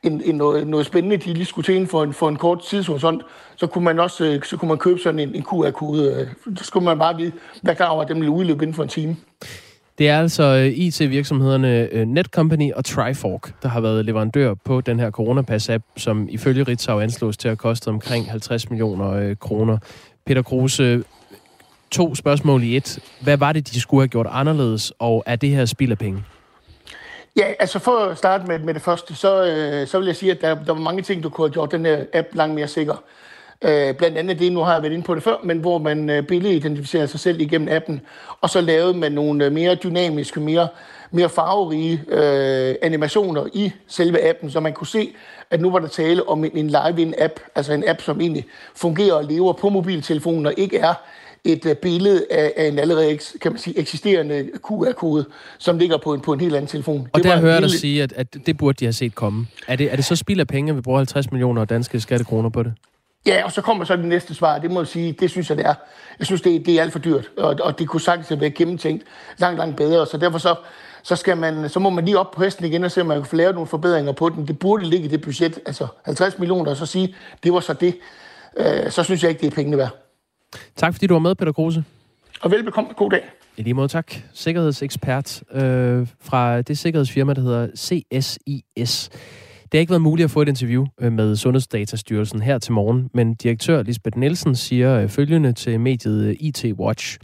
en, 0.05 0.23
en 0.25 0.35
noget, 0.35 0.67
noget 0.67 0.87
spændende, 0.87 1.17
de 1.17 1.33
lige 1.35 1.45
skulle 1.45 1.65
til 1.65 1.75
inden 1.75 1.89
for 1.89 2.03
en, 2.03 2.13
for 2.13 2.29
en 2.29 2.37
kort 2.37 2.63
tidshorisont, 2.63 3.23
så 3.57 3.67
kunne 3.67 3.85
man 3.85 3.99
også 3.99 4.25
øh, 4.25 4.43
så 4.43 4.57
kunne 4.57 4.69
man 4.69 4.79
købe 4.79 4.99
sådan 4.99 5.19
en, 5.19 5.35
en 5.35 5.43
QR-kode. 5.43 6.27
Øh, 6.47 6.57
så 6.57 6.65
skulle 6.65 6.85
man 6.85 6.99
bare 6.99 7.17
vide, 7.17 7.33
hvad 7.63 7.75
klar 7.75 7.89
over, 7.89 8.03
at 8.03 8.09
dem 8.09 8.17
ville 8.17 8.31
udløbe 8.31 8.63
inden 8.63 8.75
for 8.75 8.83
en 8.83 8.89
time. 8.89 9.17
Det 9.99 10.09
er 10.09 10.19
altså 10.19 10.43
øh, 10.43 10.79
IT-virksomhederne 10.79 12.05
Netcompany 12.05 12.73
og 12.73 12.85
Trifork, 12.85 13.63
der 13.63 13.69
har 13.69 13.81
været 13.81 14.05
leverandør 14.05 14.55
på 14.65 14.81
den 14.81 15.01
her 15.01 15.11
Coronapass-app, 15.11 15.83
som 15.97 16.29
ifølge 16.31 16.63
Ritzau 16.63 17.01
anslås 17.01 17.37
til 17.37 17.49
at 17.49 17.59
koste 17.59 17.89
omkring 17.89 18.31
50 18.31 18.71
millioner 18.71 19.35
kroner. 19.35 19.79
Peter 20.27 20.43
Kruse, 20.43 21.05
to 21.91 22.15
spørgsmål 22.15 22.63
i 22.63 22.77
et. 22.77 22.99
Hvad 23.21 23.37
var 23.37 23.53
det, 23.53 23.73
de 23.73 23.81
skulle 23.81 24.01
have 24.01 24.09
gjort 24.09 24.27
anderledes, 24.31 24.93
og 24.99 25.23
er 25.27 25.37
det 25.37 25.51
her 25.51 25.65
spild 25.65 25.91
af 25.91 25.99
penge? 25.99 26.25
Ja, 27.37 27.53
altså 27.59 27.79
for 27.79 27.99
at 27.99 28.19
starte 28.19 28.47
med, 28.47 28.59
med 28.59 28.75
det 28.75 28.83
første, 28.83 29.15
så, 29.15 29.45
øh, 29.45 29.87
så 29.87 29.99
vil 29.99 30.07
jeg 30.07 30.17
sige, 30.17 30.33
at 30.33 30.41
der, 30.41 30.55
der 30.55 30.73
var 30.73 30.81
mange 30.81 31.03
ting, 31.03 31.23
du 31.23 31.29
kunne 31.29 31.47
have 31.47 31.53
gjort 31.53 31.73
den 31.73 31.87
her 31.87 32.05
app 32.13 32.29
langt 32.33 32.55
mere 32.55 32.69
sikker. 32.69 33.03
Øh, 33.63 33.95
blandt 33.95 34.19
andet 34.19 34.39
det, 34.39 34.53
nu 34.53 34.61
har 34.61 34.73
jeg 34.73 34.83
været 34.83 34.93
inde 34.93 35.05
på 35.05 35.15
det 35.15 35.23
før, 35.23 35.37
men 35.43 35.59
hvor 35.59 35.79
man 35.79 36.11
øh, 36.11 36.23
billedidentificerer 36.23 37.07
sig 37.07 37.21
selv 37.21 37.41
igennem 37.41 37.69
appen, 37.69 38.01
og 38.41 38.51
så 38.51 38.61
lavede 38.61 38.99
man 38.99 39.13
nogle 39.13 39.45
øh, 39.45 39.53
mere 39.53 39.75
dynamiske, 39.75 40.41
mere, 40.41 40.69
mere 41.11 41.29
farverige 41.29 42.05
øh, 42.09 42.75
animationer 42.83 43.47
i 43.53 43.73
selve 43.89 44.29
appen, 44.29 44.51
så 44.51 44.61
man 44.61 44.73
kunne 44.73 44.87
se, 44.87 45.15
at 45.51 45.61
nu 45.61 45.71
var 45.71 45.79
der 45.79 45.89
tale 45.89 46.29
om 46.29 46.45
en, 46.45 46.51
en 46.55 46.67
live-in-app, 46.67 47.41
altså 47.55 47.73
en 47.73 47.89
app, 47.89 48.01
som 48.01 48.21
egentlig 48.21 48.47
fungerer 48.77 49.15
og 49.15 49.25
lever 49.25 49.53
på 49.53 49.69
mobiltelefonen, 49.69 50.47
og 50.47 50.55
ikke 50.57 50.79
er 50.79 50.95
et 51.45 51.67
uh, 51.67 51.73
billede 51.73 52.27
af, 52.31 52.53
af 52.57 52.67
en 52.67 52.79
allerede 52.79 53.19
kan 53.41 53.53
man 53.53 53.59
sige, 53.59 53.79
eksisterende 53.79 54.49
QR-kode, 54.69 55.25
som 55.59 55.79
ligger 55.79 55.97
på 55.97 56.15
en, 56.15 56.21
på 56.21 56.33
en 56.33 56.41
helt 56.41 56.55
anden 56.55 56.69
telefon. 56.69 57.09
Og 57.13 57.23
det 57.23 57.31
der 57.31 57.41
hører 57.41 57.53
jeg 57.53 57.63
dig 57.63 57.71
sige, 57.71 58.03
at, 58.03 58.13
at 58.13 58.27
det 58.47 58.57
burde 58.57 58.77
de 58.81 58.85
have 58.85 58.93
set 58.93 59.15
komme. 59.15 59.47
Er 59.69 59.77
det, 59.77 59.93
er 59.93 59.97
det 59.97 60.05
så 60.05 60.17
spild 60.17 60.41
af 60.41 60.47
penge, 60.47 60.71
at 60.71 60.77
vi 60.77 60.81
bruger 60.81 60.99
50 60.99 61.31
millioner 61.31 61.65
danske 61.65 62.01
skattekroner 62.01 62.49
på 62.49 62.63
det? 62.63 62.73
Ja, 63.27 63.45
og 63.45 63.53
så 63.53 63.63
kommer 63.63 63.85
så 63.85 63.97
det 63.97 64.05
næste 64.05 64.35
svar. 64.35 64.59
Det 64.59 64.71
må 64.71 64.81
jeg 64.81 64.87
sige, 64.87 65.13
det 65.13 65.31
synes 65.31 65.51
jeg, 65.51 65.59
det 65.59 65.67
er. 65.67 65.75
Jeg 66.19 66.27
synes, 66.27 66.43
det, 66.43 66.67
det 66.67 66.75
er 66.75 66.83
alt 66.83 66.93
for 66.93 66.99
dyrt, 66.99 67.31
og, 67.37 67.57
og 67.63 67.79
det 67.79 67.89
kunne 67.89 68.01
sagtens 68.01 68.29
have 68.29 68.41
været 68.41 68.55
gennemtænkt 68.55 69.05
langt, 69.39 69.59
langt 69.59 69.77
bedre. 69.77 70.07
Så 70.07 70.17
derfor 70.17 70.39
så, 70.39 70.55
så, 71.03 71.17
skal 71.17 71.37
man, 71.37 71.69
så 71.69 71.81
må 71.81 71.91
man 71.91 72.05
lige 72.05 72.19
op 72.19 72.31
på 72.31 72.43
hesten 72.43 72.65
igen 72.65 72.85
og 72.85 72.91
se, 72.91 73.01
om 73.01 73.07
man 73.07 73.17
kan 73.17 73.27
få 73.27 73.37
lavet 73.37 73.55
nogle 73.55 73.67
forbedringer 73.67 74.13
på 74.13 74.29
den. 74.29 74.49
Det 74.49 74.59
burde 74.59 74.85
ligge 74.85 75.05
i 75.05 75.09
det 75.09 75.21
budget, 75.21 75.59
altså 75.67 75.87
50 76.05 76.39
millioner, 76.39 76.71
og 76.71 76.77
så 76.77 76.87
sige, 76.87 77.15
det 77.43 77.53
var 77.53 77.61
så 77.61 77.73
det. 77.73 77.97
Øh, 78.57 78.91
så 78.91 79.03
synes 79.03 79.23
jeg 79.23 79.31
ikke, 79.31 79.41
det 79.41 79.47
er 79.47 79.55
pengene 79.55 79.79
værd. 79.79 80.04
Tak 80.77 80.95
fordi 80.95 81.07
du 81.07 81.15
var 81.15 81.21
med, 81.21 81.35
Peter 81.35 81.53
Kruse. 81.53 81.85
Og 82.41 82.51
velbekomme. 82.51 82.91
God 82.97 83.11
dag. 83.11 83.23
I 83.57 83.63
lige 83.63 83.75
måde 83.75 83.89
tak. 83.89 84.15
Sikkerhedsekspert 84.33 85.43
øh, 85.53 86.07
fra 86.21 86.63
det 86.63 86.79
sikkerhedsfirma, 86.79 87.33
der 87.33 87.43
hedder 87.43 87.69
CSIS. 87.77 89.11
Det 89.63 89.79
har 89.79 89.81
ikke 89.81 89.91
været 89.91 90.03
muligt 90.03 90.25
at 90.25 90.31
få 90.31 90.43
et 90.43 90.49
interview 90.49 90.87
øh, 91.01 91.13
med 91.13 91.37
Sundhedsdatastyrelsen 91.37 92.43
her 92.43 92.59
til 92.59 92.73
morgen, 92.73 93.11
men 93.15 93.35
direktør 93.35 93.83
Lisbeth 93.83 94.19
Nielsen 94.19 94.55
siger 94.55 95.01
øh, 95.01 95.09
følgende 95.09 95.53
til 95.53 95.81
mediet 95.81 96.25
øh, 96.25 96.37
IT 96.41 96.65
Watch. 96.65 97.19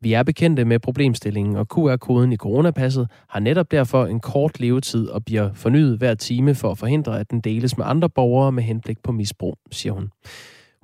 Vi 0.00 0.12
er 0.12 0.22
bekendte 0.22 0.64
med 0.64 0.78
problemstillingen, 0.78 1.56
og 1.56 1.66
QR-koden 1.74 2.32
i 2.32 2.36
coronapasset 2.36 3.08
har 3.28 3.40
netop 3.40 3.70
derfor 3.70 4.06
en 4.06 4.20
kort 4.20 4.60
levetid 4.60 5.08
og 5.08 5.24
bliver 5.24 5.50
fornyet 5.54 5.98
hver 5.98 6.14
time 6.14 6.54
for 6.54 6.70
at 6.70 6.78
forhindre, 6.78 7.20
at 7.20 7.30
den 7.30 7.40
deles 7.40 7.78
med 7.78 7.86
andre 7.88 8.10
borgere 8.10 8.52
med 8.52 8.62
henblik 8.62 9.02
på 9.02 9.12
misbrug, 9.12 9.58
siger 9.70 9.92
hun. 9.92 10.10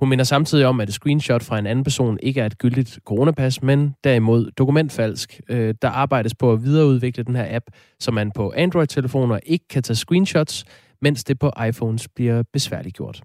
Hun 0.01 0.09
minder 0.09 0.25
samtidig 0.25 0.67
om, 0.67 0.81
at 0.81 0.89
et 0.89 0.95
screenshot 0.95 1.43
fra 1.43 1.59
en 1.59 1.67
anden 1.67 1.85
person 1.85 2.19
ikke 2.23 2.41
er 2.41 2.47
et 2.47 2.59
gyldigt 2.59 2.99
coronapas, 3.05 3.63
men 3.63 3.95
derimod 4.05 4.51
dokumentfalsk. 4.51 5.41
Øh, 5.49 5.75
der 5.83 5.89
arbejdes 5.89 6.35
på 6.35 6.53
at 6.53 6.65
videreudvikle 6.65 7.25
den 7.25 7.37
her 7.37 7.57
app, 7.57 7.65
så 8.01 8.11
man 8.11 8.33
på 8.33 8.53
Android-telefoner 8.57 9.39
ikke 9.47 9.69
kan 9.69 9.83
tage 9.83 9.97
screenshots, 9.97 10.65
mens 11.03 11.25
det 11.25 11.39
på 11.39 11.53
iPhones 11.69 12.09
bliver 12.09 12.43
besværligt 12.53 12.97
gjort. 12.97 13.23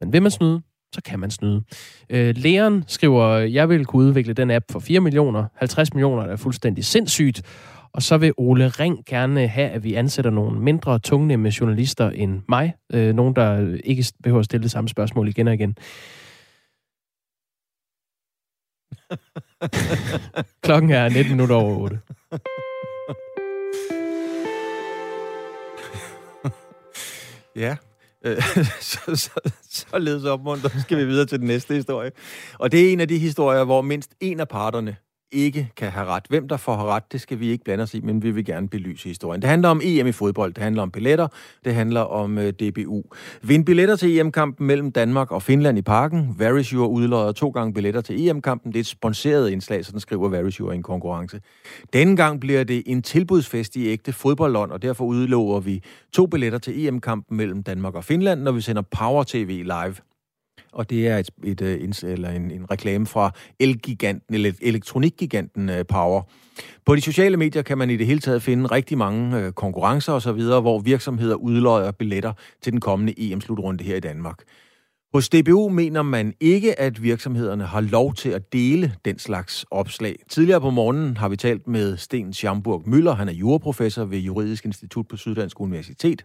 Men 0.00 0.12
vil 0.12 0.22
man 0.22 0.30
snyde, 0.30 0.62
så 0.94 1.00
kan 1.04 1.18
man 1.18 1.30
snyde. 1.30 1.62
Øh, 2.10 2.34
Leon 2.36 2.84
skriver, 2.86 3.36
jeg 3.36 3.68
vil 3.68 3.84
kunne 3.84 4.06
udvikle 4.06 4.32
den 4.32 4.50
app 4.50 4.64
for 4.70 4.78
4 4.78 5.00
millioner. 5.00 5.44
50 5.56 5.94
millioner 5.94 6.22
er 6.22 6.36
fuldstændig 6.36 6.84
sindssygt. 6.84 7.42
Og 7.94 8.02
så 8.02 8.18
vil 8.18 8.32
Ole 8.36 8.68
Ring 8.68 9.04
gerne 9.06 9.48
have, 9.48 9.70
at 9.70 9.84
vi 9.84 9.94
ansætter 9.94 10.30
nogle 10.30 10.60
mindre 10.60 10.98
tungnemme 10.98 11.52
journalister 11.60 12.10
end 12.10 12.42
mig. 12.48 12.74
Øh, 12.92 13.14
nogen, 13.14 13.36
der 13.36 13.78
ikke 13.84 14.04
behøver 14.22 14.38
at 14.38 14.44
stille 14.44 14.62
det 14.62 14.70
samme 14.70 14.88
spørgsmål 14.88 15.28
igen 15.28 15.48
og 15.48 15.54
igen. 15.54 15.76
Klokken 20.64 20.90
er 20.90 21.08
19 21.08 21.32
minutter 21.32 21.56
over 21.56 21.78
8. 21.78 22.00
ja, 27.56 27.76
så, 28.80 29.16
så, 29.16 29.30
således 29.70 30.24
opmuntret 30.24 30.72
skal 30.82 30.98
vi 30.98 31.04
videre 31.04 31.26
til 31.26 31.38
den 31.38 31.46
næste 31.46 31.74
historie. 31.74 32.10
Og 32.58 32.72
det 32.72 32.88
er 32.88 32.92
en 32.92 33.00
af 33.00 33.08
de 33.08 33.18
historier, 33.18 33.64
hvor 33.64 33.82
mindst 33.82 34.14
en 34.20 34.40
af 34.40 34.48
parterne 34.48 34.96
ikke 35.32 35.72
kan 35.76 35.90
have 35.90 36.06
ret. 36.06 36.24
Hvem 36.28 36.48
der 36.48 36.56
får 36.56 36.76
ret, 36.76 37.12
det 37.12 37.20
skal 37.20 37.40
vi 37.40 37.50
ikke 37.50 37.64
blande 37.64 37.82
os 37.82 37.94
i, 37.94 38.00
men 38.00 38.22
vi 38.22 38.30
vil 38.30 38.44
gerne 38.44 38.68
belyse 38.68 39.08
historien. 39.08 39.42
Det 39.42 39.50
handler 39.50 39.68
om 39.68 39.80
EM 39.84 40.06
i 40.06 40.12
fodbold, 40.12 40.54
det 40.54 40.62
handler 40.62 40.82
om 40.82 40.90
billetter, 40.90 41.28
det 41.64 41.74
handler 41.74 42.00
om 42.00 42.38
uh, 42.38 42.44
øh, 42.44 42.52
DBU. 42.52 43.02
Vind 43.42 43.66
billetter 43.66 43.96
til 43.96 44.18
EM-kampen 44.18 44.66
mellem 44.66 44.92
Danmark 44.92 45.32
og 45.32 45.42
Finland 45.42 45.78
i 45.78 45.82
parken. 45.82 46.34
Verisure 46.38 46.88
udlodder 46.88 47.32
to 47.32 47.48
gange 47.50 47.74
billetter 47.74 48.00
til 48.00 48.28
EM-kampen. 48.28 48.72
Det 48.72 48.78
er 48.78 48.82
et 48.82 48.86
sponsoreret 48.86 49.50
indslag, 49.50 49.84
så 49.84 49.92
den 49.92 50.00
skriver 50.00 50.28
Verisure 50.28 50.74
i 50.74 50.76
en 50.76 50.82
konkurrence. 50.82 51.40
Denne 51.92 52.16
gang 52.16 52.40
bliver 52.40 52.64
det 52.64 52.82
en 52.86 53.02
tilbudsfest 53.02 53.76
i 53.76 53.86
ægte 53.86 54.12
fodboldånd, 54.12 54.70
og 54.70 54.82
derfor 54.82 55.04
udlover 55.04 55.60
vi 55.60 55.82
to 56.12 56.26
billetter 56.26 56.58
til 56.58 56.86
EM-kampen 56.86 57.36
mellem 57.36 57.62
Danmark 57.62 57.94
og 57.94 58.04
Finland, 58.04 58.42
når 58.42 58.52
vi 58.52 58.60
sender 58.60 58.82
Power 58.82 59.24
TV 59.26 59.62
live 59.64 60.11
og 60.72 60.90
det 60.90 61.08
er 61.08 61.18
et, 61.18 61.30
et, 61.44 61.60
øh, 61.60 61.74
et 61.74 62.04
eller 62.04 62.30
en, 62.30 62.50
en 62.50 62.70
reklame 62.70 63.06
fra 63.06 63.30
elgiganten, 63.60 64.34
eller 64.34 64.52
elektronikgiganten 64.62 65.68
uh, 65.68 65.76
Power. 65.88 66.22
På 66.86 66.96
de 66.96 67.00
sociale 67.00 67.36
medier 67.36 67.62
kan 67.62 67.78
man 67.78 67.90
i 67.90 67.96
det 67.96 68.06
hele 68.06 68.20
taget 68.20 68.42
finde 68.42 68.66
rigtig 68.66 68.98
mange 68.98 69.46
uh, 69.46 69.52
konkurrencer 69.52 70.12
osv., 70.12 70.42
hvor 70.42 70.78
virksomheder 70.78 71.34
udløjer 71.34 71.90
billetter 71.90 72.32
til 72.62 72.72
den 72.72 72.80
kommende 72.80 73.14
EM-slutrunde 73.16 73.84
her 73.84 73.96
i 73.96 74.00
Danmark. 74.00 74.38
Hos 75.14 75.28
DBU 75.28 75.68
mener 75.68 76.02
man 76.02 76.34
ikke, 76.40 76.80
at 76.80 77.02
virksomhederne 77.02 77.64
har 77.64 77.80
lov 77.80 78.14
til 78.14 78.28
at 78.28 78.52
dele 78.52 78.94
den 79.04 79.18
slags 79.18 79.64
opslag. 79.70 80.16
Tidligere 80.28 80.60
på 80.60 80.70
morgenen 80.70 81.16
har 81.16 81.28
vi 81.28 81.36
talt 81.36 81.68
med 81.68 81.96
Sten 81.96 82.32
Schamburg 82.32 82.82
Møller. 82.86 83.14
Han 83.14 83.28
er 83.28 83.32
juraprofessor 83.32 84.04
ved 84.04 84.18
Juridisk 84.18 84.64
Institut 84.64 85.08
på 85.08 85.16
Syddansk 85.16 85.60
Universitet 85.60 86.24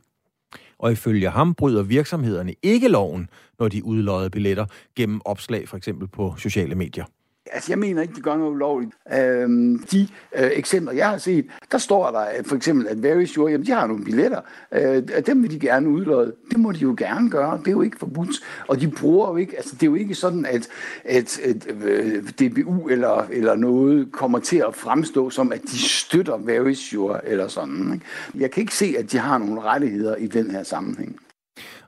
og 0.80 0.92
ifølge 0.92 1.30
ham 1.30 1.54
bryder 1.54 1.84
virksomhederne 1.84 2.54
ikke 2.64 2.88
loven, 2.88 3.30
når 3.60 3.68
de 3.68 3.84
udlodder 3.84 4.30
billetter 4.30 4.66
gennem 4.96 5.22
opslag 5.26 5.70
for 5.70 5.78
eksempel 5.78 6.08
på 6.08 6.36
sociale 6.38 6.76
medier. 6.76 7.06
Altså, 7.52 7.72
jeg 7.72 7.80
mener 7.80 8.02
ikke, 8.02 8.14
de 8.16 8.22
gør 8.22 8.38
noget 8.38 8.52
ulovligt. 8.52 8.92
Øhm, 9.14 9.80
de 9.92 10.08
øh, 10.36 10.50
eksempler, 10.54 10.94
jeg 10.94 11.10
har 11.10 11.18
set, 11.18 11.46
der 11.72 11.78
står 11.78 12.12
der 12.12 12.20
at 12.20 12.46
for 12.46 12.56
eksempel, 12.56 12.88
at 12.88 13.04
Very 13.04 13.26
Sure, 13.26 13.52
jamen, 13.52 13.68
de 13.68 13.72
har 13.72 13.88
nogle 13.88 14.04
billetter. 14.04 14.42
Øh, 14.72 15.04
dem 15.26 15.44
vil 15.44 15.52
de 15.52 15.60
gerne 15.60 15.90
udlåde. 15.90 16.34
Det 16.52 16.60
må 16.60 16.72
de 16.72 16.78
jo 16.78 16.96
gerne 16.98 17.30
gøre. 17.30 17.58
Det 17.58 17.68
er 17.68 17.72
jo 17.72 17.82
ikke 17.82 17.98
forbudt. 18.00 18.36
Og 18.68 18.82
de 18.82 18.88
bruger 18.88 19.30
jo 19.30 19.36
ikke, 19.36 19.58
altså, 19.58 19.76
det 19.76 19.84
er 19.84 19.88
jo 19.88 19.96
ikke 19.96 20.16
sådan, 20.16 20.46
at, 20.46 20.68
at, 21.06 21.40
at 21.40 21.68
øh, 21.82 22.24
DBU 22.30 22.88
eller, 22.88 23.28
eller 23.32 23.56
noget 23.56 24.12
kommer 24.12 24.40
til 24.40 24.58
at 24.58 24.76
fremstå 24.76 25.30
som, 25.30 25.52
at 25.52 25.62
de 25.62 25.80
støtter 25.80 26.38
Very 26.38 26.74
Sure 26.74 27.28
eller 27.28 27.48
sådan. 27.48 27.94
Ikke? 27.94 28.06
Jeg 28.36 28.52
kan 28.52 28.62
ikke 28.62 28.76
se, 28.76 28.96
at 29.00 29.12
de 29.12 29.18
har 29.18 29.38
nogle 29.38 29.62
rettigheder 29.62 30.16
i 30.16 30.28
den 30.28 30.52
her 30.52 30.64
sammenhæng. 30.64 31.16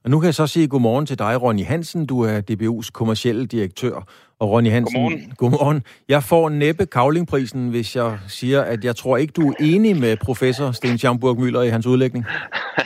Og 0.04 0.10
nu 0.10 0.20
kan 0.20 0.26
jeg 0.26 0.36
så 0.36 0.48
sige 0.48 0.68
godmorgen 0.68 1.06
til 1.06 1.20
dig, 1.20 1.42
Ronny 1.42 1.66
Hansen. 1.66 2.06
Du 2.06 2.22
er 2.22 2.42
DBU's 2.52 2.92
kommercielle 2.92 3.46
direktør. 3.46 4.08
Og 4.40 4.52
Ronny 4.52 4.70
Hansen, 4.70 5.02
godmorgen. 5.02 5.34
godmorgen. 5.38 5.84
Jeg 6.08 6.24
får 6.24 6.50
næppe 6.50 6.86
kavlingprisen, 6.86 7.70
hvis 7.70 7.96
jeg 7.96 8.20
siger, 8.28 8.62
at 8.62 8.84
jeg 8.84 8.96
tror 8.96 9.18
ikke, 9.18 9.32
du 9.32 9.50
er 9.50 9.54
enig 9.60 9.98
med 9.98 10.18
professor 10.18 10.72
Sten 10.72 10.98
Schamburg 10.98 11.40
Møller 11.40 11.62
i 11.62 11.70
hans 11.70 11.86
udlægning. 11.86 12.26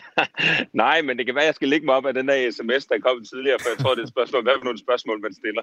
Nej, 0.83 1.01
men 1.01 1.17
det 1.17 1.25
kan 1.25 1.35
være, 1.35 1.43
at 1.43 1.47
jeg 1.47 1.55
skal 1.55 1.69
lægge 1.69 1.85
mig 1.85 1.95
op 1.95 2.05
af 2.05 2.13
den 2.13 2.27
der 2.27 2.51
sms, 2.51 2.85
der 2.85 2.95
kom 2.99 3.23
tidligere, 3.33 3.57
for 3.61 3.69
jeg 3.69 3.77
tror, 3.77 3.91
det 3.91 3.99
er 3.99 4.03
et 4.03 4.09
spørgsmål. 4.09 4.43
Hvad 4.43 4.53
for 4.59 4.65
nogle 4.65 4.79
spørgsmål, 4.79 5.21
man 5.21 5.33
stiller? 5.33 5.61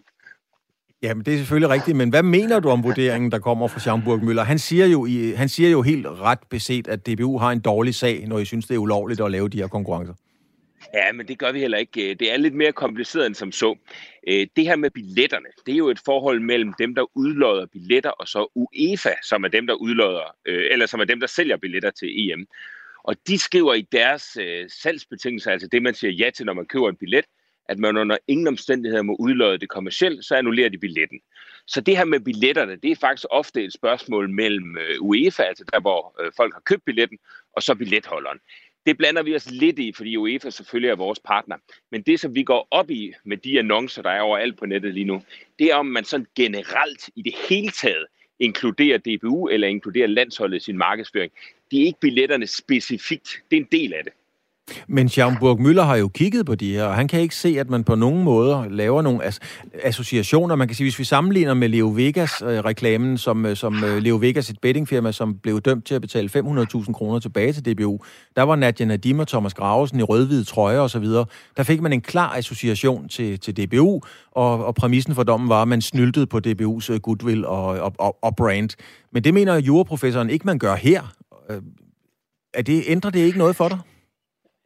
Jamen, 1.03 1.25
det 1.25 1.35
er 1.35 1.39
selvfølgelig 1.39 1.71
rigtigt, 1.71 1.97
men 1.97 2.11
hvad 2.11 2.23
mener 2.23 2.61
du 2.61 2.69
om 2.69 2.85
vurderingen, 2.85 3.33
der 3.33 3.39
kommer 3.39 3.69
fra 3.69 3.81
Schamburg 3.81 4.25
Møller? 4.25 4.43
Han 4.43 4.59
siger, 4.59 4.87
jo 4.87 5.07
i, 5.07 5.33
han 5.33 5.49
siger 5.49 5.71
jo 5.71 5.83
helt 5.83 6.07
ret 6.07 6.39
beset, 6.51 6.89
at 6.89 7.07
DBU 7.07 7.39
har 7.39 7.51
en 7.51 7.61
dårlig 7.61 7.95
sag, 7.95 8.25
når 8.29 8.39
I 8.39 8.45
synes, 8.45 8.67
det 8.67 8.75
er 8.75 8.79
ulovligt 8.79 9.21
at 9.21 9.31
lave 9.31 9.49
de 9.49 9.57
her 9.59 9.69
konkurrencer. 9.69 10.15
Ja, 10.95 11.13
men 11.13 11.29
det 11.29 11.39
gør 11.39 11.53
vi 11.53 11.61
heller 11.61 11.79
ikke. 11.79 12.15
Det 12.15 12.33
er 12.33 12.37
lidt 12.37 12.55
mere 12.55 12.73
kompliceret 12.73 13.27
end 13.27 13.35
som 13.35 13.53
så. 13.53 13.77
Øh, 14.29 14.47
det 14.57 14.65
her 14.65 14.77
med 14.77 14.91
billetterne, 14.91 15.49
det 15.67 15.73
er 15.73 15.77
jo 15.77 15.89
et 15.89 16.01
forhold 16.05 16.41
mellem 16.41 16.75
dem, 16.79 16.95
der 16.95 17.17
udlodder 17.17 17.67
billetter, 17.67 18.11
og 18.11 18.29
så 18.29 18.53
UEFA, 18.55 19.15
som 19.23 19.45
er 19.45 19.49
dem, 19.49 19.67
der 19.67 19.75
udlodder, 19.75 20.37
øh, 20.47 20.69
eller 20.71 20.87
som 20.87 21.01
er 21.01 21.05
dem, 21.05 21.21
der 21.21 21.27
sælger 21.27 21.57
billetter 21.57 21.91
til 21.91 22.31
EM. 22.31 22.47
Og 23.03 23.17
de 23.27 23.39
skriver 23.39 23.75
i 23.75 23.83
deres 23.93 24.37
øh, 24.41 24.71
salgsbetingelser, 24.71 25.51
altså 25.51 25.69
det, 25.73 25.83
man 25.83 25.95
siger 25.95 26.11
ja 26.11 26.31
til, 26.31 26.47
når 26.47 26.53
man 26.53 26.67
køber 26.67 26.89
en 26.89 26.97
billet, 26.97 27.25
at 27.69 27.79
man 27.79 27.97
under 27.97 28.17
ingen 28.29 28.49
omstændigheder 28.49 29.03
må 29.03 29.17
udlåde 29.19 29.59
det 29.59 29.69
kommercielt, 29.69 30.25
så 30.25 30.35
annullerer 30.35 30.69
de 30.69 30.79
billetten. 30.79 31.21
Så 31.67 31.81
det 31.81 31.97
her 31.97 32.05
med 32.05 32.21
billetterne, 32.21 32.77
det 32.77 32.91
er 32.91 32.97
faktisk 32.97 33.27
ofte 33.31 33.65
et 33.65 33.73
spørgsmål 33.73 34.31
mellem 34.31 34.77
UEFA, 35.01 35.43
altså 35.43 35.65
der, 35.73 35.81
hvor 35.81 36.21
folk 36.37 36.55
har 36.55 36.61
købt 36.61 36.85
billetten, 36.85 37.19
og 37.57 37.63
så 37.63 37.75
billetholderen. 37.75 38.39
Det 38.87 38.99
blander 38.99 39.23
vi 39.23 39.35
os 39.35 39.51
lidt 39.51 39.79
i, 39.79 39.93
fordi 39.93 40.17
UEFA 40.17 40.51
selvfølgelig 40.51 40.91
er 40.91 40.97
vores 40.97 41.21
partner. 41.21 41.57
Men 41.91 42.03
det, 42.03 42.21
som 42.21 42.35
vi 42.35 42.43
går 42.43 42.69
op 42.71 42.91
i 42.91 43.13
med 43.25 43.37
de 43.37 43.59
annoncer, 43.59 44.03
der 44.03 44.11
er 44.11 44.21
overalt 44.21 44.59
på 44.59 44.67
nettet 44.67 44.95
lige 44.95 45.05
nu, 45.05 45.23
det 45.59 45.67
er, 45.67 45.75
om 45.75 45.87
man 45.87 46.05
sådan 46.05 46.27
generelt 46.37 47.11
i 47.17 47.23
det 47.23 47.35
hele 47.49 47.71
taget 47.71 48.07
inkluderer 48.39 48.99
DBU 48.99 49.49
eller 49.49 49.69
inkluderer 49.69 50.07
landsholdet 50.07 50.57
i 50.57 50.65
sin 50.65 50.79
markedsføring. 50.79 51.33
Det 51.71 51.81
er 51.81 51.85
ikke 51.85 52.01
billetterne 52.01 52.47
specifikt. 52.47 53.43
Det 53.51 53.57
er 53.57 53.61
en 53.61 53.69
del 53.73 53.95
af 53.95 54.05
det. 54.05 54.13
Men 54.89 55.09
Schaumburg 55.09 55.61
Müller 55.61 55.83
har 55.83 55.97
jo 55.97 56.09
kigget 56.09 56.47
på 56.47 56.55
de 56.55 56.73
her, 56.73 56.85
og 56.85 56.95
han 56.95 57.09
kan 57.09 57.21
ikke 57.21 57.37
se, 57.37 57.57
at 57.59 57.71
man 57.71 57.85
på 57.85 57.95
nogen 57.95 58.25
måder 58.25 58.69
laver 58.69 59.03
nogle 59.03 59.25
as- 59.25 59.39
associationer. 59.85 60.57
Man 60.57 60.69
kan 60.69 60.75
sige, 60.75 60.85
hvis 60.85 60.99
vi 60.99 61.05
sammenligner 61.05 61.55
med 61.55 61.69
Leo 61.69 61.89
Vegas-reklamen, 61.89 63.13
øh, 63.13 63.19
som, 63.19 63.47
øh, 63.47 63.57
som 63.57 63.85
øh, 63.85 64.03
Leo 64.03 64.17
Vegas, 64.17 64.51
et 64.51 64.59
bettingfirma, 64.63 65.13
som 65.13 65.35
blev 65.35 65.61
dømt 65.61 65.87
til 65.87 65.95
at 65.95 66.01
betale 66.01 66.31
500.000 66.37 66.93
kroner 66.93 67.19
tilbage 67.19 67.53
til 67.53 67.75
DBU, 67.75 67.99
der 68.37 68.43
var 68.43 68.57
Nadia 68.57 68.87
Nadim 68.87 69.19
og 69.19 69.29
Thomas 69.29 69.55
Gravesen 69.55 70.01
i 70.01 70.03
rødhvide 70.03 70.45
trøjer 70.45 70.81
osv. 70.81 71.05
Der 71.57 71.63
fik 71.63 71.81
man 71.81 71.93
en 71.93 72.01
klar 72.01 72.37
association 72.37 73.09
til, 73.09 73.41
til 73.41 73.57
DBU, 73.57 74.01
og, 74.33 74.65
og 74.67 74.75
præmissen 74.75 75.15
for 75.15 75.23
dommen 75.23 75.49
var, 75.49 75.63
at 75.63 75.69
man 75.69 75.81
snyltede 75.83 76.27
på 76.27 76.41
DBU's 76.47 76.93
øh, 76.93 77.01
goodwill 77.01 77.45
og, 77.45 77.65
og, 77.65 77.95
og, 77.99 78.17
og 78.23 78.37
brand. 78.37 78.71
Men 79.13 79.25
det 79.25 79.35
mener 79.35 79.55
juraprofessoren 79.55 80.31
ikke, 80.31 80.47
man 80.47 80.59
gør 80.59 80.75
her. 80.75 81.03
Øh, 81.51 81.63
er 82.55 82.63
det, 82.63 82.85
ændrer 82.87 83.11
det 83.11 83.21
ikke 83.21 83.39
noget 83.39 83.57
for 83.57 83.69
dig? 83.69 83.79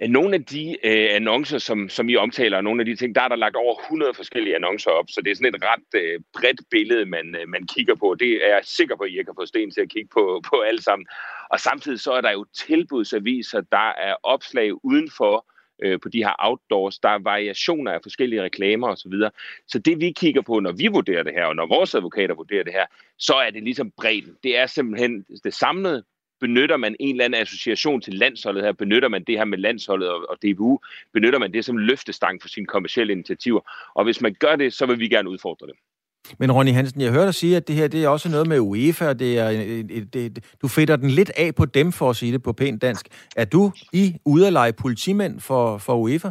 Øh, 0.02 0.08
nogle 0.08 0.34
af 0.34 0.44
de 0.44 0.76
øh, 0.84 1.08
annoncer, 1.14 1.58
som, 1.58 1.88
som 1.88 2.08
I 2.08 2.16
omtaler, 2.16 2.60
nogle 2.60 2.80
af 2.80 2.86
de 2.86 2.96
ting, 2.96 3.14
der 3.14 3.20
er 3.20 3.28
der 3.28 3.36
lagt 3.36 3.56
over 3.56 3.80
100 3.80 4.14
forskellige 4.14 4.56
annoncer 4.56 4.90
op, 4.90 5.04
så 5.08 5.20
det 5.20 5.30
er 5.30 5.34
sådan 5.34 5.54
et 5.54 5.62
ret 5.64 6.02
øh, 6.02 6.20
bredt 6.32 6.60
billede, 6.70 7.06
man, 7.06 7.36
øh, 7.40 7.48
man 7.48 7.66
kigger 7.66 7.94
på. 7.94 8.16
Det 8.20 8.46
er 8.46 8.48
jeg 8.48 8.60
sikker 8.62 8.96
på, 8.96 9.02
at 9.02 9.10
I 9.10 9.22
kan 9.22 9.34
få 9.38 9.46
sten 9.46 9.70
til 9.70 9.80
at 9.80 9.88
kigge 9.88 10.08
på, 10.12 10.42
på 10.50 10.60
alle 10.60 10.82
sammen. 10.82 11.06
Og 11.50 11.60
samtidig 11.60 12.00
så 12.00 12.12
er 12.12 12.20
der 12.20 12.30
jo 12.30 12.44
tilbudsaviser, 12.54 13.60
der 13.60 13.88
er 14.08 14.14
opslag 14.22 14.84
udenfor 14.84 15.46
øh, 15.82 16.00
på 16.00 16.08
de 16.08 16.24
her 16.24 16.34
outdoors, 16.38 16.98
der 16.98 17.08
er 17.08 17.18
variationer 17.18 17.92
af 17.92 18.00
forskellige 18.02 18.42
reklamer 18.42 18.88
osv. 18.88 18.96
Så, 18.96 19.08
videre. 19.08 19.30
så 19.68 19.78
det 19.78 20.00
vi 20.00 20.12
kigger 20.12 20.42
på, 20.42 20.60
når 20.60 20.72
vi 20.72 20.86
vurderer 20.86 21.22
det 21.22 21.32
her, 21.32 21.44
og 21.44 21.56
når 21.56 21.66
vores 21.66 21.94
advokater 21.94 22.34
vurderer 22.34 22.64
det 22.64 22.72
her, 22.72 22.86
så 23.18 23.34
er 23.34 23.50
det 23.50 23.62
ligesom 23.62 23.90
bredden. 23.90 24.36
Det 24.42 24.58
er 24.58 24.66
simpelthen 24.66 25.24
det 25.44 25.54
samlede 25.54 26.04
benytter 26.40 26.76
man 26.76 26.96
en 27.00 27.14
eller 27.14 27.24
anden 27.24 27.40
association 27.40 28.00
til 28.00 28.14
landsholdet 28.14 28.64
her, 28.64 28.72
benytter 28.72 29.08
man 29.08 29.24
det 29.24 29.38
her 29.38 29.44
med 29.44 29.58
landsholdet 29.58 30.08
og, 30.08 30.26
og 30.30 30.36
DBU, 30.42 30.80
benytter 31.12 31.38
man 31.38 31.52
det 31.52 31.64
som 31.64 31.76
løftestang 31.76 32.42
for 32.42 32.48
sine 32.48 32.66
kommersielle 32.66 33.12
initiativer. 33.12 33.60
Og 33.94 34.04
hvis 34.04 34.20
man 34.20 34.34
gør 34.38 34.56
det, 34.56 34.72
så 34.72 34.86
vil 34.86 34.98
vi 34.98 35.08
gerne 35.08 35.30
udfordre 35.30 35.66
det. 35.66 35.74
Men 36.38 36.52
Ronny 36.52 36.72
Hansen, 36.72 37.00
jeg 37.00 37.12
hørte 37.12 37.26
dig 37.26 37.34
sige, 37.34 37.56
at 37.56 37.68
det 37.68 37.76
her 37.76 37.88
det 37.88 38.04
er 38.04 38.08
også 38.08 38.28
noget 38.28 38.48
med 38.48 38.60
UEFA. 38.60 39.12
Det 39.12 39.38
er, 39.38 39.50
det, 39.82 40.14
det, 40.14 40.56
du 40.62 40.68
fedter 40.68 40.96
den 40.96 41.10
lidt 41.10 41.30
af 41.36 41.54
på 41.54 41.64
dem, 41.64 41.92
for 41.92 42.10
at 42.10 42.16
sige 42.16 42.32
det 42.32 42.42
på 42.42 42.52
pænt 42.52 42.82
dansk. 42.82 43.06
Er 43.36 43.44
du 43.44 43.72
i 43.92 44.14
ude 44.24 44.46
at 44.46 44.52
lege 44.52 44.72
politimænd 44.72 45.40
for, 45.40 45.78
for 45.78 45.96
UEFA? 45.96 46.30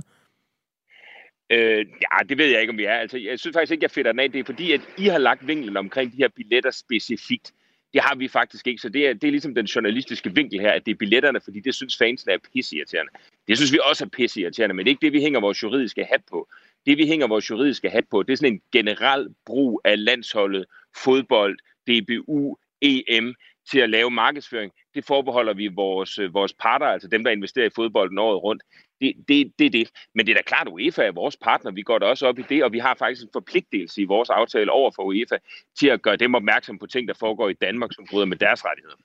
Øh, 1.50 1.86
ja, 2.02 2.24
det 2.30 2.38
ved 2.38 2.46
jeg 2.46 2.62
ikke, 2.62 2.72
om 2.72 2.78
vi 2.78 2.86
er. 2.86 2.94
Altså, 2.94 3.18
jeg 3.18 3.39
synes 3.39 3.56
faktisk 3.56 3.72
ikke, 3.72 3.84
jeg 3.84 3.92
fedter 3.92 4.12
den 4.12 4.20
af. 4.20 4.32
Det 4.32 4.39
er 4.39 4.44
fordi, 4.44 4.72
at 4.72 4.82
I 4.98 5.08
har 5.08 5.18
lagt 5.18 5.48
vinklen 5.48 5.78
omkring 5.78 6.12
de 6.12 6.18
her 6.18 6.30
billetter 6.36 6.72
specifikt. 6.72 7.54
Det 7.93 8.01
har 8.01 8.15
vi 8.15 8.27
faktisk 8.27 8.67
ikke, 8.67 8.82
så 8.82 8.89
det 8.89 9.08
er, 9.08 9.13
det 9.13 9.27
er 9.27 9.32
ligesom 9.32 9.56
den 9.56 9.65
journalistiske 9.65 10.36
vinkel 10.36 10.60
her, 10.60 10.71
at 10.71 10.86
det 10.86 10.91
er 10.91 10.95
billetterne, 10.95 11.41
fordi 11.41 11.60
det 11.60 11.75
synes 11.75 11.97
fansene 11.97 12.34
er 12.34 12.38
pisseirriterende. 12.53 13.12
Det 13.47 13.58
synes 13.58 13.73
vi 13.73 13.79
også 13.84 14.06
er 14.06 14.10
pisseirriterende, 14.10 14.75
men 14.75 14.86
det 14.86 14.89
er 14.89 14.93
ikke 14.93 15.06
det, 15.06 15.13
vi 15.13 15.21
hænger 15.21 15.39
vores 15.39 15.63
juridiske 15.63 16.06
hat 16.06 16.21
på. 16.32 16.49
Det, 16.86 16.97
vi 16.97 17.08
hænger 17.08 17.27
vores 17.27 17.49
juridiske 17.49 17.89
hat 17.89 18.06
på, 18.12 18.23
det 18.23 18.34
er 18.34 18.38
sådan 18.38 18.53
en 18.53 18.62
generel 18.71 19.27
brug 19.45 19.82
af 19.84 20.06
landsholdet, 20.06 20.65
fodbold, 20.95 21.58
DBU, 21.88 22.58
EM 22.82 23.36
til 23.71 23.80
at 23.80 23.89
lave 23.89 24.12
markedsføring. 24.12 24.71
Det 24.95 25.06
forbeholder 25.06 25.54
vi 25.54 25.67
vores, 25.67 26.19
øh, 26.19 26.34
vores 26.34 26.54
parter, 26.54 26.86
altså 26.86 27.08
dem, 27.08 27.23
der 27.23 27.32
investerer 27.32 27.65
i 27.65 27.76
fodbolden 27.76 28.17
året 28.17 28.43
rundt. 28.43 28.63
Det, 29.02 29.13
det, 29.28 29.54
det 29.60 29.65
er 29.65 29.69
det. 29.69 29.89
Men 30.15 30.26
det 30.26 30.32
er 30.32 30.36
da 30.36 30.41
klart, 30.41 30.67
at 30.67 30.73
UEFA 30.73 31.04
er 31.04 31.12
vores 31.12 31.38
partner. 31.38 31.71
Vi 31.71 31.82
går 31.82 31.99
da 31.99 32.06
også 32.06 32.28
op 32.28 32.39
i 32.39 32.41
det, 32.49 32.63
og 32.63 32.73
vi 32.73 32.80
har 32.80 32.95
faktisk 32.95 33.23
en 33.23 33.30
forpligtelse 33.34 34.02
i 34.02 34.06
vores 34.06 34.30
aftale 34.30 34.71
over 34.71 34.91
for 34.95 35.04
UEFA 35.04 35.38
til 35.80 35.88
at 35.88 36.02
gøre 36.02 36.15
dem 36.15 36.36
opmærksom 36.36 36.80
på 36.80 36.88
ting, 36.88 37.08
der 37.08 37.13
foregår 37.13 37.49
i 37.49 37.54
Danmark, 37.54 37.93
som 37.93 38.06
bryder 38.10 38.26
med 38.26 38.38
deres 38.38 38.65
rettigheder. 38.65 38.95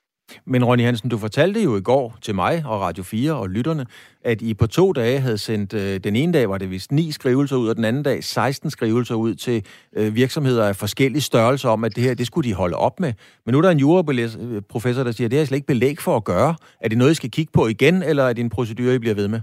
Men 0.44 0.64
Ronny 0.64 0.82
Hansen, 0.82 1.10
du 1.10 1.18
fortalte 1.18 1.62
jo 1.62 1.76
i 1.76 1.80
går 1.80 2.18
til 2.22 2.34
mig 2.34 2.62
og 2.66 2.80
Radio 2.80 3.02
4 3.02 3.32
og 3.32 3.50
lytterne, 3.50 3.86
at 4.22 4.42
I 4.42 4.54
på 4.54 4.66
to 4.66 4.92
dage 4.92 5.20
havde 5.20 5.38
sendt, 5.38 5.74
øh, 5.74 6.00
den 6.04 6.16
ene 6.16 6.32
dag 6.32 6.48
var 6.48 6.58
det 6.58 6.70
vist 6.70 6.92
ni 6.92 7.12
skrivelser 7.12 7.56
ud, 7.56 7.68
og 7.68 7.76
den 7.76 7.84
anden 7.84 8.02
dag 8.02 8.24
16 8.24 8.70
skrivelser 8.70 9.14
ud 9.14 9.34
til 9.34 9.66
øh, 9.92 10.14
virksomheder 10.14 10.68
af 10.68 10.76
forskellige 10.76 11.22
størrelser 11.22 11.68
om, 11.68 11.84
at 11.84 11.96
det 11.96 12.04
her, 12.04 12.14
det 12.14 12.26
skulle 12.26 12.48
de 12.48 12.54
holde 12.54 12.76
op 12.76 13.00
med. 13.00 13.12
Men 13.46 13.52
nu 13.52 13.58
er 13.58 13.62
der 13.62 13.70
en 13.70 13.78
juraprofessor, 13.78 15.00
øh, 15.00 15.06
der 15.06 15.12
siger, 15.12 15.26
at 15.26 15.30
det 15.30 15.40
er 15.40 15.44
slet 15.44 15.56
ikke 15.56 15.66
belæg 15.66 15.98
for 15.98 16.16
at 16.16 16.24
gøre. 16.24 16.54
Er 16.80 16.88
det 16.88 16.98
noget, 16.98 17.12
I 17.12 17.14
skal 17.14 17.30
kigge 17.30 17.52
på 17.52 17.66
igen, 17.66 18.02
eller 18.02 18.24
er 18.24 18.32
det 18.32 18.42
en 18.42 18.50
procedure, 18.50 18.94
I 18.94 18.98
bliver 18.98 19.14
ved 19.14 19.28
med? 19.28 19.40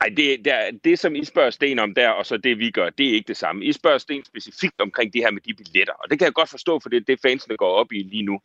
Ej, 0.00 0.08
det, 0.16 0.44
det, 0.44 0.84
det, 0.84 0.98
som 0.98 1.14
I 1.14 1.24
spørger 1.24 1.50
Sten 1.50 1.78
om 1.78 1.94
der, 1.94 2.08
og 2.08 2.26
så 2.26 2.36
det 2.36 2.58
vi 2.58 2.70
gør, 2.70 2.90
det 2.90 3.08
er 3.08 3.12
ikke 3.12 3.28
det 3.28 3.36
samme. 3.36 3.64
I 3.64 3.72
spørger 3.72 3.98
Sten 3.98 4.24
specifikt 4.24 4.80
omkring 4.80 5.12
det 5.12 5.20
her 5.20 5.30
med 5.30 5.40
de 5.40 5.54
billetter, 5.54 5.92
og 5.92 6.10
det 6.10 6.18
kan 6.18 6.24
jeg 6.24 6.32
godt 6.32 6.48
forstå, 6.48 6.80
for 6.80 6.88
det 6.88 6.96
er 6.96 7.00
det, 7.00 7.20
fansene 7.22 7.56
går 7.56 7.70
op 7.70 7.92
i 7.92 8.02
lige 8.02 8.22
nu. 8.22 8.40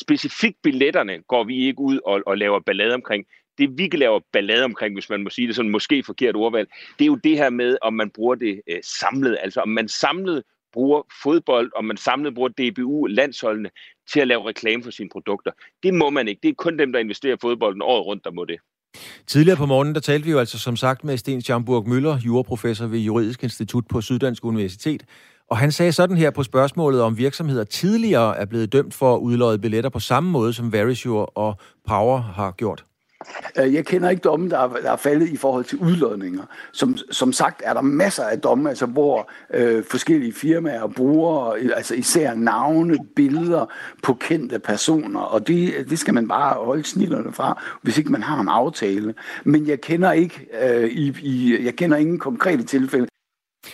Specifikt 0.00 0.56
billetterne 0.62 1.22
går 1.28 1.44
vi 1.44 1.66
ikke 1.66 1.80
ud 1.80 1.98
og, 2.06 2.22
og 2.26 2.38
laver 2.38 2.60
ballade 2.66 2.94
omkring. 2.94 3.24
Det 3.58 3.78
vi 3.78 3.88
kan 3.88 3.98
lave 3.98 4.20
ballade 4.32 4.64
omkring, 4.64 4.94
hvis 4.94 5.10
man 5.10 5.22
må 5.22 5.30
sige 5.30 5.46
det 5.46 5.56
sådan 5.56 5.70
måske 5.70 6.02
forkert 6.02 6.36
ordvalg, 6.36 6.68
det 6.98 7.04
er 7.04 7.06
jo 7.06 7.14
det 7.24 7.36
her 7.36 7.50
med, 7.50 7.76
om 7.82 7.94
man 7.94 8.10
bruger 8.10 8.34
det 8.34 8.60
øh, 8.68 8.78
samlet. 9.00 9.38
Altså 9.40 9.60
om 9.60 9.68
man 9.68 9.88
samlet 9.88 10.42
bruger 10.72 11.02
fodbold, 11.22 11.72
om 11.76 11.84
man 11.84 11.96
samlet 11.96 12.34
bruger 12.34 12.48
DBU, 12.48 13.06
landsholdene, 13.06 13.70
til 14.12 14.20
at 14.20 14.28
lave 14.28 14.48
reklame 14.48 14.82
for 14.84 14.90
sine 14.90 15.08
produkter. 15.12 15.50
Det 15.82 15.94
må 15.94 16.10
man 16.10 16.28
ikke. 16.28 16.40
Det 16.42 16.48
er 16.48 16.54
kun 16.54 16.78
dem, 16.78 16.92
der 16.92 16.98
investerer 17.00 17.34
i 17.34 17.38
fodbolden 17.40 17.82
året 17.82 18.06
rundt, 18.06 18.24
der 18.24 18.30
må 18.30 18.44
det. 18.44 18.58
Tidligere 19.26 19.56
på 19.56 19.66
morgenen, 19.66 19.94
der 19.94 20.00
talte 20.00 20.24
vi 20.24 20.30
jo 20.30 20.38
altså 20.38 20.58
som 20.58 20.76
sagt 20.76 21.04
med 21.04 21.16
Sten 21.16 21.42
Schamburg 21.42 21.88
Møller, 21.88 22.18
juraprofessor 22.24 22.86
ved 22.86 22.98
Juridisk 22.98 23.42
Institut 23.42 23.84
på 23.88 24.00
Syddansk 24.00 24.44
Universitet. 24.44 25.04
Og 25.50 25.58
han 25.58 25.72
sagde 25.72 25.92
sådan 25.92 26.16
her 26.16 26.30
på 26.30 26.42
spørgsmålet, 26.42 27.02
om 27.02 27.18
virksomheder 27.18 27.64
tidligere 27.64 28.38
er 28.38 28.44
blevet 28.44 28.72
dømt 28.72 28.94
for 28.94 29.14
at 29.14 29.18
udløje 29.18 29.58
billetter 29.58 29.90
på 29.90 30.00
samme 30.00 30.30
måde, 30.30 30.52
som 30.52 30.72
Verisure 30.72 31.26
og 31.26 31.54
Power 31.88 32.18
har 32.18 32.50
gjort. 32.50 32.84
Øh, 33.58 33.74
jeg 33.74 33.86
kender 33.86 34.10
ikke 34.10 34.20
domme, 34.20 34.50
der 34.50 34.58
er, 34.58 34.68
der 34.68 34.92
er 34.92 34.96
faldet 34.96 35.28
i 35.28 35.36
forhold 35.36 35.64
til 35.64 35.78
udlodninger. 35.78 36.42
Som, 36.72 36.96
som 37.10 37.32
sagt 37.32 37.62
er 37.64 37.74
der 37.74 37.80
masser 37.80 38.24
af 38.24 38.40
domme, 38.40 38.68
altså 38.68 38.86
hvor 38.86 39.30
øh, 39.54 39.84
forskellige 39.90 40.32
firmaer 40.32 40.86
bruger 40.86 41.56
altså 41.76 41.94
især 41.94 42.34
navne, 42.34 42.98
billeder 43.16 43.66
på 44.02 44.14
kendte 44.14 44.58
personer, 44.58 45.20
og 45.20 45.46
det, 45.46 45.74
det 45.90 45.98
skal 45.98 46.14
man 46.14 46.28
bare 46.28 46.64
holde 46.64 46.84
snillerne 46.84 47.32
fra, 47.32 47.62
hvis 47.82 47.98
ikke 47.98 48.12
man 48.12 48.22
har 48.22 48.40
en 48.40 48.48
aftale. 48.48 49.14
Men 49.44 49.66
jeg 49.66 49.80
kender 49.80 50.12
ikke 50.12 50.46
øh, 50.62 50.90
i, 50.90 51.16
i, 51.22 51.64
jeg 51.64 51.76
kender 51.76 51.96
ingen 51.96 52.18
konkrete 52.18 52.62
tilfælde. 52.62 53.09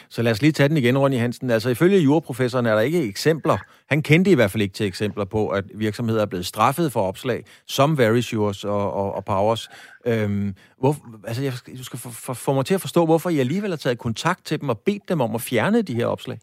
Så 0.09 0.23
lad 0.23 0.33
os 0.33 0.43
lige 0.43 0.53
tage 0.53 0.69
den 0.69 0.77
igen, 0.77 0.99
Ronny 0.99 1.19
Hansen. 1.19 1.51
Altså 1.51 1.71
ifølge 1.71 1.99
juraprofessoren 1.99 2.67
er 2.67 2.75
der 2.75 2.81
ikke 2.81 3.03
eksempler, 3.03 3.59
han 3.89 4.03
kendte 4.03 4.31
i 4.31 4.35
hvert 4.35 4.51
fald 4.51 4.63
ikke 4.63 4.75
til 4.75 4.87
eksempler 4.87 5.25
på, 5.25 5.49
at 5.49 5.65
virksomheder 5.75 6.23
er 6.23 6.27
blevet 6.27 6.47
straffet 6.47 6.93
for 6.93 7.03
opslag, 7.03 7.45
som 7.67 7.99
Verisures 7.99 8.65
og, 8.65 8.93
og, 8.93 9.15
og 9.15 9.25
Powers. 9.25 9.69
Øhm, 10.07 10.55
hvor, 10.79 10.97
altså 11.27 11.43
jeg, 11.43 11.53
du 11.79 11.85
skal 11.85 11.99
få, 11.99 12.11
få, 12.11 12.35
få 12.35 12.53
mig 12.53 12.67
til 12.67 12.75
at 12.75 12.81
forstå, 12.81 13.05
hvorfor 13.05 13.31
I 13.31 13.39
alligevel 13.39 13.71
har 13.71 13.77
taget 13.77 13.99
kontakt 13.99 14.45
til 14.47 14.61
dem 14.61 14.69
og 14.69 14.79
bedt 14.79 15.09
dem 15.09 15.21
om 15.21 15.35
at 15.35 15.41
fjerne 15.41 15.83
de 15.83 15.95
her 15.95 16.07
opslag. 16.07 16.39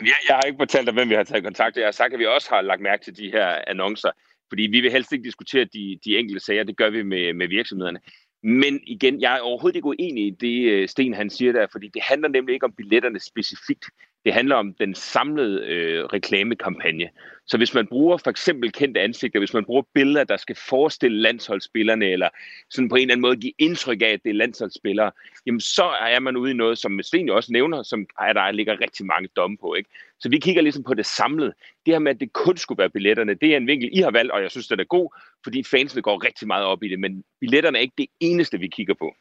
Jeg, 0.00 0.14
jeg 0.28 0.36
har 0.36 0.42
ikke 0.42 0.58
fortalt 0.60 0.86
dig, 0.86 0.94
hvem 0.94 1.08
vi 1.08 1.14
har 1.14 1.24
taget 1.24 1.44
kontakt 1.44 1.74
til. 1.74 1.80
Jeg 1.80 1.86
har 1.86 1.92
sagt, 1.92 2.12
at 2.12 2.18
vi 2.18 2.26
også 2.26 2.48
har 2.50 2.60
lagt 2.60 2.80
mærke 2.80 3.04
til 3.04 3.16
de 3.16 3.30
her 3.30 3.58
annoncer, 3.66 4.10
fordi 4.48 4.62
vi 4.62 4.80
vil 4.80 4.90
helst 4.90 5.12
ikke 5.12 5.24
diskutere 5.24 5.64
de, 5.64 5.98
de 6.04 6.18
enkelte 6.18 6.44
sager. 6.44 6.64
Det 6.64 6.76
gør 6.76 6.90
vi 6.90 7.02
med, 7.02 7.34
med 7.34 7.48
virksomhederne. 7.48 8.00
Men 8.42 8.80
igen, 8.86 9.20
jeg 9.20 9.36
er 9.36 9.40
overhovedet 9.40 9.76
ikke 9.76 9.88
uenig 9.88 10.26
i 10.26 10.30
det, 10.30 10.70
øh, 10.70 10.88
Sten 10.88 11.14
han 11.14 11.30
siger 11.30 11.52
der, 11.52 11.66
fordi 11.72 11.88
det 11.88 12.02
handler 12.02 12.28
nemlig 12.28 12.52
ikke 12.52 12.66
om 12.66 12.72
billetterne 12.72 13.20
specifikt. 13.20 13.84
Det 14.28 14.34
handler 14.34 14.56
om 14.56 14.74
den 14.74 14.94
samlede 14.94 15.66
øh, 15.66 16.04
reklamekampagne. 16.04 17.08
Så 17.46 17.56
hvis 17.56 17.74
man 17.74 17.86
bruger 17.86 18.16
for 18.16 18.30
eksempel 18.30 18.72
kendte 18.72 19.00
ansigter, 19.00 19.38
hvis 19.38 19.54
man 19.54 19.64
bruger 19.64 19.82
billeder, 19.94 20.24
der 20.24 20.36
skal 20.36 20.56
forestille 20.68 21.20
landsholdsspillerne, 21.20 22.06
eller 22.06 22.28
sådan 22.70 22.88
på 22.88 22.96
en 22.96 23.00
eller 23.00 23.14
anden 23.14 23.22
måde 23.22 23.36
give 23.36 23.52
indtryk 23.58 24.02
af, 24.02 24.06
at 24.06 24.20
det 24.24 24.30
er 24.30 24.34
landsholdsspillere, 24.34 25.12
jamen 25.46 25.60
så 25.60 25.84
er 25.84 26.20
man 26.20 26.36
ude 26.36 26.50
i 26.50 26.54
noget, 26.54 26.78
som 26.78 27.02
Sten 27.02 27.26
jo 27.26 27.36
også 27.36 27.52
nævner, 27.52 27.82
som 27.82 28.06
er, 28.20 28.32
der 28.32 28.50
ligger 28.50 28.80
rigtig 28.80 29.06
mange 29.06 29.28
domme 29.36 29.56
på. 29.60 29.74
Ikke? 29.74 29.90
Så 30.20 30.28
vi 30.28 30.38
kigger 30.38 30.62
ligesom 30.62 30.84
på 30.84 30.94
det 30.94 31.06
samlede. 31.06 31.52
Det 31.86 31.94
her 31.94 31.98
med, 31.98 32.14
at 32.14 32.20
det 32.20 32.32
kun 32.32 32.56
skulle 32.56 32.78
være 32.78 32.90
billetterne, 32.90 33.34
det 33.34 33.52
er 33.52 33.56
en 33.56 33.66
vinkel, 33.66 33.90
I 33.92 34.00
har 34.00 34.10
valgt, 34.10 34.32
og 34.32 34.42
jeg 34.42 34.50
synes, 34.50 34.68
det 34.68 34.80
er 34.80 34.84
god, 34.84 35.14
fordi 35.44 35.62
fansene 35.62 36.02
går 36.02 36.24
rigtig 36.24 36.46
meget 36.46 36.64
op 36.64 36.82
i 36.82 36.88
det, 36.88 37.00
men 37.00 37.24
billetterne 37.40 37.78
er 37.78 37.82
ikke 37.82 37.98
det 37.98 38.06
eneste, 38.20 38.58
vi 38.58 38.68
kigger 38.68 38.94
på. 38.94 39.14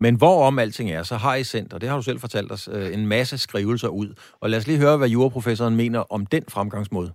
Men 0.00 0.14
hvorom 0.14 0.58
alting 0.58 0.90
er, 0.90 1.02
så 1.02 1.16
har 1.16 1.34
I 1.34 1.44
sendt, 1.44 1.72
og 1.72 1.80
det 1.80 1.88
har 1.88 1.96
du 1.96 2.02
selv 2.02 2.20
fortalt 2.20 2.52
os, 2.52 2.68
øh, 2.72 2.94
en 2.94 3.06
masse 3.06 3.38
skrivelser 3.38 3.88
ud. 3.88 4.14
Og 4.40 4.50
lad 4.50 4.58
os 4.58 4.66
lige 4.66 4.78
høre, 4.78 4.96
hvad 4.96 5.08
juraprofessoren 5.08 5.76
mener 5.76 6.12
om 6.12 6.26
den 6.26 6.44
fremgangsmåde. 6.48 7.12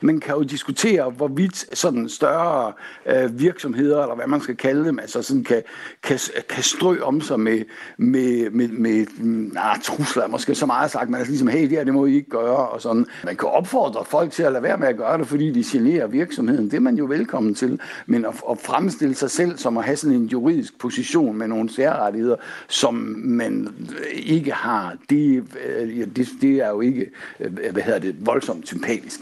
Man 0.00 0.20
kan 0.20 0.34
jo 0.34 0.42
diskutere, 0.42 1.10
hvorvidt 1.10 1.78
sådan 1.78 2.08
større 2.08 2.72
øh, 3.06 3.38
virksomheder, 3.38 4.02
eller 4.02 4.14
hvad 4.14 4.26
man 4.26 4.40
skal 4.40 4.56
kalde 4.56 4.84
dem, 4.84 4.98
altså 4.98 5.22
sådan 5.22 5.44
kan, 5.44 5.62
kan, 6.02 6.18
kan 6.48 6.62
strø 6.62 7.00
om 7.02 7.20
sig 7.20 7.40
med, 7.40 7.64
med, 7.96 8.50
med, 8.50 8.68
med 8.68 9.06
nah, 9.52 9.80
trusler, 9.82 10.26
måske 10.26 10.54
så 10.54 10.66
meget 10.66 10.90
sagt, 10.90 11.10
men 11.10 11.14
altså 11.14 11.30
ligesom, 11.30 11.48
hey, 11.48 11.62
det 11.62 11.70
her, 11.70 11.84
det 11.84 11.94
må 11.94 12.06
I 12.06 12.14
ikke 12.14 12.30
gøre, 12.30 12.68
og 12.68 12.82
sådan. 12.82 13.06
Man 13.24 13.36
kan 13.36 13.48
opfordre 13.48 14.04
folk 14.04 14.32
til 14.32 14.42
at 14.42 14.52
lade 14.52 14.62
være 14.62 14.78
med 14.78 14.88
at 14.88 14.96
gøre 14.96 15.18
det, 15.18 15.26
fordi 15.26 15.50
de 15.52 15.64
generer 15.66 16.06
virksomheden. 16.06 16.64
Det 16.64 16.74
er 16.74 16.80
man 16.80 16.96
jo 16.96 17.04
velkommen 17.04 17.54
til. 17.54 17.80
Men 18.06 18.24
at, 18.24 18.34
at 18.50 18.58
fremstille 18.58 19.14
sig 19.14 19.30
selv 19.30 19.58
som 19.58 19.78
at 19.78 19.84
have 19.84 19.96
sådan 19.96 20.16
en 20.16 20.26
juridisk 20.26 20.78
position 20.78 21.36
med 21.36 21.48
nogle 21.48 21.70
særrettigheder, 21.70 22.36
som 22.68 22.94
man 23.18 23.74
ikke 24.12 24.52
har, 24.52 24.96
det, 25.10 25.44
øh, 25.66 26.06
det, 26.16 26.28
det 26.40 26.50
er 26.56 26.68
jo 26.68 26.80
ikke, 26.80 27.10
øh, 27.40 27.72
hvad 27.72 27.82
hedder 27.82 27.98
det, 27.98 28.26
voldsomt 28.26 28.66
sympatisk. 28.66 29.20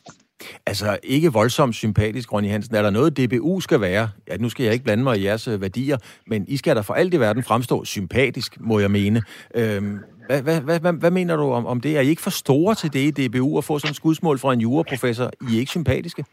Altså, 0.66 0.98
ikke 1.02 1.32
voldsomt 1.32 1.74
sympatisk, 1.74 2.32
Ronny 2.32 2.48
Hansen. 2.48 2.74
Er 2.74 2.82
der 2.82 2.90
noget, 2.90 3.16
DBU 3.16 3.60
skal 3.60 3.80
være? 3.80 4.10
Ja, 4.28 4.36
nu 4.36 4.48
skal 4.48 4.64
jeg 4.64 4.72
ikke 4.72 4.84
blande 4.84 5.04
mig 5.04 5.18
i 5.18 5.24
jeres 5.24 5.48
øh, 5.48 5.60
værdier, 5.60 5.98
men 6.26 6.44
I 6.48 6.56
skal 6.56 6.76
da 6.76 6.80
for 6.80 6.94
alt 6.94 7.14
i 7.14 7.20
verden 7.20 7.42
fremstå 7.42 7.84
sympatisk, 7.84 8.60
må 8.60 8.78
jeg 8.78 8.90
mene. 8.90 9.22
Øhm, 9.54 9.98
hvad, 10.26 10.42
hvad, 10.42 10.60
hvad, 10.60 10.80
hvad, 10.80 10.92
hvad 10.92 11.10
mener 11.10 11.36
du 11.36 11.52
om, 11.52 11.66
om 11.66 11.80
det? 11.80 11.96
Er 11.96 12.00
I 12.00 12.08
ikke 12.08 12.22
for 12.22 12.30
store 12.30 12.74
til 12.74 12.92
det 12.92 13.18
i 13.18 13.28
DBU 13.28 13.58
at 13.58 13.64
få 13.64 13.78
sådan 13.78 13.90
et 13.90 13.96
skudsmål 13.96 14.38
fra 14.38 14.52
en 14.52 14.60
juraprofessor? 14.60 15.30
I 15.50 15.54
er 15.54 15.58
ikke 15.58 15.70
sympatiske? 15.70 16.24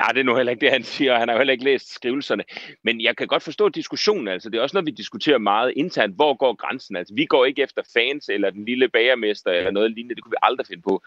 Ja, 0.00 0.12
det 0.12 0.20
er 0.20 0.24
nu 0.24 0.36
heller 0.36 0.50
ikke 0.50 0.60
det, 0.60 0.70
han 0.70 0.82
siger. 0.82 1.18
Han 1.18 1.28
har 1.28 1.34
jo 1.34 1.38
heller 1.38 1.52
ikke 1.52 1.64
læst 1.64 1.94
skrivelserne. 1.94 2.44
Men 2.82 3.00
jeg 3.00 3.16
kan 3.16 3.26
godt 3.26 3.42
forstå 3.42 3.68
diskussionen. 3.68 4.28
Altså, 4.28 4.50
det 4.50 4.58
er 4.58 4.62
også 4.62 4.76
noget, 4.76 4.86
vi 4.86 4.90
diskuterer 4.90 5.38
meget 5.38 5.72
internt. 5.76 6.14
Hvor 6.14 6.34
går 6.34 6.54
grænsen? 6.54 6.96
Altså, 6.96 7.14
vi 7.14 7.24
går 7.24 7.44
ikke 7.44 7.62
efter 7.62 7.82
fans 7.92 8.28
eller 8.28 8.50
den 8.50 8.64
lille 8.64 8.88
bagermester 8.88 9.50
eller 9.50 9.70
noget 9.70 9.90
lignende. 9.90 10.14
Det 10.14 10.22
kunne 10.22 10.30
vi 10.30 10.42
aldrig 10.42 10.66
finde 10.66 10.82
på. 10.82 11.02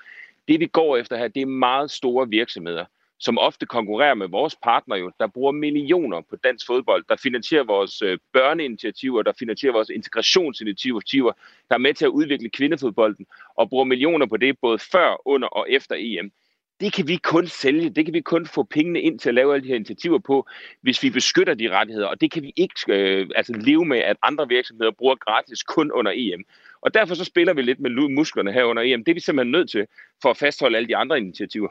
Det 0.48 0.60
vi 0.60 0.66
går 0.66 0.98
efter 0.98 1.18
her, 1.18 1.28
det 1.28 1.42
er 1.42 1.46
meget 1.46 1.92
store 1.92 2.30
virksomheder, 2.30 2.86
som 3.20 3.38
ofte 3.38 3.66
konkurrerer 3.66 4.14
med 4.14 4.28
vores 4.28 4.56
partner 4.64 4.96
jo, 4.96 5.12
der 5.20 5.28
bruger 5.28 5.52
millioner 5.52 6.22
på 6.30 6.36
dansk 6.36 6.66
fodbold, 6.68 7.04
der 7.10 7.16
finansierer 7.16 7.64
vores 7.64 8.02
øh, 8.02 8.18
børneinitiativer, 8.34 9.22
der 9.22 9.34
finansierer 9.40 9.74
vores 9.74 9.90
integrationsinitiativer, 9.90 11.32
der 11.70 11.76
er 11.76 11.80
med 11.80 11.94
til 11.94 12.06
at 12.06 12.10
udvikle 12.10 12.50
kvindefodbolden, 12.50 13.26
og 13.56 13.70
bruger 13.70 13.84
millioner 13.84 14.26
på 14.26 14.38
det 14.38 14.60
både 14.62 14.80
før, 14.80 15.28
under 15.28 15.48
og 15.48 15.66
efter 15.70 15.96
EM. 16.00 16.32
Det 16.80 16.94
kan 16.94 17.08
vi 17.08 17.16
kun 17.16 17.48
sælge, 17.48 17.90
det 17.90 18.06
kan 18.06 18.14
vi 18.14 18.22
kun 18.22 18.46
få 18.46 18.64
pengene 18.64 19.02
ind 19.02 19.20
til 19.20 19.30
at 19.30 19.36
lave 19.36 19.54
alle 19.54 19.64
de 19.64 19.68
her 19.68 19.76
initiativer 19.76 20.20
på, 20.20 20.48
hvis 20.82 21.04
vi 21.04 21.10
beskytter 21.10 21.54
de 21.54 21.70
rettigheder, 21.70 22.08
og 22.08 22.22
det 22.22 22.32
kan 22.32 22.44
vi 22.44 22.54
ikke 22.56 22.74
øh, 22.88 23.30
altså 23.36 23.54
leve 23.54 23.86
med, 23.86 23.98
at 23.98 24.18
andre 24.24 24.48
virksomheder 24.48 24.92
bruger 24.92 25.16
gratis 25.16 25.64
kun 25.64 25.92
under 25.92 26.12
EM. 26.16 26.44
Og 26.82 26.94
derfor 26.94 27.16
så 27.16 27.24
spiller 27.24 27.54
vi 27.54 27.62
lidt 27.62 27.80
med 27.80 28.10
musklerne 28.10 28.52
her 28.52 28.64
under 28.64 28.84
EM. 28.84 29.04
Det 29.04 29.12
er 29.12 29.14
vi 29.14 29.20
simpelthen 29.20 29.52
nødt 29.52 29.70
til 29.70 29.86
for 30.22 30.30
at 30.30 30.38
fastholde 30.38 30.78
alle 30.78 30.88
de 30.88 30.96
andre 30.96 31.18
initiativer. 31.18 31.70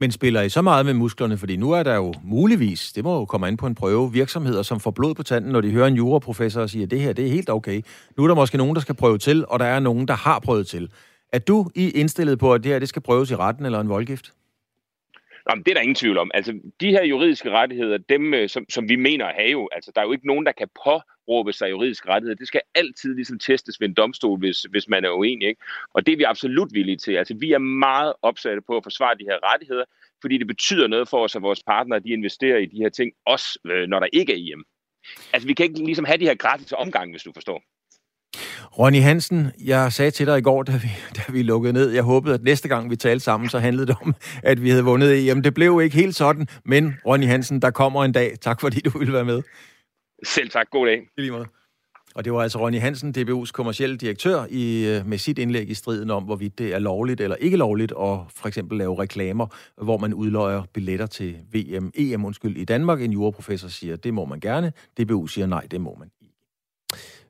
Men 0.00 0.12
spiller 0.12 0.42
I 0.42 0.48
så 0.48 0.62
meget 0.62 0.86
med 0.86 0.94
musklerne? 0.94 1.38
Fordi 1.38 1.56
nu 1.56 1.72
er 1.72 1.82
der 1.82 1.94
jo 1.94 2.14
muligvis, 2.22 2.92
det 2.92 3.04
må 3.04 3.18
jo 3.18 3.24
komme 3.24 3.48
ind 3.48 3.58
på 3.58 3.66
en 3.66 3.74
prøve, 3.74 4.12
virksomheder, 4.12 4.62
som 4.62 4.80
får 4.80 4.90
blod 4.90 5.14
på 5.14 5.22
tanden, 5.22 5.52
når 5.52 5.60
de 5.60 5.70
hører 5.70 5.86
en 5.86 5.94
juraprofessor 5.94 6.62
og 6.62 6.70
siger, 6.70 6.86
at 6.86 6.90
det 6.90 7.00
her 7.00 7.12
det 7.12 7.26
er 7.26 7.30
helt 7.30 7.50
okay. 7.50 7.82
Nu 8.16 8.24
er 8.24 8.28
der 8.28 8.34
måske 8.34 8.58
nogen, 8.58 8.74
der 8.74 8.80
skal 8.80 8.94
prøve 8.94 9.18
til, 9.18 9.44
og 9.48 9.58
der 9.58 9.64
er 9.64 9.80
nogen, 9.80 10.08
der 10.08 10.14
har 10.14 10.38
prøvet 10.38 10.66
til. 10.66 10.90
Er 11.32 11.38
du 11.38 11.70
i 11.74 11.90
indstillet 11.90 12.38
på, 12.38 12.54
at 12.54 12.64
det 12.64 12.72
her 12.72 12.78
det 12.78 12.88
skal 12.88 13.02
prøves 13.02 13.30
i 13.30 13.36
retten 13.36 13.66
eller 13.66 13.80
en 13.80 13.88
voldgift? 13.88 14.32
Jamen, 15.50 15.64
det 15.64 15.70
er 15.70 15.74
der 15.74 15.80
ingen 15.80 15.94
tvivl 15.94 16.18
om. 16.18 16.30
Altså, 16.34 16.52
de 16.80 16.90
her 16.90 17.04
juridiske 17.04 17.50
rettigheder, 17.50 17.98
dem, 18.08 18.34
øh, 18.34 18.48
som, 18.48 18.64
som 18.68 18.88
vi 18.88 18.96
mener 18.96 19.26
at 19.26 19.34
have 19.38 19.50
jo, 19.50 19.68
altså, 19.72 19.92
der 19.94 20.00
er 20.00 20.04
jo 20.04 20.12
ikke 20.12 20.26
nogen, 20.26 20.46
der 20.46 20.52
kan 20.52 20.68
påberåbe 21.30 21.52
sig 21.52 21.70
juridisk 21.70 22.08
rettighed. 22.08 22.36
Det 22.36 22.48
skal 22.48 22.60
altid 22.74 23.14
ligesom 23.14 23.38
testes 23.38 23.80
ved 23.80 23.88
en 23.88 23.94
domstol, 23.94 24.38
hvis, 24.38 24.62
hvis 24.70 24.88
man 24.88 25.04
er 25.04 25.10
uenig. 25.10 25.48
Ikke? 25.48 25.62
Og 25.94 26.06
det 26.06 26.12
er 26.12 26.16
vi 26.16 26.22
absolut 26.22 26.70
villige 26.74 26.96
til. 26.96 27.12
Altså, 27.12 27.34
vi 27.40 27.52
er 27.52 27.58
meget 27.58 28.12
opsatte 28.22 28.62
på 28.66 28.76
at 28.76 28.82
forsvare 28.82 29.14
de 29.20 29.24
her 29.30 29.38
rettigheder, 29.52 29.84
fordi 30.20 30.38
det 30.38 30.46
betyder 30.46 30.86
noget 30.86 31.08
for 31.08 31.24
os, 31.24 31.36
at 31.36 31.42
vores 31.42 31.62
partnere 31.62 32.00
de 32.00 32.08
investerer 32.08 32.58
i 32.58 32.66
de 32.66 32.76
her 32.76 32.88
ting, 32.88 33.10
også 33.26 33.48
øh, 33.66 33.88
når 33.88 33.98
der 34.00 34.08
ikke 34.12 34.32
er 34.32 34.42
hjem. 34.48 34.62
Altså, 35.32 35.46
vi 35.48 35.54
kan 35.54 35.64
ikke 35.64 35.84
ligesom 35.84 36.04
have 36.04 36.18
de 36.18 36.24
her 36.24 36.34
gratis 36.34 36.72
omgang, 36.72 37.10
hvis 37.10 37.22
du 37.22 37.32
forstår. 37.34 37.62
Ronny 38.78 39.00
Hansen, 39.00 39.50
jeg 39.64 39.92
sagde 39.92 40.10
til 40.10 40.26
dig 40.26 40.38
i 40.38 40.42
går, 40.42 40.62
da 40.62 40.72
vi, 40.72 40.88
da 41.16 41.22
vi 41.32 41.42
lukkede 41.42 41.72
ned, 41.72 41.90
jeg 41.90 42.02
håbede, 42.02 42.34
at 42.34 42.42
næste 42.42 42.68
gang 42.68 42.90
vi 42.90 42.96
talte 42.96 43.24
sammen, 43.24 43.48
så 43.50 43.58
handlede 43.58 43.86
det 43.86 43.96
om, 44.02 44.14
at 44.42 44.62
vi 44.62 44.70
havde 44.70 44.84
vundet 44.84 45.30
EM. 45.30 45.42
Det 45.42 45.54
blev 45.54 45.80
ikke 45.84 45.96
helt 45.96 46.16
sådan, 46.16 46.46
men 46.64 46.94
Ronny 47.06 47.26
Hansen, 47.26 47.62
der 47.62 47.70
kommer 47.70 48.04
en 48.04 48.12
dag. 48.12 48.38
Tak 48.40 48.60
fordi 48.60 48.80
du 48.80 48.98
ville 48.98 49.12
være 49.12 49.24
med. 49.24 49.42
Selv 50.24 50.50
tak. 50.50 50.70
God 50.70 50.86
dag. 50.86 50.98
I 51.16 51.20
lige 51.20 51.32
måde. 51.32 51.46
Og 52.14 52.24
det 52.24 52.32
var 52.32 52.42
altså 52.42 52.58
Ronny 52.58 52.80
Hansen, 52.80 53.14
DBU's 53.18 53.50
kommercielle 53.52 53.96
direktør, 53.96 54.46
i, 54.50 54.86
øh, 54.86 55.06
med 55.06 55.18
sit 55.18 55.38
indlæg 55.38 55.70
i 55.70 55.74
striden 55.74 56.10
om, 56.10 56.22
hvorvidt 56.22 56.58
det 56.58 56.74
er 56.74 56.78
lovligt 56.78 57.20
eller 57.20 57.36
ikke 57.36 57.56
lovligt 57.56 57.92
at 57.92 58.18
for 58.36 58.46
eksempel 58.46 58.78
lave 58.78 58.98
reklamer, 58.98 59.46
hvor 59.82 59.98
man 59.98 60.14
udløjer 60.14 60.62
billetter 60.72 61.06
til 61.06 61.36
VM, 61.52 61.90
EM 61.94 62.24
undskyld, 62.24 62.56
i 62.56 62.64
Danmark. 62.64 63.02
En 63.02 63.12
juraprofessor 63.12 63.68
siger, 63.68 63.96
det 63.96 64.14
må 64.14 64.24
man 64.24 64.40
gerne. 64.40 64.72
DBU 65.00 65.26
siger, 65.26 65.46
nej, 65.46 65.66
det 65.70 65.80
må 65.80 65.96
man 65.98 66.10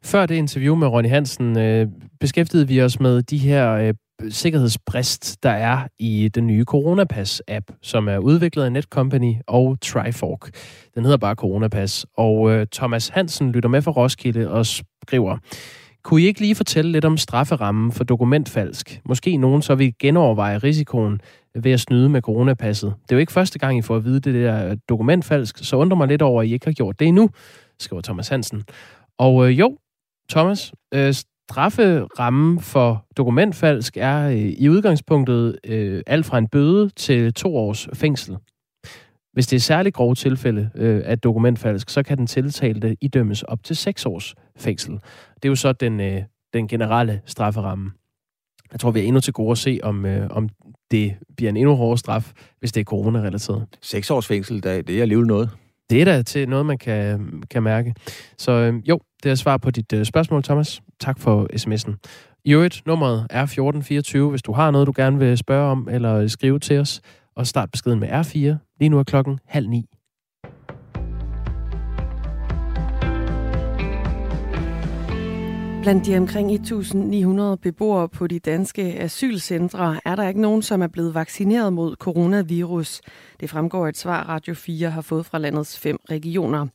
før 0.05 0.27
det 0.27 0.35
interview 0.35 0.75
med 0.75 0.89
Ronny 0.89 1.09
Hansen 1.09 1.59
øh, 1.59 1.89
beskæftigede 2.21 2.69
vi 2.69 2.83
os 2.83 3.01
med 3.01 3.23
de 3.23 3.39
her 3.39 3.73
øh, 3.73 3.95
sikkerhedsbrist, 4.29 5.43
der 5.43 5.51
er 5.51 5.89
i 5.99 6.29
den 6.35 6.47
nye 6.47 6.65
Coronapass-app, 6.71 7.79
som 7.83 8.09
er 8.09 8.19
udviklet 8.19 8.65
af 8.65 8.73
Netcompany 8.73 9.35
og 9.47 9.79
Trifork. 9.83 10.51
Den 10.95 11.05
hedder 11.05 11.19
bare 11.19 11.35
Coronapass. 11.35 12.07
Og 12.17 12.51
øh, 12.51 12.67
Thomas 12.73 13.09
Hansen 13.09 13.53
lytter 13.53 13.69
med 13.69 13.83
fra 13.83 13.91
Roskilde 13.91 14.51
og 14.51 14.67
skriver, 14.67 15.37
kunne 16.03 16.23
I 16.23 16.27
ikke 16.27 16.41
lige 16.41 16.55
fortælle 16.55 16.93
lidt 16.93 17.05
om 17.05 17.17
strafferammen 17.17 17.93
for 17.93 18.05
dokumentfalsk? 18.05 19.01
Måske 19.05 19.37
nogen 19.37 19.63
så 19.63 19.75
vil 19.75 19.95
genoverveje 19.99 20.59
risikoen 20.59 21.21
ved 21.55 21.73
at 21.73 21.81
snyde 21.81 22.09
med 22.09 22.23
coronapasset. 22.23 22.95
Det 23.03 23.13
er 23.13 23.17
jo 23.17 23.21
ikke 23.21 23.33
første 23.33 23.59
gang, 23.59 23.79
I 23.79 23.83
får 23.83 23.97
at 23.97 24.05
vide 24.05 24.21
det 24.21 24.35
der 24.35 24.77
dokumentfalsk, 24.89 25.59
så 25.65 25.77
undrer 25.77 25.97
mig 25.97 26.09
lidt 26.09 26.23
over, 26.23 26.43
at 26.43 26.49
I 26.49 26.53
ikke 26.53 26.67
har 26.67 26.73
gjort 26.73 27.01
det 27.01 27.09
endnu, 27.09 27.31
skriver 27.79 28.03
Thomas 28.03 28.29
Hansen. 28.29 28.65
Og 29.19 29.49
øh, 29.49 29.59
jo, 29.59 29.77
Thomas, 30.31 30.73
øh, 30.95 31.15
strafferammen 31.51 32.61
for 32.61 33.07
dokumentfalsk 33.17 33.97
er 33.97 34.29
øh, 34.29 34.37
i 34.37 34.69
udgangspunktet 34.69 35.59
øh, 35.65 36.03
alt 36.07 36.27
fra 36.27 36.39
en 36.39 36.49
bøde 36.49 36.89
til 36.89 37.35
to 37.35 37.57
års 37.57 37.89
fængsel. 37.95 38.37
Hvis 39.33 39.47
det 39.47 39.57
er 39.57 39.61
særligt 39.61 39.95
grove 39.95 40.15
tilfælde 40.15 40.71
øh, 40.75 41.03
af 41.05 41.19
dokumentfalsk, 41.19 41.91
så 41.91 42.03
kan 42.03 42.19
den 42.19 42.27
tiltalte 42.27 42.97
idømmes 43.01 43.43
op 43.43 43.65
til 43.65 43.77
seks 43.77 44.07
års 44.07 44.35
fængsel. 44.57 44.93
Det 45.35 45.45
er 45.45 45.49
jo 45.49 45.57
så 45.57 45.73
den, 45.73 46.01
øh, 46.01 46.23
den 46.53 46.69
generelle 46.69 47.21
strafferamme. 47.27 47.91
Jeg 48.73 48.81
tror, 48.81 48.91
vi 48.91 49.01
er 49.01 49.05
endnu 49.05 49.21
til 49.21 49.33
gode 49.33 49.51
at 49.51 49.59
se, 49.59 49.81
om, 49.83 50.07
øh, 50.07 50.31
om 50.31 50.49
det 50.91 51.17
bliver 51.37 51.51
en 51.51 51.57
endnu 51.57 51.75
hårdere 51.75 51.99
straf, 51.99 52.33
hvis 52.59 52.73
det 52.73 52.81
er 52.81 52.85
corona-relateret. 52.85 53.67
Seks 53.83 54.11
års 54.11 54.27
fængsel, 54.27 54.63
det 54.63 54.91
er 54.91 55.03
alligevel 55.03 55.27
noget. 55.27 55.51
Det 55.91 56.01
er 56.01 56.05
da 56.05 56.23
til 56.23 56.49
noget, 56.49 56.67
man 56.67 56.79
kan, 56.79 57.43
kan 57.51 57.63
mærke. 57.63 57.95
Så 58.39 58.53
øh, 58.53 58.89
jo, 58.89 59.01
det 59.23 59.31
er 59.31 59.35
svar 59.35 59.57
på 59.57 59.71
dit 59.71 59.93
øh, 59.93 60.05
spørgsmål, 60.05 60.43
Thomas. 60.43 60.83
Tak 61.01 61.19
for 61.19 61.49
sms'en. 61.57 61.95
I 62.45 62.53
øvrigt, 62.53 62.83
nummeret 62.87 63.27
er 63.31 63.43
1424, 63.43 64.31
hvis 64.31 64.43
du 64.43 64.53
har 64.53 64.71
noget, 64.71 64.87
du 64.87 64.93
gerne 64.97 65.19
vil 65.19 65.39
spørge 65.39 65.71
om 65.71 65.89
eller 65.91 66.29
skrive 66.29 66.59
til 66.59 66.79
os. 66.79 67.01
Og 67.37 67.47
start 67.47 67.71
beskeden 67.71 68.01
med 68.01 68.09
R4. 68.09 68.77
Lige 68.81 68.89
nu 68.89 68.99
er 68.99 69.03
klokken 69.03 69.39
halv 69.47 69.69
ni. 69.69 69.87
Blandt 75.83 76.07
de 76.07 76.17
omkring 76.17 76.51
1.900 76.51 77.57
beboere 77.63 78.09
på 78.09 78.27
de 78.27 78.39
danske 78.39 79.01
asylcentre 79.01 80.01
er 80.05 80.17
der 80.17 80.29
ikke 80.29 80.41
nogen, 80.41 80.63
som 80.63 80.83
er 80.83 80.87
blevet 80.87 81.15
vaccineret 81.15 81.73
mod 81.73 81.97
coronavirus. 81.97 83.01
Det 83.41 83.51
fremgår 83.51 83.89
et 83.89 83.97
svar, 83.97 84.23
Radio 84.29 84.55
4 84.55 84.91
har 84.91 85.01
fået 85.01 85.27
fra 85.27 85.39
landets 85.39 85.79
fem 85.79 85.99
regioner. 86.11 86.67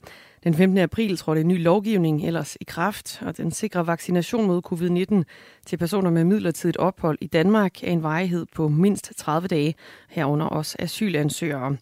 Den 0.46 0.54
15. 0.54 0.78
april 0.78 1.18
trådte 1.18 1.42
en 1.42 1.48
ny 1.48 1.64
lovgivning 1.64 2.28
ellers 2.28 2.58
i 2.62 2.64
kraft, 2.64 3.24
og 3.28 3.38
den 3.38 3.52
sikrer 3.52 3.84
vaccination 3.84 4.48
mod 4.48 4.62
covid-19 4.72 5.24
til 5.66 5.78
personer 5.78 6.12
med 6.12 6.24
midlertidigt 6.24 6.78
ophold 6.78 7.18
i 7.22 7.28
Danmark 7.28 7.84
af 7.84 7.92
en 7.92 8.04
varighed 8.04 8.46
på 8.56 8.68
mindst 8.68 9.18
30 9.18 9.48
dage, 9.48 9.76
herunder 10.10 10.46
også 10.46 10.78
asylansøgere. 10.80 11.78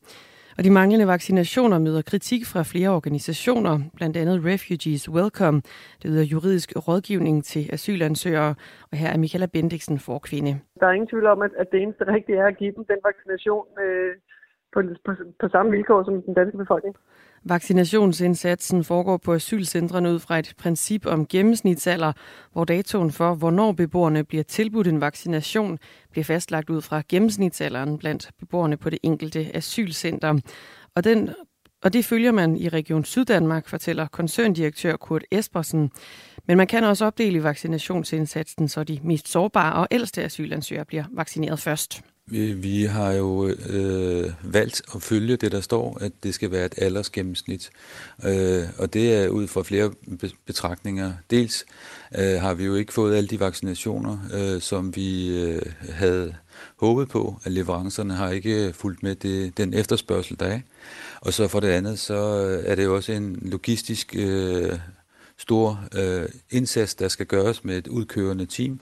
Og 0.58 0.63
de 0.63 0.71
manglende 0.71 1.08
vaccinationer 1.08 1.80
møder 1.80 2.02
kritik 2.02 2.45
fra 2.45 2.63
flere 2.63 2.89
organisationer, 2.89 3.80
blandt 3.95 4.17
andet 4.17 4.45
Refugees 4.45 5.10
Welcome, 5.10 5.62
det 6.02 6.08
yder 6.12 6.23
juridisk 6.23 6.69
rådgivning 6.88 7.43
til 7.43 7.69
asylansøgere, 7.73 8.56
og 8.91 8.97
her 8.97 9.10
er 9.10 9.17
Michaela 9.17 9.45
Bendiksen 9.45 9.99
for 9.99 10.19
kvinde. 10.19 10.60
Der 10.80 10.88
er 10.88 10.91
ingen 10.91 11.08
tvivl 11.08 11.26
om, 11.26 11.41
at 11.41 11.67
det 11.71 11.82
eneste 11.82 12.08
rigtige 12.08 12.38
er 12.38 12.47
at 12.47 12.58
give 12.58 12.73
dem 12.76 12.86
den 12.86 12.99
vaccination 13.04 13.65
øh, 13.84 14.15
på, 14.73 14.82
på, 15.06 15.12
på 15.39 15.47
samme 15.47 15.71
vilkår 15.71 16.04
som 16.04 16.21
den 16.21 16.34
danske 16.34 16.58
befolkning. 16.58 16.95
Vaccinationsindsatsen 17.45 18.84
foregår 18.84 19.17
på 19.17 19.34
asylcentrene 19.34 20.13
ud 20.13 20.19
fra 20.19 20.39
et 20.39 20.53
princip 20.58 21.06
om 21.06 21.27
gennemsnitsalder, 21.27 22.13
hvor 22.53 22.65
datoen 22.65 23.12
for, 23.12 23.36
hvornår 23.36 23.71
beboerne 23.71 24.23
bliver 24.23 24.43
tilbudt 24.43 24.88
en 24.88 25.01
vaccination, 25.01 25.79
bliver 26.12 26.25
fastlagt 26.25 26.69
ud 26.69 26.82
fra 26.82 27.01
gennemsnitsalderen 27.10 27.97
blandt 27.97 28.29
beboerne 28.39 28.77
på 28.77 28.89
det 28.89 28.99
enkelte 29.03 29.56
asylcenter. 29.56 30.39
Og, 30.95 31.03
den, 31.03 31.29
og 31.84 31.93
det 31.93 32.06
følger 32.06 32.32
man 32.32 32.58
i 32.58 32.69
Region 32.69 33.06
Syddanmark, 33.06 33.67
fortæller 33.67 34.08
koncerndirektør 34.08 34.95
Kurt 34.95 35.23
Espersen. 35.32 35.91
Men 36.47 36.58
man 36.58 36.67
kan 36.67 36.84
også 36.84 37.06
opdele 37.06 37.43
vaccinationsindsatsen, 37.43 38.67
så 38.67 38.84
de 38.84 38.99
mest 39.03 39.27
sårbare 39.27 39.73
og 39.73 39.88
ældste 39.91 40.23
asylansøgere 40.23 40.86
bliver 40.86 41.03
vaccineret 41.12 41.60
først. 41.60 42.03
Vi, 42.26 42.54
vi 42.54 42.84
har 42.84 43.12
jo 43.12 43.48
øh, 43.48 44.32
valgt 44.44 44.82
at 44.96 45.02
følge 45.02 45.36
det, 45.36 45.52
der 45.52 45.62
står, 45.62 45.98
at 46.02 46.12
det 46.24 46.34
skal 46.34 46.52
være 46.52 46.66
et 46.66 46.74
aldersgennemsnit. 46.78 47.70
Øh, 48.26 48.64
og 48.78 48.94
det 48.94 49.14
er 49.14 49.28
ud 49.28 49.48
fra 49.48 49.64
flere 49.64 49.92
betragtninger. 50.46 51.14
Dels 51.30 51.66
øh, 52.18 52.42
har 52.42 52.54
vi 52.54 52.66
jo 52.66 52.76
ikke 52.76 52.94
fået 52.94 53.16
alle 53.16 53.28
de 53.28 53.40
vaccinationer, 53.40 54.18
øh, 54.34 54.62
som 54.62 54.96
vi 54.96 55.40
øh, 55.42 55.62
havde 55.90 56.36
håbet 56.80 57.10
på, 57.10 57.40
at 57.44 57.52
leverancerne 57.52 58.14
har 58.14 58.30
ikke 58.30 58.74
fulgt 58.74 59.04
med 59.04 59.16
det, 59.16 59.58
den 59.58 59.74
efterspørgsel, 59.74 60.40
der 60.40 60.46
er. 60.46 60.60
Og 61.22 61.34
så 61.34 61.48
for 61.48 61.60
det 61.60 61.68
andet, 61.68 62.00
så 62.00 62.46
øh, 62.46 62.64
er 62.66 62.76
det 62.76 62.84
jo 62.84 62.96
også 62.96 63.12
en 63.12 63.40
logistisk 63.42 64.16
øh, 64.18 64.80
stor 65.38 65.84
øh, 65.96 66.30
indsats, 66.50 66.96
der 66.96 67.08
skal 67.08 67.26
gøres 67.26 67.64
med 67.64 67.78
et 67.78 67.88
udkørende 67.88 68.46
team. 68.46 68.80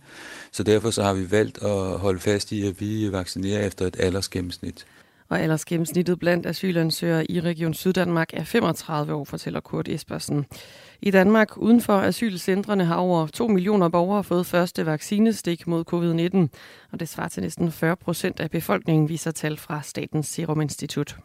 Så 0.51 0.63
derfor 0.63 0.89
så 0.89 1.03
har 1.03 1.13
vi 1.13 1.31
valgt 1.31 1.63
at 1.63 1.99
holde 1.99 2.19
fast 2.19 2.51
i, 2.51 2.67
at 2.67 2.81
vi 2.81 3.11
vaccinerer 3.11 3.67
efter 3.67 3.87
et 3.87 3.99
aldersgennemsnit. 3.99 4.85
Og 5.29 5.39
aldersgennemsnittet 5.39 6.19
blandt 6.19 6.45
asylansøgere 6.45 7.31
i 7.31 7.39
Region 7.39 7.73
Syddanmark 7.73 8.29
er 8.33 8.43
35 8.43 9.13
år, 9.13 9.23
fortæller 9.23 9.59
Kurt 9.59 9.87
Espersen. 9.89 10.45
I 11.01 11.11
Danmark, 11.11 11.57
uden 11.57 11.81
for 11.81 11.97
asylcentrene, 11.97 12.85
har 12.85 12.95
over 12.95 13.27
2 13.27 13.47
millioner 13.47 13.89
borgere 13.89 14.23
fået 14.23 14.45
første 14.45 14.85
vaccinestik 14.85 15.67
mod 15.67 15.83
covid-19, 15.93 16.57
og 16.91 16.99
det 16.99 17.09
svarer 17.09 17.27
til 17.27 17.43
næsten 17.43 17.71
40 17.71 17.95
procent 17.95 18.39
af 18.39 18.51
befolkningen, 18.51 19.09
viser 19.09 19.31
tal 19.31 19.57
fra 19.57 19.81
Statens 19.81 20.27
Serum 20.27 20.61
Institut. 20.61 21.17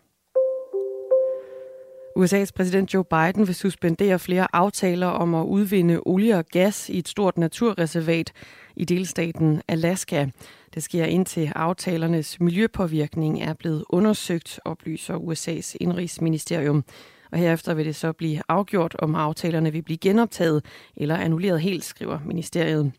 USA's 2.18 2.50
præsident 2.56 2.94
Joe 2.94 3.04
Biden 3.04 3.46
vil 3.46 3.54
suspendere 3.54 4.18
flere 4.18 4.46
aftaler 4.52 5.06
om 5.06 5.34
at 5.34 5.44
udvinde 5.44 6.00
olie 6.06 6.38
og 6.38 6.44
gas 6.46 6.88
i 6.88 6.98
et 6.98 7.08
stort 7.08 7.38
naturreservat 7.38 8.32
i 8.76 8.84
delstaten 8.84 9.62
Alaska. 9.68 10.26
Det 10.74 10.82
sker 10.82 11.04
indtil 11.04 11.52
aftalernes 11.54 12.40
miljøpåvirkning 12.40 13.42
er 13.42 13.54
blevet 13.54 13.84
undersøgt, 13.88 14.60
oplyser 14.64 15.14
USA's 15.14 15.76
indrigsministerium. 15.80 16.84
Og 17.32 17.38
herefter 17.38 17.74
vil 17.74 17.86
det 17.86 17.96
så 17.96 18.12
blive 18.12 18.42
afgjort, 18.48 18.96
om 18.98 19.14
aftalerne 19.14 19.72
vil 19.72 19.82
blive 19.82 19.98
genoptaget 19.98 20.64
eller 20.96 21.16
annulleret 21.16 21.60
helt, 21.60 21.84
skriver 21.84 22.18
ministeriet. 22.24 22.92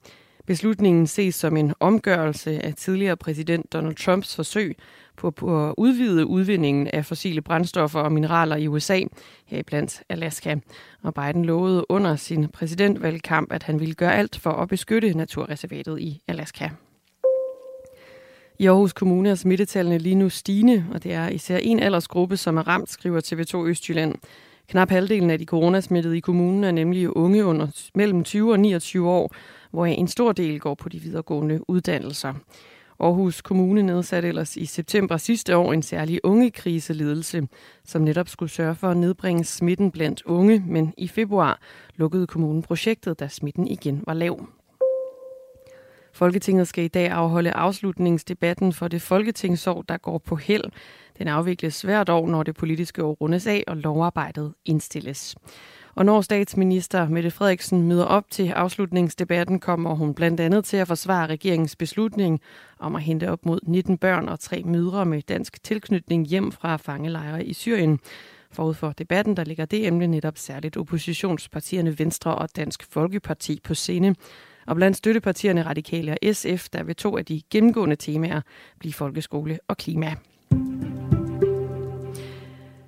Beslutningen 0.47 1.07
ses 1.07 1.35
som 1.35 1.57
en 1.57 1.73
omgørelse 1.79 2.65
af 2.65 2.73
tidligere 2.73 3.17
præsident 3.17 3.73
Donald 3.73 3.95
Trumps 3.95 4.35
forsøg 4.35 4.77
på, 5.17 5.31
på 5.31 5.69
at 5.69 5.73
udvide 5.77 6.25
udvindingen 6.25 6.87
af 6.87 7.05
fossile 7.05 7.41
brændstoffer 7.41 7.99
og 7.99 8.11
mineraler 8.11 8.55
i 8.55 8.67
USA, 8.67 9.01
heriblandt 9.45 10.03
Alaska. 10.09 10.55
Og 11.03 11.13
Biden 11.13 11.45
lovede 11.45 11.85
under 11.89 12.15
sin 12.15 12.47
præsidentvalgkamp, 12.47 13.53
at 13.53 13.63
han 13.63 13.79
ville 13.79 13.93
gøre 13.93 14.15
alt 14.15 14.39
for 14.39 14.51
at 14.51 14.69
beskytte 14.69 15.13
naturreservatet 15.13 15.99
i 15.99 16.21
Alaska. 16.27 16.69
I 18.59 18.65
Aarhus 18.65 18.93
Kommune 18.93 19.29
er 19.29 19.35
smittetallene 19.35 19.97
lige 19.97 20.15
nu 20.15 20.29
stigende, 20.29 20.85
og 20.93 21.03
det 21.03 21.13
er 21.13 21.29
især 21.29 21.57
en 21.57 21.79
aldersgruppe, 21.79 22.37
som 22.37 22.57
er 22.57 22.67
ramt, 22.67 22.89
skriver 22.89 23.21
TV2 23.21 23.67
Østjylland. 23.67 24.15
Knap 24.69 24.89
halvdelen 24.89 25.29
af 25.29 25.39
de 25.39 25.45
coronasmittede 25.45 26.17
i 26.17 26.19
kommunen 26.19 26.63
er 26.63 26.71
nemlig 26.71 27.17
unge 27.17 27.45
under 27.45 27.67
mellem 27.95 28.23
20 28.23 28.51
og 28.51 28.59
29 28.59 29.09
år, 29.09 29.31
hvor 29.71 29.85
en 29.85 30.07
stor 30.07 30.31
del 30.31 30.59
går 30.59 30.75
på 30.75 30.89
de 30.89 30.99
videregående 30.99 31.69
uddannelser. 31.69 32.33
Aarhus 32.99 33.41
Kommune 33.41 33.83
nedsatte 33.83 34.27
ellers 34.27 34.57
i 34.57 34.65
september 34.65 35.17
sidste 35.17 35.57
år 35.57 35.73
en 35.73 35.81
særlig 35.81 36.19
ungekriseledelse, 36.23 37.47
som 37.85 38.01
netop 38.01 38.29
skulle 38.29 38.49
sørge 38.49 38.75
for 38.75 38.89
at 38.89 38.97
nedbringe 38.97 39.43
smitten 39.43 39.91
blandt 39.91 40.23
unge, 40.25 40.63
men 40.67 40.93
i 40.97 41.07
februar 41.07 41.59
lukkede 41.95 42.27
kommunen 42.27 42.61
projektet, 42.61 43.19
da 43.19 43.27
smitten 43.27 43.67
igen 43.67 44.03
var 44.07 44.13
lav. 44.13 44.47
Folketinget 46.13 46.67
skal 46.67 46.83
i 46.83 46.87
dag 46.87 47.09
afholde 47.09 47.51
afslutningsdebatten 47.51 48.73
for 48.73 48.87
det 48.87 49.01
folketingsår, 49.01 49.81
der 49.81 49.97
går 49.97 50.17
på 50.17 50.35
held. 50.35 50.63
Den 51.17 51.27
afvikles 51.27 51.81
hvert 51.81 52.09
år, 52.09 52.27
når 52.27 52.43
det 52.43 52.55
politiske 52.55 53.03
år 53.03 53.13
rundes 53.13 53.47
af 53.47 53.63
og 53.67 53.77
lovarbejdet 53.77 54.53
indstilles. 54.65 55.35
Og 55.97 56.05
når 56.05 56.21
statsminister 56.21 57.09
Mette 57.09 57.31
Frederiksen 57.31 57.87
møder 57.87 58.05
op 58.05 58.23
til 58.29 58.49
afslutningsdebatten, 58.49 59.59
kommer 59.59 59.95
hun 59.95 60.13
blandt 60.13 60.39
andet 60.39 60.65
til 60.65 60.77
at 60.77 60.87
forsvare 60.87 61.27
regeringens 61.27 61.75
beslutning 61.75 62.41
om 62.79 62.95
at 62.95 63.01
hente 63.01 63.31
op 63.31 63.45
mod 63.45 63.59
19 63.63 63.97
børn 63.97 64.29
og 64.29 64.39
tre 64.39 64.63
mødre 64.65 65.05
med 65.05 65.21
dansk 65.21 65.63
tilknytning 65.63 66.27
hjem 66.27 66.51
fra 66.51 66.77
fangelejre 66.77 67.45
i 67.45 67.53
Syrien. 67.53 67.99
Forud 68.51 68.73
for 68.73 68.91
debatten, 68.91 69.37
der 69.37 69.43
ligger 69.43 69.65
det 69.65 69.87
emne 69.87 70.07
netop 70.07 70.37
særligt 70.37 70.77
oppositionspartierne 70.77 71.99
Venstre 71.99 72.35
og 72.35 72.49
Dansk 72.55 72.91
Folkeparti 72.91 73.59
på 73.63 73.73
scene. 73.73 74.15
Og 74.67 74.75
blandt 74.75 74.97
støttepartierne 74.97 75.63
Radikale 75.63 76.11
og 76.11 76.35
SF, 76.35 76.69
der 76.73 76.83
vil 76.83 76.95
to 76.95 77.17
af 77.17 77.25
de 77.25 77.41
gennemgående 77.49 77.95
temaer 77.95 78.41
blive 78.79 78.93
folkeskole 78.93 79.59
og 79.67 79.77
klima. 79.77 80.15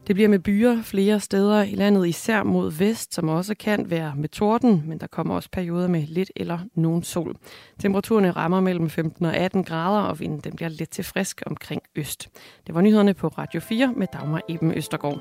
Det 0.10 0.16
bliver 0.16 0.30
med 0.30 0.40
byer 0.40 0.82
flere 0.82 1.20
steder 1.20 1.64
i 1.64 1.76
landet, 1.76 2.08
især 2.08 2.44
mod 2.44 2.72
vest, 2.72 3.14
som 3.14 3.30
også 3.30 3.56
kan 3.60 3.90
være 3.90 4.14
med 4.16 4.30
torden, 4.30 4.84
men 4.86 4.98
der 4.98 5.08
kommer 5.08 5.36
også 5.36 5.50
perioder 5.52 5.88
med 5.88 6.08
lidt 6.08 6.32
eller 6.36 6.60
nogen 6.76 7.04
sol. 7.04 7.36
Temperaturerne 7.80 8.32
rammer 8.32 8.62
mellem 8.62 8.90
15 8.90 9.26
og 9.26 9.36
18 9.36 9.64
grader, 9.64 10.02
og 10.02 10.20
vinden 10.20 10.40
den 10.40 10.56
bliver 10.56 10.70
lidt 10.70 10.90
til 10.90 11.04
frisk 11.04 11.42
omkring 11.46 11.82
øst. 11.96 12.30
Det 12.68 12.76
var 12.76 12.82
nyhederne 12.82 13.14
på 13.14 13.28
Radio 13.28 13.60
4 13.60 13.94
med 13.98 14.08
Dagmar 14.14 14.42
Eben 14.50 14.74
Østergaard. 14.74 15.20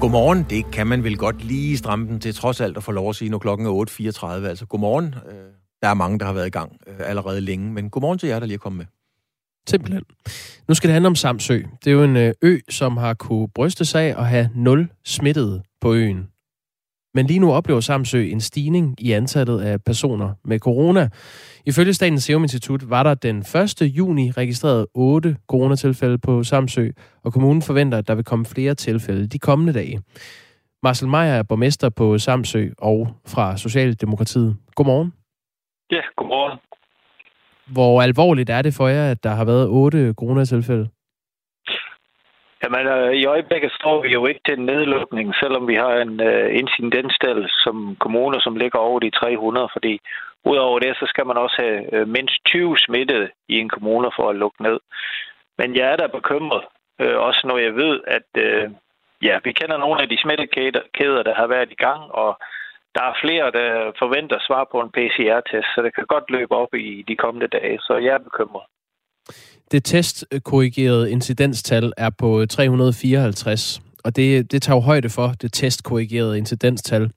Godmorgen, 0.00 0.46
det 0.50 0.70
kan 0.72 0.86
man 0.86 1.04
vel 1.04 1.16
godt 1.16 1.44
lige 1.44 1.78
stramme 1.78 2.08
den 2.08 2.20
til 2.20 2.34
trods 2.34 2.60
alt 2.60 2.76
at 2.76 2.82
få 2.82 2.92
lov 2.92 3.08
at 3.08 3.16
sige, 3.16 3.30
når 3.30 3.38
klokken 3.38 3.66
er 3.66 3.70
8.34. 4.42 4.48
Altså 4.48 4.66
godmorgen. 4.66 5.14
Øh, 5.28 5.51
der 5.82 5.88
er 5.88 5.94
mange, 5.94 6.18
der 6.18 6.26
har 6.26 6.32
været 6.32 6.46
i 6.46 6.50
gang 6.50 6.76
øh, 6.86 6.94
allerede 6.98 7.40
længe, 7.40 7.72
men 7.72 7.90
godmorgen 7.90 8.18
til 8.18 8.28
jer, 8.28 8.38
der 8.38 8.46
lige 8.46 8.54
er 8.54 8.58
kommet 8.58 8.78
med. 8.78 8.86
Simpelthen. 9.68 10.02
Nu 10.68 10.74
skal 10.74 10.88
det 10.88 10.92
handle 10.92 11.06
om 11.06 11.14
Samsø. 11.14 11.62
Det 11.84 11.90
er 11.90 11.94
jo 11.94 12.04
en 12.04 12.16
øh, 12.16 12.34
ø, 12.42 12.58
som 12.70 12.96
har 12.96 13.14
kunne 13.14 13.48
bryste 13.48 13.84
sig 13.84 14.02
af 14.02 14.20
at 14.20 14.26
have 14.26 14.50
nul 14.54 14.88
smittede 15.04 15.62
på 15.80 15.94
øen. 15.94 16.28
Men 17.14 17.26
lige 17.26 17.38
nu 17.38 17.52
oplever 17.52 17.80
Samsø 17.80 18.24
en 18.24 18.40
stigning 18.40 18.94
i 18.98 19.12
antallet 19.12 19.60
af 19.60 19.82
personer 19.82 20.34
med 20.44 20.58
corona. 20.58 21.08
Ifølge 21.66 21.94
Statens 21.94 22.24
Serum 22.24 22.42
Institut 22.42 22.90
var 22.90 23.02
der 23.02 23.14
den 23.14 23.38
1. 23.38 23.82
juni 23.82 24.30
registreret 24.30 24.86
8 24.94 25.36
coronatilfælde 25.48 26.18
på 26.18 26.44
Samsø, 26.44 26.88
og 27.24 27.32
kommunen 27.32 27.62
forventer, 27.62 27.98
at 27.98 28.08
der 28.08 28.14
vil 28.14 28.24
komme 28.24 28.44
flere 28.44 28.74
tilfælde 28.74 29.26
de 29.26 29.38
kommende 29.38 29.72
dage. 29.72 30.00
Marcel 30.82 31.08
Meyer 31.08 31.22
er 31.22 31.42
borgmester 31.42 31.88
på 31.88 32.18
Samsø 32.18 32.68
og 32.78 33.08
fra 33.26 33.56
Socialdemokratiet. 33.56 34.56
Godmorgen. 34.74 35.12
Ja, 35.92 36.02
godmorgen. 36.16 36.58
Hvor 37.76 38.02
alvorligt 38.02 38.50
er 38.50 38.62
det 38.62 38.74
for 38.76 38.88
jer, 38.88 39.10
at 39.10 39.24
der 39.24 39.30
har 39.30 39.44
været 39.44 39.68
otte 39.68 40.14
coronatilfælde? 40.20 40.88
Jamen, 42.62 42.86
øh, 42.86 43.12
i 43.12 43.24
øjeblikket 43.26 43.72
står 43.80 44.02
vi 44.02 44.08
jo 44.08 44.26
ikke 44.26 44.40
til 44.46 44.58
en 44.58 44.66
nedlukning, 44.66 45.34
selvom 45.42 45.68
vi 45.68 45.74
har 45.74 45.94
en 46.06 46.20
øh, 46.20 46.58
incidenstal 46.62 47.50
som 47.64 47.96
kommuner, 48.00 48.40
som 48.40 48.56
ligger 48.56 48.78
over 48.78 48.98
de 49.00 49.10
300, 49.10 49.68
fordi 49.72 49.98
udover 50.44 50.78
det, 50.78 50.96
så 50.96 51.06
skal 51.08 51.26
man 51.26 51.36
også 51.36 51.56
have 51.62 51.94
øh, 51.94 52.08
mindst 52.08 52.38
20 52.46 52.78
smittede 52.78 53.28
i 53.48 53.54
en 53.58 53.68
kommune 53.68 54.10
for 54.16 54.30
at 54.30 54.36
lukke 54.36 54.62
ned. 54.62 54.78
Men 55.58 55.76
jeg 55.76 55.86
er 55.92 55.96
da 55.96 56.06
bekymret, 56.06 56.62
øh, 57.00 57.16
også 57.18 57.42
når 57.44 57.58
jeg 57.58 57.74
ved, 57.74 58.00
at 58.06 58.28
øh, 58.46 58.70
ja, 59.22 59.34
vi 59.44 59.52
kender 59.52 59.76
nogle 59.78 60.02
af 60.02 60.08
de 60.08 60.18
smittekæder, 60.22 61.22
der 61.22 61.34
har 61.34 61.46
været 61.46 61.70
i 61.72 61.82
gang, 61.86 62.02
og 62.22 62.30
der 62.96 63.04
er 63.10 63.14
flere, 63.24 63.46
der 63.58 63.68
forventer 64.02 64.38
svar 64.48 64.64
på 64.72 64.78
en 64.84 64.90
PCR-test, 64.96 65.68
så 65.74 65.82
det 65.84 65.94
kan 65.94 66.04
godt 66.14 66.26
løbe 66.36 66.52
op 66.62 66.74
i 66.74 67.04
de 67.08 67.16
kommende 67.16 67.48
dage, 67.48 67.78
så 67.86 67.92
jeg 68.06 68.14
er 68.14 68.24
bekymret. 68.28 68.64
Det 69.72 69.84
testkorrigerede 69.84 71.10
incidenstal 71.10 71.92
er 71.96 72.10
på 72.18 72.46
354, 72.46 73.80
og 74.04 74.16
det, 74.16 74.52
det 74.52 74.62
tager 74.62 74.76
jo 74.76 74.80
højde 74.80 75.10
for 75.10 75.28
det 75.42 75.52
testkorrigerede 75.52 76.38
incidenstal. 76.38 77.10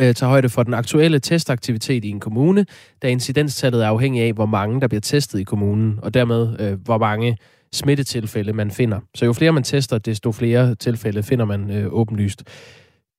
Øh, 0.00 0.14
tager 0.14 0.30
højde 0.30 0.48
for 0.48 0.62
den 0.62 0.74
aktuelle 0.74 1.18
testaktivitet 1.18 2.04
i 2.04 2.10
en 2.10 2.20
kommune, 2.20 2.66
da 3.02 3.08
incidenstallet 3.08 3.84
er 3.84 3.88
afhængig 3.88 4.22
af, 4.22 4.32
hvor 4.32 4.46
mange 4.46 4.80
der 4.80 4.88
bliver 4.88 5.00
testet 5.00 5.38
i 5.40 5.44
kommunen, 5.44 5.98
og 6.02 6.14
dermed 6.14 6.60
øh, 6.60 6.84
hvor 6.84 6.98
mange 6.98 7.36
smittetilfælde 7.72 8.52
man 8.52 8.70
finder. 8.70 9.00
Så 9.14 9.24
jo 9.24 9.32
flere 9.32 9.52
man 9.52 9.62
tester, 9.62 9.98
desto 9.98 10.32
flere 10.32 10.74
tilfælde 10.74 11.22
finder 11.22 11.44
man 11.44 11.70
øh, 11.70 11.86
åbenlyst. 11.92 12.44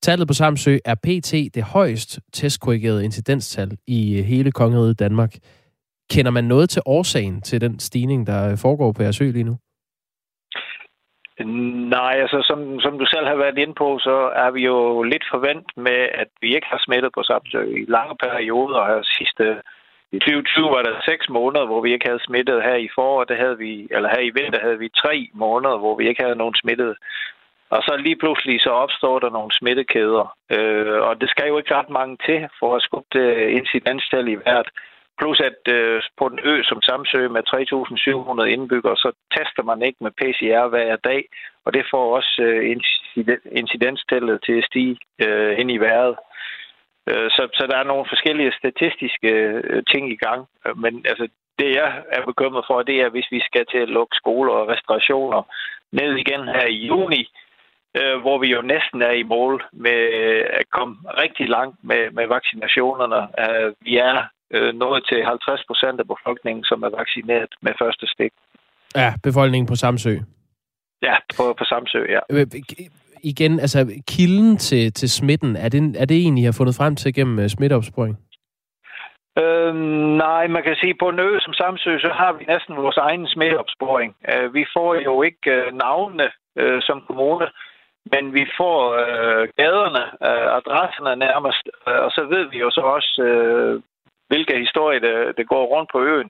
Tallet 0.05 0.27
på 0.27 0.33
Samsø 0.33 0.73
er 0.91 0.95
PT 1.05 1.31
det 1.55 1.63
højst 1.77 2.19
testkorrigerede 2.33 3.05
incidenstal 3.05 3.69
i 3.87 4.19
øh, 4.19 4.23
hele 4.25 4.51
kongeriget 4.51 4.99
Danmark. 4.99 5.33
Kender 6.13 6.31
man 6.31 6.43
noget 6.43 6.69
til 6.69 6.81
årsagen 6.85 7.41
til 7.41 7.61
den 7.61 7.79
stigning, 7.79 8.27
der 8.27 8.51
øh, 8.51 8.57
foregår 8.65 8.91
på 8.91 9.03
jeres 9.03 9.21
ø 9.21 9.27
lige 9.31 9.49
nu? 9.49 9.55
Nej, 11.97 12.13
altså 12.23 12.39
som, 12.49 12.59
som 12.85 12.93
du 12.99 13.05
selv 13.13 13.27
har 13.31 13.37
været 13.43 13.57
inde 13.57 13.75
på, 13.83 13.99
så 14.07 14.17
er 14.43 14.51
vi 14.55 14.61
jo 14.71 15.03
lidt 15.03 15.25
forvent 15.33 15.69
med, 15.87 15.99
at 16.21 16.29
vi 16.41 16.49
ikke 16.55 16.67
har 16.73 16.81
smittet 16.85 17.11
på 17.13 17.21
Samsø 17.23 17.61
i 17.79 17.85
lange 17.97 18.15
perioder. 18.25 18.81
Her 18.91 19.01
sidste, 19.17 19.45
I 20.15 20.19
2020 20.19 20.75
var 20.75 20.83
der 20.87 21.05
seks 21.09 21.25
måneder, 21.37 21.65
hvor 21.65 21.81
vi 21.85 21.89
ikke 21.93 22.07
havde 22.09 22.25
smittet. 22.27 22.65
Her 22.67 22.77
i 22.87 22.89
foråret, 22.97 23.29
der 23.29 23.37
havde 23.43 23.57
vi, 23.65 23.71
eller 23.95 24.09
her 24.15 24.23
i 24.29 24.35
vinter 24.39 24.61
havde 24.65 24.79
vi 24.83 24.99
tre 25.03 25.15
måneder, 25.33 25.77
hvor 25.81 25.95
vi 25.99 26.03
ikke 26.09 26.23
havde 26.23 26.41
nogen 26.41 26.55
smittet. 26.63 26.93
Og 27.69 27.83
så 27.83 27.97
lige 27.97 28.15
pludselig 28.15 28.61
så 28.61 28.69
opstår 28.69 29.19
der 29.19 29.29
nogle 29.29 29.51
smittekæder. 29.53 30.37
Øh, 30.51 31.01
og 31.07 31.21
det 31.21 31.29
skal 31.29 31.47
jo 31.47 31.57
ikke 31.57 31.75
ret 31.75 31.89
mange 31.89 32.17
til 32.25 32.47
for 32.59 32.75
at 32.75 32.81
skubbe 32.81 33.07
det 33.13 33.49
incidenstal 33.49 34.27
i 34.27 34.33
hvert. 34.33 34.69
Plus 35.19 35.39
at 35.39 35.73
øh, 35.73 36.01
på 36.19 36.29
den 36.29 36.39
ø 36.43 36.63
som 36.63 36.81
Samsø 36.81 37.27
med 37.27 37.43
3.700 37.47 38.53
indbyggere, 38.55 38.97
så 38.97 39.11
tester 39.35 39.63
man 39.63 39.81
ikke 39.81 39.97
med 40.01 40.11
PCR 40.19 40.67
hver 40.67 40.95
dag, 40.95 41.21
og 41.65 41.73
det 41.73 41.85
får 41.91 42.15
også 42.15 42.41
øh, 42.41 42.75
incidenstallet 43.61 44.39
til 44.45 44.57
at 44.57 44.65
stige 44.65 44.97
øh, 45.25 45.59
ind 45.59 45.71
i 45.71 45.77
vejret. 45.77 46.15
Øh, 47.09 47.29
så, 47.35 47.47
så 47.53 47.67
der 47.67 47.77
er 47.77 47.83
nogle 47.83 48.05
forskellige 48.09 48.53
statistiske 48.59 49.29
øh, 49.29 49.83
ting 49.91 50.11
i 50.11 50.15
gang, 50.15 50.47
men 50.75 51.05
altså 51.11 51.27
det 51.59 51.75
jeg 51.75 52.03
er 52.11 52.25
bekymret 52.25 52.65
for, 52.67 52.81
det 52.81 52.95
er, 53.01 53.09
hvis 53.09 53.31
vi 53.31 53.39
skal 53.39 53.65
til 53.65 53.77
at 53.77 53.89
lukke 53.89 54.15
skoler 54.15 54.53
og 54.53 54.67
restaurationer 54.67 55.41
ned 55.91 56.15
igen 56.15 56.43
her 56.55 56.67
i 56.67 56.79
juni, 56.91 57.27
øh, 57.99 58.15
hvor 58.23 58.37
vi 58.37 58.47
jo 58.55 58.61
næsten 58.61 59.01
er 59.01 59.11
i 59.21 59.23
mål 59.23 59.63
med 59.73 59.99
at 60.59 60.65
komme 60.77 60.95
rigtig 61.23 61.49
langt 61.49 61.77
med, 61.83 62.11
med 62.11 62.27
vaccinationerne. 62.27 63.21
Øh, 63.43 63.73
vi 63.81 63.97
er 63.97 64.15
øh, 64.55 64.73
nået 64.73 65.03
til 65.09 65.25
50 65.25 65.61
procent 65.67 65.99
af 65.99 66.07
befolkningen, 66.07 66.63
som 66.63 66.83
er 66.83 66.91
vaccineret 66.99 67.51
med 67.61 67.73
første 67.81 68.07
stik. 68.07 68.33
Ja, 68.95 69.13
befolkningen 69.23 69.67
på 69.67 69.75
Samsø. 69.75 70.15
Ja, 71.01 71.15
på, 71.37 71.43
på 71.59 71.63
Samsø, 71.65 72.01
ja. 72.15 72.19
Øh, 72.31 72.47
igen, 73.23 73.59
altså 73.59 73.79
kilden 74.07 74.57
til, 74.57 74.93
til 74.93 75.09
smitten, 75.09 75.55
er 75.55 75.69
det, 75.69 75.95
er 76.01 76.05
det 76.05 76.25
en, 76.25 76.37
I 76.37 76.43
har 76.43 76.55
fundet 76.57 76.75
frem 76.75 76.95
til 76.95 77.13
gennem 77.13 77.37
uh, 77.37 77.47
smitteopsporing? 77.47 78.17
Øhm, 79.43 80.17
nej, 80.25 80.47
man 80.47 80.63
kan 80.63 80.75
sige, 80.81 80.95
på 80.99 81.09
en 81.09 81.19
ø 81.19 81.39
som 81.39 81.53
Samsø, 81.53 81.99
så 81.99 82.11
har 82.19 82.31
vi 82.33 82.43
næsten 82.53 82.75
vores 82.75 82.97
egen 82.97 83.27
smitteopsporing. 83.27 84.15
Uh, 84.31 84.53
vi 84.53 84.65
får 84.75 84.89
jo 85.07 85.21
ikke 85.21 85.45
uh, 85.55 85.77
navnene 85.77 86.27
uh, 86.61 86.79
som 86.81 87.03
kommune, 87.07 87.45
men 88.13 88.33
vi 88.33 88.45
får 88.57 88.79
øh, 89.03 89.47
gaderne, 89.61 90.03
øh, 90.27 90.47
adresserne 90.59 91.15
nærmest, 91.15 91.65
øh, 91.87 91.99
og 92.05 92.11
så 92.11 92.21
ved 92.33 92.43
vi 92.51 92.57
jo 92.65 92.69
så 92.71 92.81
også, 92.81 93.21
øh, 93.29 93.81
hvilke 94.27 94.57
historier, 94.65 94.99
der, 94.99 95.31
der 95.37 95.43
går 95.43 95.65
rundt 95.65 95.89
på 95.91 95.99
øen. 96.03 96.29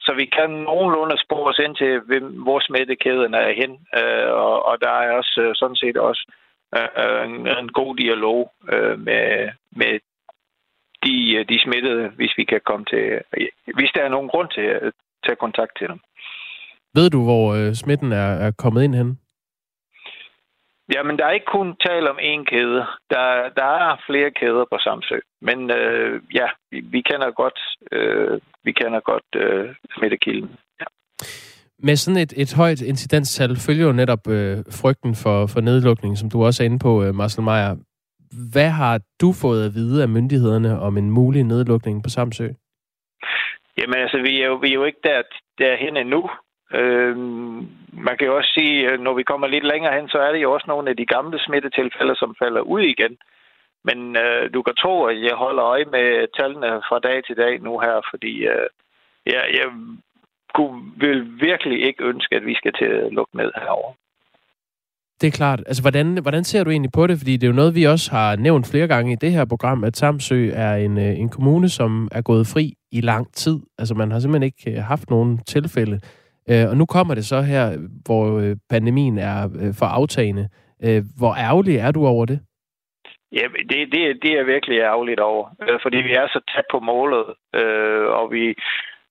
Så 0.00 0.14
vi 0.20 0.24
kan 0.24 0.50
nogenlunde 0.50 1.16
spore 1.24 1.50
os 1.50 1.58
ind 1.58 1.76
til, 1.76 1.92
hvor 2.44 2.60
smittekæden 2.60 3.34
er 3.34 3.52
hen. 3.60 3.72
Øh, 3.98 4.30
og, 4.32 4.66
og 4.68 4.74
der 4.80 4.90
er 4.90 5.10
også 5.20 5.40
øh, 5.44 5.54
sådan 5.54 5.76
set 5.76 5.96
også 5.96 6.24
øh, 6.76 7.24
en, 7.24 7.34
en 7.62 7.68
god 7.68 7.96
dialog 7.96 8.52
øh, 8.72 8.98
med, 8.98 9.48
med 9.80 9.94
de, 11.04 11.36
øh, 11.36 11.48
de 11.48 11.58
smittede, 11.64 12.08
hvis 12.08 12.32
vi 12.36 12.44
kan 12.44 12.60
komme 12.64 12.84
til, 12.84 13.04
hvis 13.76 13.90
der 13.94 14.02
er 14.02 14.08
nogen 14.08 14.28
grund 14.28 14.48
øh, 14.48 14.54
til 14.54 14.66
at 14.86 14.92
tage 15.26 15.36
kontakt 15.36 15.72
til 15.78 15.88
dem. 15.88 16.00
Ved 16.94 17.10
du, 17.10 17.24
hvor 17.24 17.54
øh, 17.54 17.74
smitten 17.74 18.12
er, 18.12 18.30
er 18.46 18.50
kommet 18.50 18.84
ind 18.84 18.94
hen? 18.94 19.18
Jamen, 20.92 21.18
der 21.18 21.26
er 21.26 21.30
ikke 21.30 21.52
kun 21.58 21.76
tale 21.86 22.10
om 22.10 22.18
én 22.18 22.44
kæde. 22.44 22.80
Der, 23.10 23.24
der 23.56 23.64
er 23.64 24.02
flere 24.06 24.30
kæder 24.30 24.64
på 24.72 24.78
Samsø. 24.78 25.18
Men 25.40 25.70
øh, 25.70 26.22
ja, 26.34 26.48
vi, 26.70 26.80
vi 26.80 27.00
kender 27.00 27.30
godt, 27.30 27.58
øh, 27.92 28.40
vi 28.64 28.72
kender 28.72 29.00
godt 29.00 29.30
øh, 29.36 29.74
smittekilden. 29.96 30.50
Ja. 30.80 30.84
Med 31.78 31.96
sådan 31.96 32.20
et, 32.20 32.32
et 32.36 32.54
højt 32.54 32.82
incidenstal 32.82 33.56
følger 33.66 33.86
jo 33.86 33.92
netop 33.92 34.28
øh, 34.28 34.56
frygten 34.80 35.14
for, 35.14 35.46
for 35.46 35.60
nedlukning, 35.60 36.18
som 36.18 36.30
du 36.30 36.44
også 36.44 36.62
er 36.62 36.64
inde 36.64 36.78
på, 36.78 37.04
øh, 37.04 37.14
Marcel 37.14 37.44
Meyer. 37.44 37.76
Hvad 38.52 38.70
har 38.70 39.00
du 39.20 39.32
fået 39.42 39.66
at 39.66 39.74
vide 39.74 40.02
af 40.02 40.08
myndighederne 40.08 40.80
om 40.80 40.98
en 40.98 41.10
mulig 41.10 41.44
nedlukning 41.44 42.02
på 42.02 42.08
Samsø? 42.08 42.48
Jamen 43.78 43.98
altså, 44.04 44.18
vi 44.18 44.42
er 44.42 44.46
jo, 44.46 44.54
vi 44.54 44.68
er 44.68 44.74
jo 44.74 44.84
ikke 44.84 45.00
der, 45.04 45.22
derhen 45.58 45.96
endnu. 45.96 46.30
Øh, 46.74 47.16
man 47.96 48.16
kan 48.16 48.26
jo 48.26 48.36
også 48.36 48.50
sige, 48.54 48.90
øh, 48.90 49.00
når 49.00 49.14
vi 49.14 49.22
kommer 49.22 49.46
lidt 49.46 49.66
længere 49.72 49.94
hen, 49.98 50.08
så 50.08 50.18
er 50.18 50.32
det 50.32 50.42
jo 50.42 50.52
også 50.52 50.66
nogle 50.68 50.90
af 50.90 50.96
de 50.96 51.06
gamle 51.06 51.38
smittetilfælde, 51.46 52.16
som 52.16 52.36
falder 52.42 52.60
ud 52.60 52.80
igen. 52.80 53.16
Men 53.84 54.16
øh, 54.16 54.54
du 54.54 54.62
kan 54.62 54.74
tro, 54.74 55.04
at 55.04 55.22
jeg 55.22 55.34
holder 55.34 55.64
øje 55.64 55.84
med 55.84 56.06
tallene 56.38 56.82
fra 56.88 56.98
dag 56.98 57.24
til 57.24 57.36
dag 57.36 57.60
nu 57.60 57.78
her, 57.78 58.00
fordi 58.10 58.34
øh, 58.46 58.68
ja, 59.26 59.40
jeg 59.58 59.68
kunne, 60.54 60.82
vil 60.96 61.40
virkelig 61.40 61.86
ikke 61.86 62.04
ønske, 62.04 62.36
at 62.36 62.46
vi 62.46 62.54
skal 62.54 62.72
til 62.72 62.84
at 62.84 63.12
lukke 63.12 63.36
ned 63.36 63.50
herover. 63.56 63.92
Det 65.20 65.26
er 65.26 65.30
klart. 65.30 65.62
Altså, 65.66 65.82
hvordan, 65.82 66.18
hvordan 66.22 66.44
ser 66.44 66.64
du 66.64 66.70
egentlig 66.70 66.92
på 66.92 67.06
det? 67.06 67.18
Fordi 67.18 67.32
det 67.36 67.42
er 67.42 67.50
jo 67.50 67.60
noget, 67.62 67.74
vi 67.74 67.84
også 67.84 68.10
har 68.10 68.36
nævnt 68.36 68.70
flere 68.70 68.88
gange 68.88 69.12
i 69.12 69.16
det 69.16 69.32
her 69.32 69.44
program, 69.44 69.84
at 69.84 69.96
Samsø 69.96 70.50
er 70.54 70.74
en, 70.74 70.98
øh, 70.98 71.18
en 71.18 71.28
kommune, 71.28 71.68
som 71.68 72.08
er 72.12 72.22
gået 72.22 72.46
fri 72.46 72.74
i 72.92 73.00
lang 73.00 73.34
tid. 73.34 73.60
Altså, 73.78 73.94
man 73.94 74.10
har 74.10 74.18
simpelthen 74.18 74.42
ikke 74.42 74.78
øh, 74.78 74.84
haft 74.84 75.10
nogen 75.10 75.38
tilfælde. 75.38 76.00
Øh, 76.50 76.70
og 76.70 76.76
nu 76.76 76.86
kommer 76.86 77.14
det 77.14 77.24
så 77.24 77.40
her, 77.40 77.64
hvor 78.06 78.38
øh, 78.40 78.56
pandemien 78.70 79.18
er 79.18 79.38
øh, 79.44 79.74
for 79.78 79.86
aftagende. 79.86 80.48
Øh, 80.84 81.02
hvor 81.18 81.34
ærgerlig 81.34 81.76
er 81.76 81.90
du 81.90 82.06
over 82.06 82.24
det? 82.26 82.40
Ja, 83.32 83.46
det, 83.70 83.92
det, 83.92 84.22
det 84.22 84.32
er 84.38 84.44
virkelig 84.44 84.78
ærgerligt 84.78 85.20
over, 85.20 85.44
øh, 85.62 85.78
fordi 85.82 85.96
vi 85.96 86.12
er 86.14 86.26
så 86.28 86.40
tæt 86.54 86.64
på 86.70 86.80
målet, 86.80 87.24
øh, 87.54 88.06
og 88.06 88.32
vi 88.32 88.54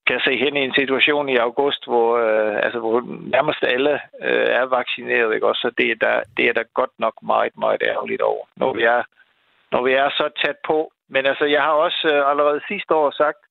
kan 0.08 0.19
se 0.26 0.38
hen 0.38 0.58
i 0.58 0.65
en 0.65 0.74
situation 0.74 1.30
i 1.30 1.36
august, 1.36 1.86
hvor, 1.88 2.10
øh, 2.17 2.56
altså, 2.65 2.80
hvor 2.80 3.02
nærmest 3.36 3.63
alle 3.63 3.93
øh, 4.28 4.48
er 4.60 4.65
vaccineret, 4.65 5.34
ikke? 5.34 5.48
Også, 5.48 5.62
så 5.62 5.72
det 5.78 5.91
er, 5.91 5.96
der, 5.96 6.24
det 6.38 6.46
er 6.50 6.54
der 6.54 6.74
godt 6.74 6.93
nok 7.00 7.13
meget, 7.24 7.58
meget 7.58 7.82
ærgerligt 7.91 8.22
over, 8.22 8.46
når 8.56 8.74
vi 8.74 8.84
er, 8.84 9.02
når 9.72 9.82
vi 9.84 9.91
er 9.93 10.10
så 10.10 10.30
tæt 10.46 10.60
på. 10.67 10.91
Men 11.10 11.26
altså, 11.26 11.46
jeg 11.46 11.62
har 11.62 11.72
også 11.86 12.08
øh, 12.13 12.30
allerede 12.32 12.62
sidste 12.67 12.96
år 12.96 13.12
sagt, 13.12 13.41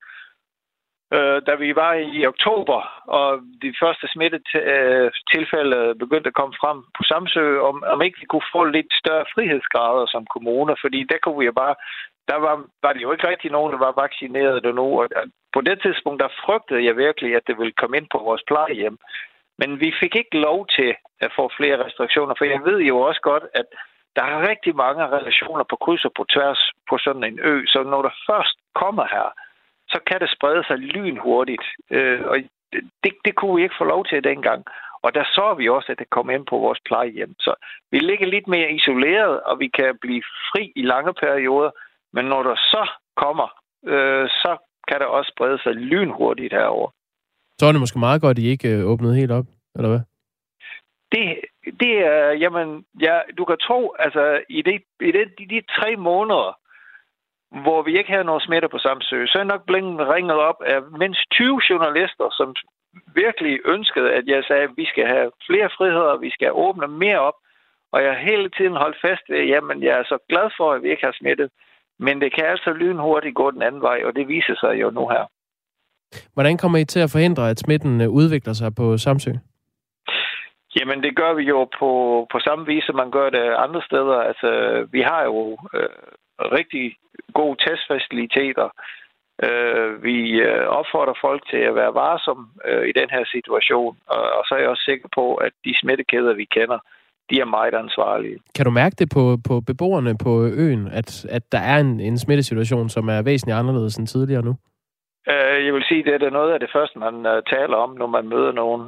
øh, 1.17 1.39
da 1.49 1.55
vi 1.55 1.71
var 1.83 1.93
i 2.17 2.27
oktober, 2.27 2.81
og 3.19 3.41
de 3.63 3.75
første 3.83 4.07
smittetilfælde 4.15 5.81
øh, 5.91 5.97
begyndte 6.03 6.31
at 6.31 6.39
komme 6.41 6.55
frem 6.63 6.79
på 6.97 7.03
Samsø, 7.11 7.45
om, 7.69 7.77
om 7.93 8.03
ikke 8.03 8.21
vi 8.21 8.27
kunne 8.27 8.53
få 8.53 8.65
lidt 8.65 8.91
større 9.03 9.27
frihedsgrader 9.35 10.07
som 10.07 10.27
kommuner, 10.35 10.75
fordi 10.81 11.01
der 11.11 11.19
kunne 11.23 11.39
vi 11.39 11.45
jo 11.45 11.53
bare, 11.53 11.75
der 12.31 12.39
var, 12.47 12.55
var 12.83 12.93
det 12.93 13.03
jo 13.03 13.13
ikke 13.13 13.29
rigtig 13.29 13.51
nogen, 13.51 13.73
der 13.73 13.79
var 13.79 14.01
vaccineret 14.05 14.67
endnu, 14.67 15.01
og 15.01 15.09
på 15.55 15.61
det 15.61 15.83
tidspunkt, 15.83 16.23
der 16.23 16.39
frygtede 16.45 16.85
jeg 16.85 16.97
virkelig, 16.97 17.37
at 17.37 17.47
det 17.47 17.59
ville 17.59 17.79
komme 17.81 17.97
ind 17.97 18.09
på 18.13 18.19
vores 18.19 18.43
plejehjem. 18.47 18.99
Men 19.59 19.81
vi 19.81 19.95
fik 20.01 20.15
ikke 20.17 20.39
lov 20.39 20.67
til 20.77 20.95
at 21.21 21.31
få 21.37 21.51
flere 21.57 21.85
restriktioner, 21.85 22.35
for 22.39 22.45
jeg 22.45 22.61
ved 22.65 22.79
jo 22.91 22.97
også 22.99 23.21
godt, 23.21 23.45
at 23.55 23.67
der 24.17 24.25
er 24.25 24.49
rigtig 24.51 24.77
mange 24.77 25.07
relationer 25.17 25.65
på 25.71 25.77
kryds 25.77 26.05
og 26.05 26.13
på 26.17 26.25
tværs 26.35 26.71
på 26.91 26.99
sådan 26.99 27.25
en 27.25 27.39
ø, 27.43 27.67
så 27.67 27.83
når 27.83 28.03
der 28.03 28.15
først 28.31 28.57
kommer 28.75 29.07
her, 29.15 29.29
så 29.93 29.99
kan 30.07 30.21
det 30.21 30.31
sprede 30.37 30.65
sig 30.67 30.79
lynhurtigt. 30.79 31.67
Øh, 31.91 32.21
og 32.31 32.37
det, 33.05 33.13
det 33.25 33.35
kunne 33.35 33.57
vi 33.57 33.63
ikke 33.63 33.81
få 33.81 33.85
lov 33.85 34.05
til 34.07 34.25
dengang. 34.25 34.65
Og 35.03 35.15
der 35.15 35.25
så 35.25 35.55
vi 35.59 35.69
også, 35.69 35.93
at 35.93 35.99
det 35.99 36.11
kom 36.11 36.31
ind 36.31 36.47
på 36.47 36.57
vores 36.59 36.81
plejehjem. 36.85 37.35
Så 37.39 37.55
vi 37.91 37.99
ligger 37.99 38.27
lidt 38.27 38.49
mere 38.49 38.73
isoleret, 38.73 39.41
og 39.41 39.59
vi 39.59 39.69
kan 39.69 39.99
blive 40.01 40.23
fri 40.51 40.73
i 40.77 40.83
lange 40.83 41.13
perioder. 41.15 41.71
Men 42.13 42.25
når 42.25 42.43
der 42.43 42.57
så 42.57 42.91
kommer, 43.17 43.49
øh, 43.87 44.29
så 44.29 44.57
kan 44.89 45.01
der 45.01 45.07
også 45.07 45.33
sprede 45.35 45.59
sig 45.63 45.75
lynhurtigt 45.75 46.53
herover. 46.53 46.91
Så 47.59 47.67
er 47.67 47.73
det 47.73 47.81
måske 47.81 47.99
meget 47.99 48.21
godt, 48.21 48.39
at 48.39 48.45
I 48.45 48.49
ikke 48.49 48.69
øh, 48.69 48.87
åbnede 48.87 49.17
helt 49.17 49.33
op, 49.33 49.45
eller 49.77 49.89
hvad? 49.89 50.01
Det, 51.13 51.41
det 51.81 51.95
er, 52.07 52.31
jamen, 52.33 52.85
ja, 53.01 53.21
du 53.39 53.45
kan 53.45 53.57
tro, 53.67 53.95
altså, 53.99 54.41
i, 54.49 54.63
det, 54.63 54.83
i 55.01 55.13
det, 55.13 55.25
de, 55.39 55.47
de 55.55 55.63
tre 55.79 55.97
måneder, 55.97 56.59
hvor 57.65 57.83
vi 57.83 57.99
ikke 57.99 58.13
havde 58.13 58.29
nogen 58.31 58.47
smitte 58.47 58.69
på 58.69 58.79
Samsø, 58.79 59.27
så 59.27 59.39
er 59.39 59.45
nok 59.45 59.63
blevet 59.67 60.09
ringet 60.15 60.39
op 60.51 60.61
af 60.73 60.79
mindst 61.03 61.23
20 61.31 61.61
journalister, 61.71 62.29
som 62.39 62.55
virkelig 63.15 63.55
ønskede, 63.75 64.13
at 64.19 64.25
jeg 64.27 64.45
sagde, 64.45 64.63
at 64.63 64.77
vi 64.77 64.87
skal 64.93 65.07
have 65.07 65.31
flere 65.47 65.69
friheder, 65.77 66.17
vi 66.17 66.31
skal 66.31 66.51
åbne 66.53 66.89
mere 66.89 67.21
op. 67.21 67.39
Og 67.93 68.03
jeg 68.05 68.17
hele 68.17 68.49
tiden 68.51 68.77
holdt 68.83 68.99
fast 69.07 69.25
ved, 69.29 69.43
jamen 69.53 69.83
jeg 69.83 69.95
er 69.99 70.05
så 70.05 70.19
glad 70.29 70.49
for, 70.57 70.73
at 70.73 70.83
vi 70.83 70.91
ikke 70.91 71.05
har 71.05 71.17
smittet. 71.21 71.51
Men 71.99 72.21
det 72.21 72.35
kan 72.35 72.45
altså 72.45 72.71
lynhurtigt 72.73 73.35
gå 73.35 73.51
den 73.51 73.63
anden 73.63 73.83
vej, 73.83 73.99
og 74.05 74.15
det 74.17 74.29
viser 74.29 74.57
sig 74.61 74.73
jo 74.83 74.91
nu 74.91 75.09
her. 75.09 75.25
Hvordan 76.35 76.57
kommer 76.59 76.79
I 76.79 76.85
til 76.85 77.01
at 77.01 77.11
forhindre, 77.11 77.51
at 77.51 77.59
smitten 77.59 78.01
øh, 78.01 78.09
udvikler 78.09 78.53
sig 78.53 78.75
på 78.75 78.97
Samsø? 78.99 79.33
Jamen, 80.77 81.03
det 81.03 81.17
gør 81.17 81.33
vi 81.35 81.43
jo 81.43 81.69
på, 81.79 81.91
på 82.33 82.39
samme 82.39 82.67
vis, 82.67 82.85
som 82.85 82.97
man 82.97 83.11
gør 83.11 83.31
det 83.31 83.47
andre 83.65 83.83
steder. 83.83 84.19
Altså, 84.31 84.49
vi 84.93 85.01
har 85.01 85.23
jo 85.25 85.59
øh, 85.75 85.89
rigtig 86.59 86.97
gode 87.35 87.57
testfaciliteter. 87.65 88.69
Øh, 89.47 90.05
vi 90.05 90.19
øh, 90.49 90.67
opfordrer 90.79 91.19
folk 91.21 91.43
til 91.51 91.63
at 91.69 91.75
være 91.75 91.95
varsom 91.95 92.41
øh, 92.69 92.89
i 92.89 92.93
den 93.01 93.09
her 93.11 93.25
situation, 93.35 93.97
og, 94.07 94.23
og 94.37 94.43
så 94.47 94.55
er 94.55 94.59
jeg 94.59 94.69
også 94.69 94.85
sikker 94.85 95.09
på, 95.15 95.35
at 95.35 95.53
de 95.65 95.75
smittekæder, 95.81 96.35
vi 96.35 96.45
kender, 96.45 96.79
de 97.31 97.41
er 97.41 97.45
meget 97.45 97.75
ansvarlige. 97.75 98.39
Kan 98.57 98.65
du 98.65 98.71
mærke 98.71 98.97
det 98.99 99.09
på, 99.15 99.39
på 99.49 99.61
beboerne 99.61 100.19
på 100.19 100.33
øen, 100.45 100.89
at, 100.89 101.25
at 101.25 101.43
der 101.53 101.59
er 101.59 101.79
en, 101.79 102.01
en 102.01 102.19
smittesituation, 102.19 102.89
som 102.89 103.09
er 103.09 103.23
væsentligt 103.23 103.59
anderledes 103.59 103.97
end 103.97 104.07
tidligere 104.07 104.43
nu? 104.43 104.55
Øh, 105.29 105.67
jeg 105.67 105.75
vil 105.75 105.85
sige, 105.89 106.05
det 106.05 106.23
er 106.23 106.31
noget 106.31 106.53
af 106.53 106.61
det 106.61 106.71
første, 106.73 106.99
man 106.99 107.43
taler 107.55 107.77
om, 107.77 107.91
når 107.97 108.07
man 108.07 108.29
møder 108.29 108.53
nogen 108.53 108.83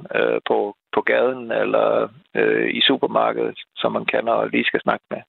på, 0.48 0.76
på 0.94 1.00
gaden 1.00 1.52
eller 1.52 2.08
i 2.78 2.80
supermarkedet, 2.80 3.58
som 3.76 3.92
man 3.92 4.04
kender 4.04 4.32
og 4.32 4.48
lige 4.48 4.64
skal 4.64 4.80
snakke 4.80 5.04
med. 5.10 5.20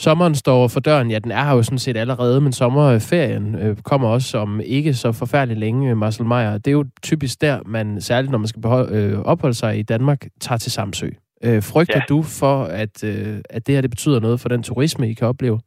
Sommeren 0.00 0.34
står 0.34 0.68
for 0.68 0.80
døren. 0.80 1.10
Ja, 1.10 1.18
den 1.18 1.32
er 1.32 1.44
her 1.44 1.56
jo 1.56 1.62
sådan 1.62 1.78
set 1.78 1.96
allerede, 1.96 2.40
men 2.40 2.52
sommerferien 2.52 3.46
øh, 3.62 3.76
kommer 3.84 4.08
også 4.08 4.38
om 4.38 4.60
ikke 4.60 4.94
så 4.94 5.12
forfærdeligt 5.12 5.60
længe, 5.60 5.94
Marcel 5.94 6.26
Meyer. 6.26 6.52
Det 6.52 6.68
er 6.68 6.72
jo 6.72 6.84
typisk 7.02 7.40
der, 7.40 7.60
man, 7.66 8.00
særligt 8.00 8.30
når 8.30 8.38
man 8.38 8.48
skal 8.48 8.62
behold, 8.62 8.88
øh, 8.92 9.20
opholde 9.32 9.54
sig 9.54 9.78
i 9.78 9.82
Danmark, 9.82 10.20
tager 10.40 10.58
til 10.58 10.72
Samsø. 10.72 11.08
Øh, 11.44 11.62
frygter 11.72 12.00
ja. 12.02 12.08
du 12.08 12.22
for, 12.40 12.56
at, 12.64 13.04
øh, 13.04 13.36
at 13.50 13.66
det 13.66 13.74
her 13.74 13.82
det 13.82 13.90
betyder 13.90 14.20
noget 14.20 14.40
for 14.40 14.48
den 14.48 14.62
turisme, 14.62 15.10
I 15.10 15.14
kan 15.14 15.28
opleve? 15.28 15.60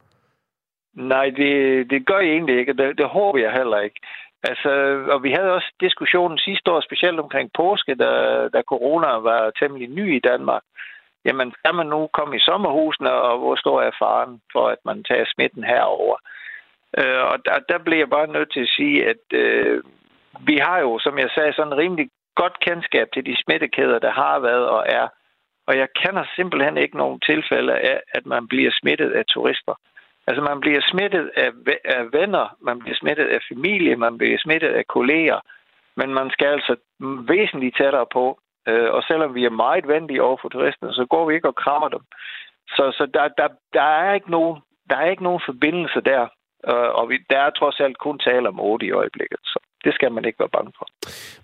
Nej, 0.96 1.26
det, 1.36 1.52
det 1.90 2.06
gør 2.06 2.18
jeg 2.18 2.32
egentlig 2.32 2.58
ikke, 2.58 2.72
det, 2.72 2.98
det 2.98 3.06
håber 3.06 3.38
jeg 3.38 3.52
heller 3.52 3.78
ikke. 3.80 4.00
Altså, 4.50 4.70
og 5.14 5.22
vi 5.22 5.30
havde 5.30 5.52
også 5.52 5.70
diskussionen 5.80 6.38
sidste 6.38 6.70
år, 6.70 6.80
specielt 6.80 7.20
omkring 7.20 7.50
påske, 7.56 7.94
da, 7.94 8.10
da 8.54 8.60
corona 8.72 9.06
var 9.06 9.50
temmelig 9.60 9.88
ny 9.88 10.16
i 10.16 10.20
Danmark. 10.30 10.62
Jamen, 11.24 11.52
skal 11.58 11.74
man 11.74 11.86
nu 11.86 12.08
komme 12.12 12.36
i 12.36 12.46
sommerhusene, 12.48 13.12
og 13.12 13.38
hvor 13.38 13.56
stor 13.56 13.82
er 13.82 13.90
faren 13.98 14.40
for, 14.52 14.68
at 14.68 14.78
man 14.84 15.04
tager 15.04 15.24
smitten 15.34 15.64
herover? 15.64 16.16
Øh, 16.98 17.22
og 17.30 17.36
der, 17.44 17.58
der 17.68 17.78
bliver 17.78 17.98
jeg 17.98 18.10
bare 18.10 18.26
nødt 18.26 18.52
til 18.52 18.60
at 18.60 18.74
sige, 18.76 19.08
at 19.08 19.24
øh, 19.32 19.82
vi 20.40 20.56
har 20.56 20.78
jo, 20.78 20.98
som 20.98 21.18
jeg 21.18 21.30
sagde, 21.34 21.52
sådan 21.52 21.76
rimelig 21.76 22.08
godt 22.34 22.60
kendskab 22.60 23.08
til 23.14 23.26
de 23.26 23.42
smittekæder, 23.42 23.98
der 23.98 24.10
har 24.10 24.38
været 24.38 24.68
og 24.68 24.84
er. 24.88 25.08
Og 25.66 25.78
jeg 25.78 25.88
kender 25.94 26.24
simpelthen 26.36 26.76
ikke 26.76 26.96
nogen 26.96 27.20
tilfælde 27.20 27.74
af, 27.74 28.00
at 28.14 28.26
man 28.26 28.48
bliver 28.48 28.70
smittet 28.80 29.10
af 29.10 29.24
turister. 29.28 29.74
Altså 30.26 30.42
man 30.42 30.60
bliver 30.60 30.80
smittet 30.90 31.30
af, 31.36 31.50
af 31.84 32.12
venner, 32.12 32.56
man 32.60 32.78
bliver 32.78 32.96
smittet 32.96 33.26
af 33.26 33.40
familie, 33.52 33.96
man 33.96 34.18
bliver 34.18 34.38
smittet 34.38 34.68
af 34.68 34.86
kolleger, 34.86 35.40
men 35.96 36.14
man 36.14 36.30
skal 36.30 36.46
altså 36.46 36.76
væsentligt 37.28 37.76
tættere 37.76 38.06
på. 38.12 38.38
Øh, 38.68 38.90
og 38.96 39.02
selvom 39.02 39.34
vi 39.34 39.44
er 39.44 39.60
meget 39.64 39.88
venlige 39.88 40.22
over 40.22 40.38
for 40.42 40.48
turisterne, 40.48 40.92
så 40.92 41.06
går 41.10 41.28
vi 41.28 41.34
ikke 41.34 41.48
og 41.48 41.54
krammer 41.64 41.88
dem. 41.88 42.02
Så, 42.76 42.84
så 42.98 43.04
der, 43.14 43.28
der, 43.40 43.48
der, 43.72 43.88
er 44.04 44.14
ikke 44.14 44.30
nogen, 44.30 44.56
der 44.90 44.96
er 44.96 45.10
ikke 45.10 45.22
nogen 45.22 45.42
forbindelse 45.46 46.00
der. 46.00 46.22
Øh, 46.70 46.90
og 46.98 47.08
vi, 47.08 47.16
der 47.30 47.38
er 47.38 47.50
trods 47.50 47.80
alt 47.80 47.98
kun 47.98 48.18
tale 48.18 48.48
om 48.48 48.60
8 48.60 48.86
i 48.86 48.90
øjeblikket. 48.90 49.40
Så 49.42 49.58
det 49.84 49.94
skal 49.94 50.12
man 50.12 50.24
ikke 50.24 50.38
være 50.38 50.54
bange 50.56 50.72
for. 50.78 50.86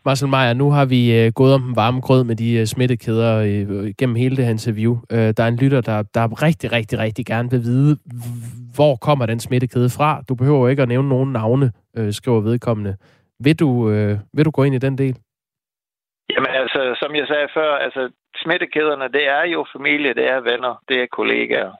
Marcel 0.05 0.29
Meyer, 0.29 0.53
nu 0.53 0.71
har 0.71 0.85
vi 0.85 1.01
øh, 1.19 1.33
gået 1.33 1.55
om 1.55 1.77
varme 1.77 2.01
grød 2.01 2.25
med 2.25 2.37
de 2.37 2.61
øh, 2.61 2.67
smittekæder 2.67 3.33
øh, 3.49 3.95
gennem 3.99 4.17
hele 4.17 4.37
det 4.37 4.45
her 4.45 4.51
interview. 4.51 4.93
Øh, 5.13 5.29
der 5.37 5.43
er 5.43 5.49
en 5.49 5.57
lytter, 5.57 5.81
der, 5.81 6.03
der 6.03 6.43
rigtig, 6.43 6.73
rigtig, 6.73 6.99
rigtig 6.99 7.27
gerne 7.27 7.51
vil 7.51 7.61
vide, 7.61 7.97
hvor 8.75 8.97
kommer 8.97 9.27
den 9.27 9.41
smittekæde 9.41 9.91
fra? 9.99 10.23
Du 10.29 10.35
behøver 10.35 10.69
ikke 10.69 10.83
at 10.83 10.89
nævne 10.89 11.09
nogen 11.09 11.33
navne, 11.33 11.73
øh, 11.97 12.13
skriver 12.13 12.41
vedkommende. 12.41 12.97
Vil 13.45 13.59
du, 13.61 13.91
øh, 13.91 14.19
vil 14.33 14.45
du 14.45 14.51
gå 14.51 14.63
ind 14.63 14.75
i 14.75 14.79
den 14.79 14.99
del? 14.99 15.17
Jamen 16.33 16.51
som 17.09 17.17
jeg 17.17 17.27
sagde 17.27 17.49
før, 17.55 17.71
altså 17.87 18.11
smittekæderne, 18.43 19.09
det 19.17 19.25
er 19.29 19.45
jo 19.55 19.67
familie, 19.77 20.15
det 20.15 20.27
er 20.29 20.41
venner, 20.41 20.83
det 20.89 20.97
er 21.03 21.07
kollegaer. 21.19 21.73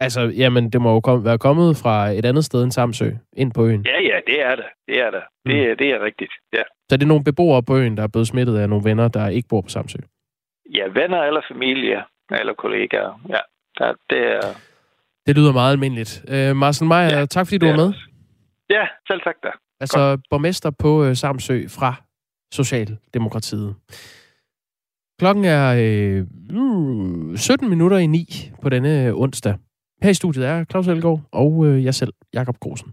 Altså, 0.00 0.20
jamen, 0.20 0.70
det 0.72 0.80
må 0.82 0.90
jo 0.92 1.00
kom, 1.00 1.24
være 1.24 1.38
kommet 1.38 1.76
fra 1.82 2.08
et 2.08 2.24
andet 2.24 2.44
sted 2.44 2.62
end 2.62 2.72
Samsø, 2.72 3.10
ind 3.36 3.52
på 3.52 3.66
øen. 3.66 3.86
Ja, 3.86 4.00
ja, 4.10 4.18
det 4.26 4.42
er 4.42 4.56
det. 4.56 4.64
Det 4.88 5.00
er 5.00 5.10
det. 5.10 5.22
Mm. 5.44 5.50
Det, 5.50 5.78
det 5.78 5.88
er 5.90 6.04
rigtigt, 6.04 6.32
ja. 6.52 6.62
Så 6.88 6.96
det 6.96 7.02
er 7.02 7.06
nogle 7.06 7.24
beboere 7.24 7.62
på 7.62 7.76
øen, 7.76 7.96
der 7.96 8.02
er 8.02 8.08
blevet 8.08 8.28
smittet 8.28 8.58
af 8.58 8.68
nogle 8.68 8.84
venner, 8.84 9.08
der 9.08 9.28
ikke 9.28 9.48
bor 9.48 9.60
på 9.60 9.68
Samsø? 9.68 9.98
Ja, 10.74 10.84
venner 11.00 11.22
eller 11.22 11.40
familie, 11.52 12.04
eller 12.30 12.54
kollegaer. 12.54 13.20
Ja, 13.28 13.92
det 14.10 14.22
er... 14.32 14.40
Det 15.26 15.36
lyder 15.36 15.52
meget 15.52 15.72
almindeligt. 15.72 16.24
Uh, 16.28 16.56
Marcel 16.56 16.86
Meyer, 16.86 17.18
ja, 17.18 17.26
tak 17.26 17.46
fordi 17.46 17.58
du 17.58 17.66
var 17.66 17.76
med. 17.76 17.92
Ja, 18.70 18.86
selv 19.08 19.20
tak 19.20 19.36
da. 19.42 19.50
Altså, 19.80 19.98
Godt. 19.98 20.20
borgmester 20.30 20.70
på 20.78 20.90
uh, 21.04 21.12
Samsø 21.12 21.68
fra 21.68 21.94
Socialdemokratiet. 22.54 23.74
Klokken 25.18 25.44
er 25.44 25.74
øh, 25.78 27.36
17 27.36 27.68
minutter 27.68 27.98
i 27.98 28.06
9 28.06 28.50
på 28.62 28.68
denne 28.68 29.14
onsdag. 29.14 29.54
Her 30.02 30.10
i 30.10 30.14
studiet 30.14 30.46
er 30.46 30.64
Claus 30.64 30.88
Elgaard 30.88 31.20
og 31.32 31.66
øh, 31.66 31.84
jeg 31.84 31.94
selv, 31.94 32.12
Jakob 32.34 32.58
Grosen. 32.60 32.92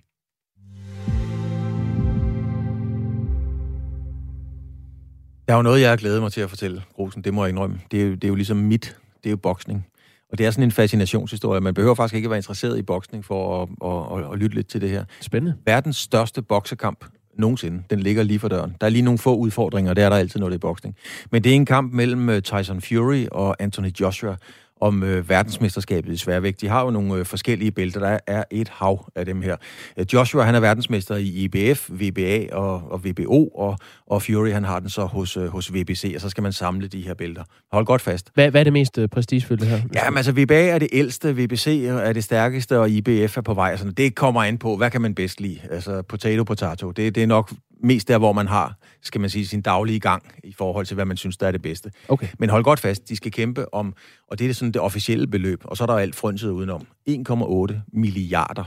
Der 5.47 5.53
er 5.53 5.57
jo 5.57 5.61
noget, 5.61 5.81
jeg 5.81 5.89
har 5.89 5.97
glædet 5.97 6.21
mig 6.21 6.31
til 6.31 6.41
at 6.41 6.49
fortælle, 6.49 6.83
Grosen. 6.95 7.23
Det 7.23 7.33
må 7.33 7.43
jeg 7.43 7.49
indrømme. 7.49 7.79
Det 7.91 8.01
er 8.01 8.05
jo, 8.05 8.13
det 8.13 8.23
er 8.23 8.27
jo 8.27 8.35
ligesom 8.35 8.57
mit. 8.57 8.97
Det 9.23 9.29
er 9.29 9.31
jo 9.31 9.37
boksning. 9.37 9.87
Og 10.31 10.37
det 10.37 10.45
er 10.45 10.51
sådan 10.51 10.63
en 10.63 10.71
fascinationshistorie. 10.71 11.61
Man 11.61 11.73
behøver 11.73 11.95
faktisk 11.95 12.15
ikke 12.15 12.25
at 12.25 12.29
være 12.29 12.37
interesseret 12.37 12.77
i 12.77 12.81
boksning 12.81 13.25
for 13.25 13.63
at, 13.63 13.69
at, 13.85 14.25
at, 14.25 14.33
at 14.33 14.39
lytte 14.39 14.55
lidt 14.55 14.67
til 14.67 14.81
det 14.81 14.89
her. 14.89 15.05
Spændende. 15.21 15.57
Verdens 15.65 15.97
største 15.97 16.41
boksekamp 16.41 17.05
nogensinde. 17.37 17.83
Den 17.89 17.99
ligger 17.99 18.23
lige 18.23 18.39
for 18.39 18.47
døren. 18.47 18.75
Der 18.81 18.87
er 18.87 18.91
lige 18.91 19.01
nogle 19.01 19.17
få 19.17 19.35
udfordringer, 19.35 19.93
det 19.93 20.03
er 20.03 20.09
der 20.09 20.15
altid, 20.15 20.39
når 20.39 20.49
det 20.49 20.55
er 20.55 20.59
boksning. 20.59 20.95
Men 21.31 21.43
det 21.43 21.51
er 21.51 21.55
en 21.55 21.65
kamp 21.65 21.93
mellem 21.93 22.29
øh, 22.29 22.41
Tyson 22.41 22.81
Fury 22.81 23.25
og 23.31 23.55
Anthony 23.59 23.89
Joshua 23.99 24.35
om 24.81 25.03
øh, 25.03 25.29
verdensmesterskabet 25.29 26.13
i 26.13 26.17
sværvægt. 26.17 26.61
De 26.61 26.67
har 26.67 26.83
jo 26.83 26.89
nogle 26.89 27.15
øh, 27.15 27.25
forskellige 27.25 27.71
bælter. 27.71 27.99
Der 27.99 28.19
er 28.27 28.43
et 28.51 28.69
hav 28.69 29.11
af 29.15 29.25
dem 29.25 29.41
her. 29.41 29.55
Øh, 29.97 30.05
Joshua, 30.13 30.43
han 30.43 30.55
er 30.55 30.59
verdensmester 30.59 31.15
i 31.15 31.27
IBF, 31.27 31.89
VBA 31.89 32.55
og, 32.55 32.91
og 32.91 33.05
VBO, 33.05 33.47
og, 33.47 33.77
og 34.07 34.21
Fury, 34.21 34.49
han 34.49 34.63
har 34.63 34.79
den 34.79 34.89
så 34.89 35.05
hos, 35.05 35.37
øh, 35.37 35.47
hos 35.47 35.73
VBC, 35.73 36.11
og 36.15 36.21
så 36.21 36.29
skal 36.29 36.43
man 36.43 36.53
samle 36.53 36.87
de 36.87 37.01
her 37.01 37.13
bælter. 37.13 37.43
Hold 37.71 37.85
godt 37.85 38.01
fast. 38.01 38.31
Hvad, 38.33 38.51
hvad 38.51 38.61
er 38.61 38.63
det 38.63 38.73
mest 38.73 38.97
øh, 38.97 39.09
prestigefyldte 39.09 39.65
her? 39.65 39.81
Ja, 39.95 40.09
men 40.09 40.17
altså 40.17 40.31
VBA 40.31 40.67
er 40.67 40.79
det 40.79 40.87
ældste, 40.91 41.35
VBC 41.35 41.67
er 41.87 42.13
det 42.13 42.23
stærkeste, 42.23 42.79
og 42.79 42.89
IBF 42.89 43.37
er 43.37 43.41
på 43.41 43.53
vej. 43.53 43.69
Altså, 43.71 43.91
det 43.91 44.15
kommer 44.15 44.43
an 44.43 44.57
på, 44.57 44.77
hvad 44.77 44.91
kan 44.91 45.01
man 45.01 45.15
bedst 45.15 45.41
lide? 45.41 45.59
Altså 45.71 46.01
potato, 46.01 46.43
potato. 46.43 46.91
Det, 46.91 47.15
det 47.15 47.23
er 47.23 47.27
nok 47.27 47.51
mest 47.83 48.07
der, 48.07 48.17
hvor 48.17 48.33
man 48.33 48.47
har, 48.47 48.77
skal 49.01 49.21
man 49.21 49.29
sige, 49.29 49.47
sin 49.47 49.61
daglige 49.61 49.99
gang 49.99 50.23
i 50.43 50.53
forhold 50.53 50.85
til, 50.85 50.95
hvad 50.95 51.05
man 51.05 51.17
synes, 51.17 51.37
der 51.37 51.47
er 51.47 51.51
det 51.51 51.61
bedste. 51.61 51.91
Okay. 52.07 52.27
Men 52.39 52.49
hold 52.49 52.63
godt 52.63 52.79
fast, 52.79 53.09
de 53.09 53.15
skal 53.15 53.31
kæmpe 53.31 53.73
om, 53.73 53.93
og 54.27 54.39
det 54.39 54.49
er 54.49 54.53
sådan 54.53 54.71
det 54.71 54.81
officielle 54.81 55.27
beløb, 55.27 55.61
og 55.65 55.77
så 55.77 55.83
er 55.83 55.87
der 55.87 55.93
alt 55.93 56.15
frynset 56.15 56.49
udenom, 56.49 56.87
1,8 57.09 57.75
milliarder. 57.93 58.63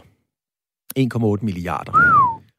1,8 0.99 1.45
milliarder. 1.45 1.93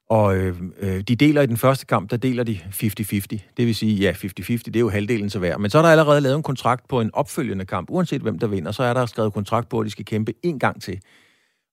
Og 0.10 0.38
øh, 0.38 0.56
øh, 0.80 1.02
de 1.02 1.16
deler 1.16 1.42
i 1.42 1.46
den 1.46 1.58
første 1.58 1.86
kamp, 1.86 2.12
der 2.12 2.18
deler 2.18 2.44
de 2.44 2.60
50-50. 2.66 3.28
Det 3.58 3.66
vil 3.66 3.76
sige, 3.76 3.96
ja, 3.96 4.12
50-50, 4.12 4.26
det 4.48 4.76
er 4.76 4.80
jo 4.80 4.90
halvdelen 4.90 5.30
til 5.30 5.40
hver. 5.40 5.58
Men 5.58 5.72
så 5.72 5.78
er 5.78 5.82
der 5.82 5.90
allerede 5.90 6.22
lavet 6.22 6.36
en 6.36 6.44
kontrakt 6.44 6.88
på 6.88 7.02
en 7.02 7.10
opfølgende 7.14 7.66
kamp. 7.66 7.90
Uanset 7.92 8.22
hvem 8.22 8.40
der 8.40 8.48
vinder, 8.48 8.72
så 8.72 8.84
er 8.84 8.94
der 8.94 9.06
skrevet 9.06 9.34
kontrakt 9.34 9.70
på, 9.70 9.80
at 9.80 9.86
de 9.86 9.92
skal 9.92 10.06
kæmpe 10.06 10.34
en 10.44 10.60
gang 10.60 10.82
til. 10.82 11.00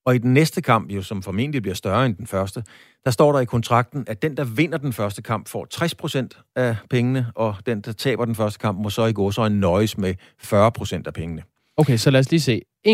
Og 0.07 0.15
i 0.15 0.19
den 0.19 0.35
næste 0.35 0.63
kamp, 0.63 0.91
jo, 0.91 1.03
som 1.03 1.23
formentlig 1.23 1.63
bliver 1.63 1.75
større 1.75 2.07
end 2.07 2.15
den 2.15 2.27
første, 2.27 2.63
der 3.05 3.11
står 3.11 3.33
der 3.33 3.41
i 3.41 3.45
kontrakten, 3.45 4.05
at 4.07 4.23
den, 4.23 4.37
der 4.37 4.45
vinder 4.45 4.79
den 4.79 4.93
første 4.93 5.23
kamp, 5.23 5.49
får 5.49 5.67
60% 5.75 6.53
af 6.57 6.77
pengene, 6.91 7.27
og 7.35 7.55
den, 7.67 7.81
der 7.81 7.93
taber 7.93 8.25
den 8.25 8.35
første 8.35 8.59
kamp, 8.59 8.79
må 8.79 8.91
så 8.91 9.05
i 9.05 9.13
går 9.13 9.31
så 9.31 9.45
en 9.45 9.61
nøjes 9.61 9.99
med 9.99 10.15
40% 10.43 11.03
af 11.07 11.15
pengene. 11.15 11.43
Okay, 11.77 11.97
så 11.97 12.11
lad 12.11 12.21
os 12.21 12.31
lige 12.31 12.41
se. 12.41 12.63
1,8 12.89 12.91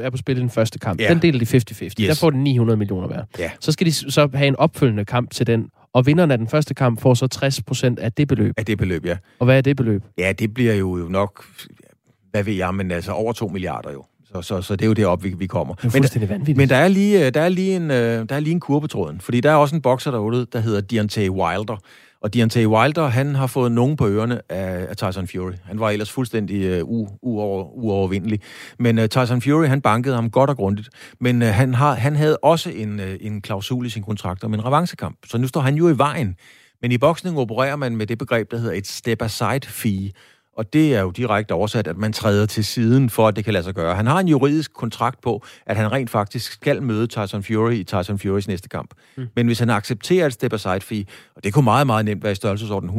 er 0.00 0.10
på 0.10 0.16
spil 0.16 0.36
i 0.36 0.40
den 0.40 0.50
første 0.50 0.78
kamp. 0.78 1.00
Ja. 1.00 1.08
Den 1.08 1.22
deler 1.22 1.38
de 1.38 1.56
50-50. 1.56 1.84
Yes. 1.84 1.94
Der 1.96 2.14
får 2.20 2.30
den 2.30 2.44
900 2.44 2.76
millioner 2.76 3.06
hver. 3.06 3.24
Ja. 3.38 3.50
Så 3.60 3.72
skal 3.72 3.86
de 3.86 3.92
så 3.92 4.28
have 4.34 4.48
en 4.48 4.56
opfølgende 4.56 5.04
kamp 5.04 5.30
til 5.30 5.46
den, 5.46 5.68
og 5.92 6.06
vinderen 6.06 6.30
af 6.30 6.38
den 6.38 6.48
første 6.48 6.74
kamp 6.74 7.00
får 7.00 7.14
så 7.14 7.94
60% 7.98 8.02
af 8.02 8.12
det 8.12 8.28
beløb. 8.28 8.54
Af 8.56 8.66
det 8.66 8.78
beløb, 8.78 9.06
ja. 9.06 9.16
Og 9.38 9.44
hvad 9.44 9.56
er 9.56 9.60
det 9.60 9.76
beløb? 9.76 10.02
Ja, 10.18 10.32
det 10.32 10.54
bliver 10.54 10.74
jo 10.74 11.06
nok, 11.10 11.44
hvad 12.30 12.44
ved 12.44 12.54
jeg, 12.54 12.74
men 12.74 12.90
altså 12.90 13.12
over 13.12 13.32
2 13.32 13.48
milliarder 13.48 13.92
jo. 13.92 14.04
Så, 14.32 14.42
så, 14.42 14.62
så 14.62 14.76
det 14.76 14.82
er 14.82 14.86
jo 14.86 14.92
deroppe, 14.92 15.28
vi, 15.28 15.34
vi 15.38 15.46
kommer. 15.46 15.74
Det 15.74 15.84
er 15.84 15.90
fuldstændig 15.90 16.28
vanvittigt. 16.28 16.58
Men 16.58 16.68
der 16.68 16.76
er 16.76 16.88
lige, 16.88 17.26
øh, 17.26 17.34
der 17.34 17.40
er 17.40 17.48
lige 17.48 17.76
en, 17.76 17.90
øh, 17.90 18.28
der 18.28 18.34
er 18.34 18.40
lige 18.40 18.52
en 18.52 18.60
kur 18.60 18.80
på 18.80 18.86
tråden, 18.86 19.20
fordi 19.20 19.40
der 19.40 19.50
er 19.50 19.54
også 19.54 19.74
en 19.74 19.82
bokser 19.82 20.10
derude, 20.10 20.46
der 20.52 20.60
hedder 20.60 20.80
Deontay 20.80 21.28
Wilder. 21.28 21.76
Og 22.22 22.34
Deontay 22.34 22.66
Wilder, 22.66 23.06
han 23.06 23.34
har 23.34 23.46
fået 23.46 23.72
nogen 23.72 23.96
på 23.96 24.08
ørerne 24.08 24.40
af, 24.48 24.86
af 24.88 24.96
Tyson 24.96 25.28
Fury. 25.28 25.52
Han 25.64 25.80
var 25.80 25.90
ellers 25.90 26.10
fuldstændig 26.10 26.82
uh, 26.82 26.90
uover, 27.22 27.64
uovervindelig. 27.64 28.40
Men 28.78 28.98
uh, 28.98 29.04
Tyson 29.04 29.42
Fury, 29.42 29.66
han 29.66 29.80
bankede 29.80 30.14
ham 30.14 30.30
godt 30.30 30.50
og 30.50 30.56
grundigt. 30.56 30.88
Men 31.20 31.42
uh, 31.42 31.48
han, 31.48 31.74
har, 31.74 31.94
han 31.94 32.16
havde 32.16 32.36
også 32.36 32.70
en, 32.70 33.00
uh, 33.00 33.06
en 33.20 33.42
klausul 33.42 33.86
i 33.86 33.90
sin 33.90 34.02
kontrakt 34.02 34.44
om 34.44 34.54
en 34.54 34.64
revancekamp. 34.64 35.16
Så 35.26 35.38
nu 35.38 35.48
står 35.48 35.60
han 35.60 35.74
jo 35.74 35.88
i 35.88 35.98
vejen. 35.98 36.36
Men 36.82 36.92
i 36.92 36.98
boksning 36.98 37.38
opererer 37.38 37.76
man 37.76 37.96
med 37.96 38.06
det 38.06 38.18
begreb, 38.18 38.50
der 38.50 38.56
hedder 38.56 38.72
et 38.72 38.86
step-aside 38.86 39.66
fee. 39.68 40.10
Og 40.60 40.72
det 40.72 40.94
er 40.94 41.00
jo 41.00 41.10
direkte 41.10 41.52
oversat, 41.52 41.86
at 41.86 41.96
man 41.96 42.12
træder 42.12 42.46
til 42.46 42.64
siden 42.64 43.10
for, 43.10 43.28
at 43.28 43.36
det 43.36 43.44
kan 43.44 43.52
lade 43.52 43.64
sig 43.64 43.74
gøre. 43.74 43.94
Han 43.94 44.06
har 44.06 44.18
en 44.18 44.28
juridisk 44.28 44.72
kontrakt 44.74 45.20
på, 45.20 45.42
at 45.66 45.76
han 45.76 45.92
rent 45.92 46.10
faktisk 46.10 46.52
skal 46.52 46.82
møde 46.82 47.06
Tyson 47.06 47.42
Fury 47.42 47.72
i 47.72 47.84
Tyson 47.84 48.18
Furys 48.18 48.48
næste 48.48 48.68
kamp. 48.68 48.90
Mm. 49.16 49.26
Men 49.36 49.46
hvis 49.46 49.58
han 49.58 49.70
accepterer 49.70 50.26
et 50.26 50.32
step 50.32 50.52
aside 50.52 50.80
fee, 50.80 51.04
og 51.36 51.44
det 51.44 51.54
kunne 51.54 51.64
meget, 51.64 51.86
meget 51.86 52.04
nemt 52.04 52.22
være 52.22 52.32
i 52.32 52.34
størrelsesorden 52.34 52.90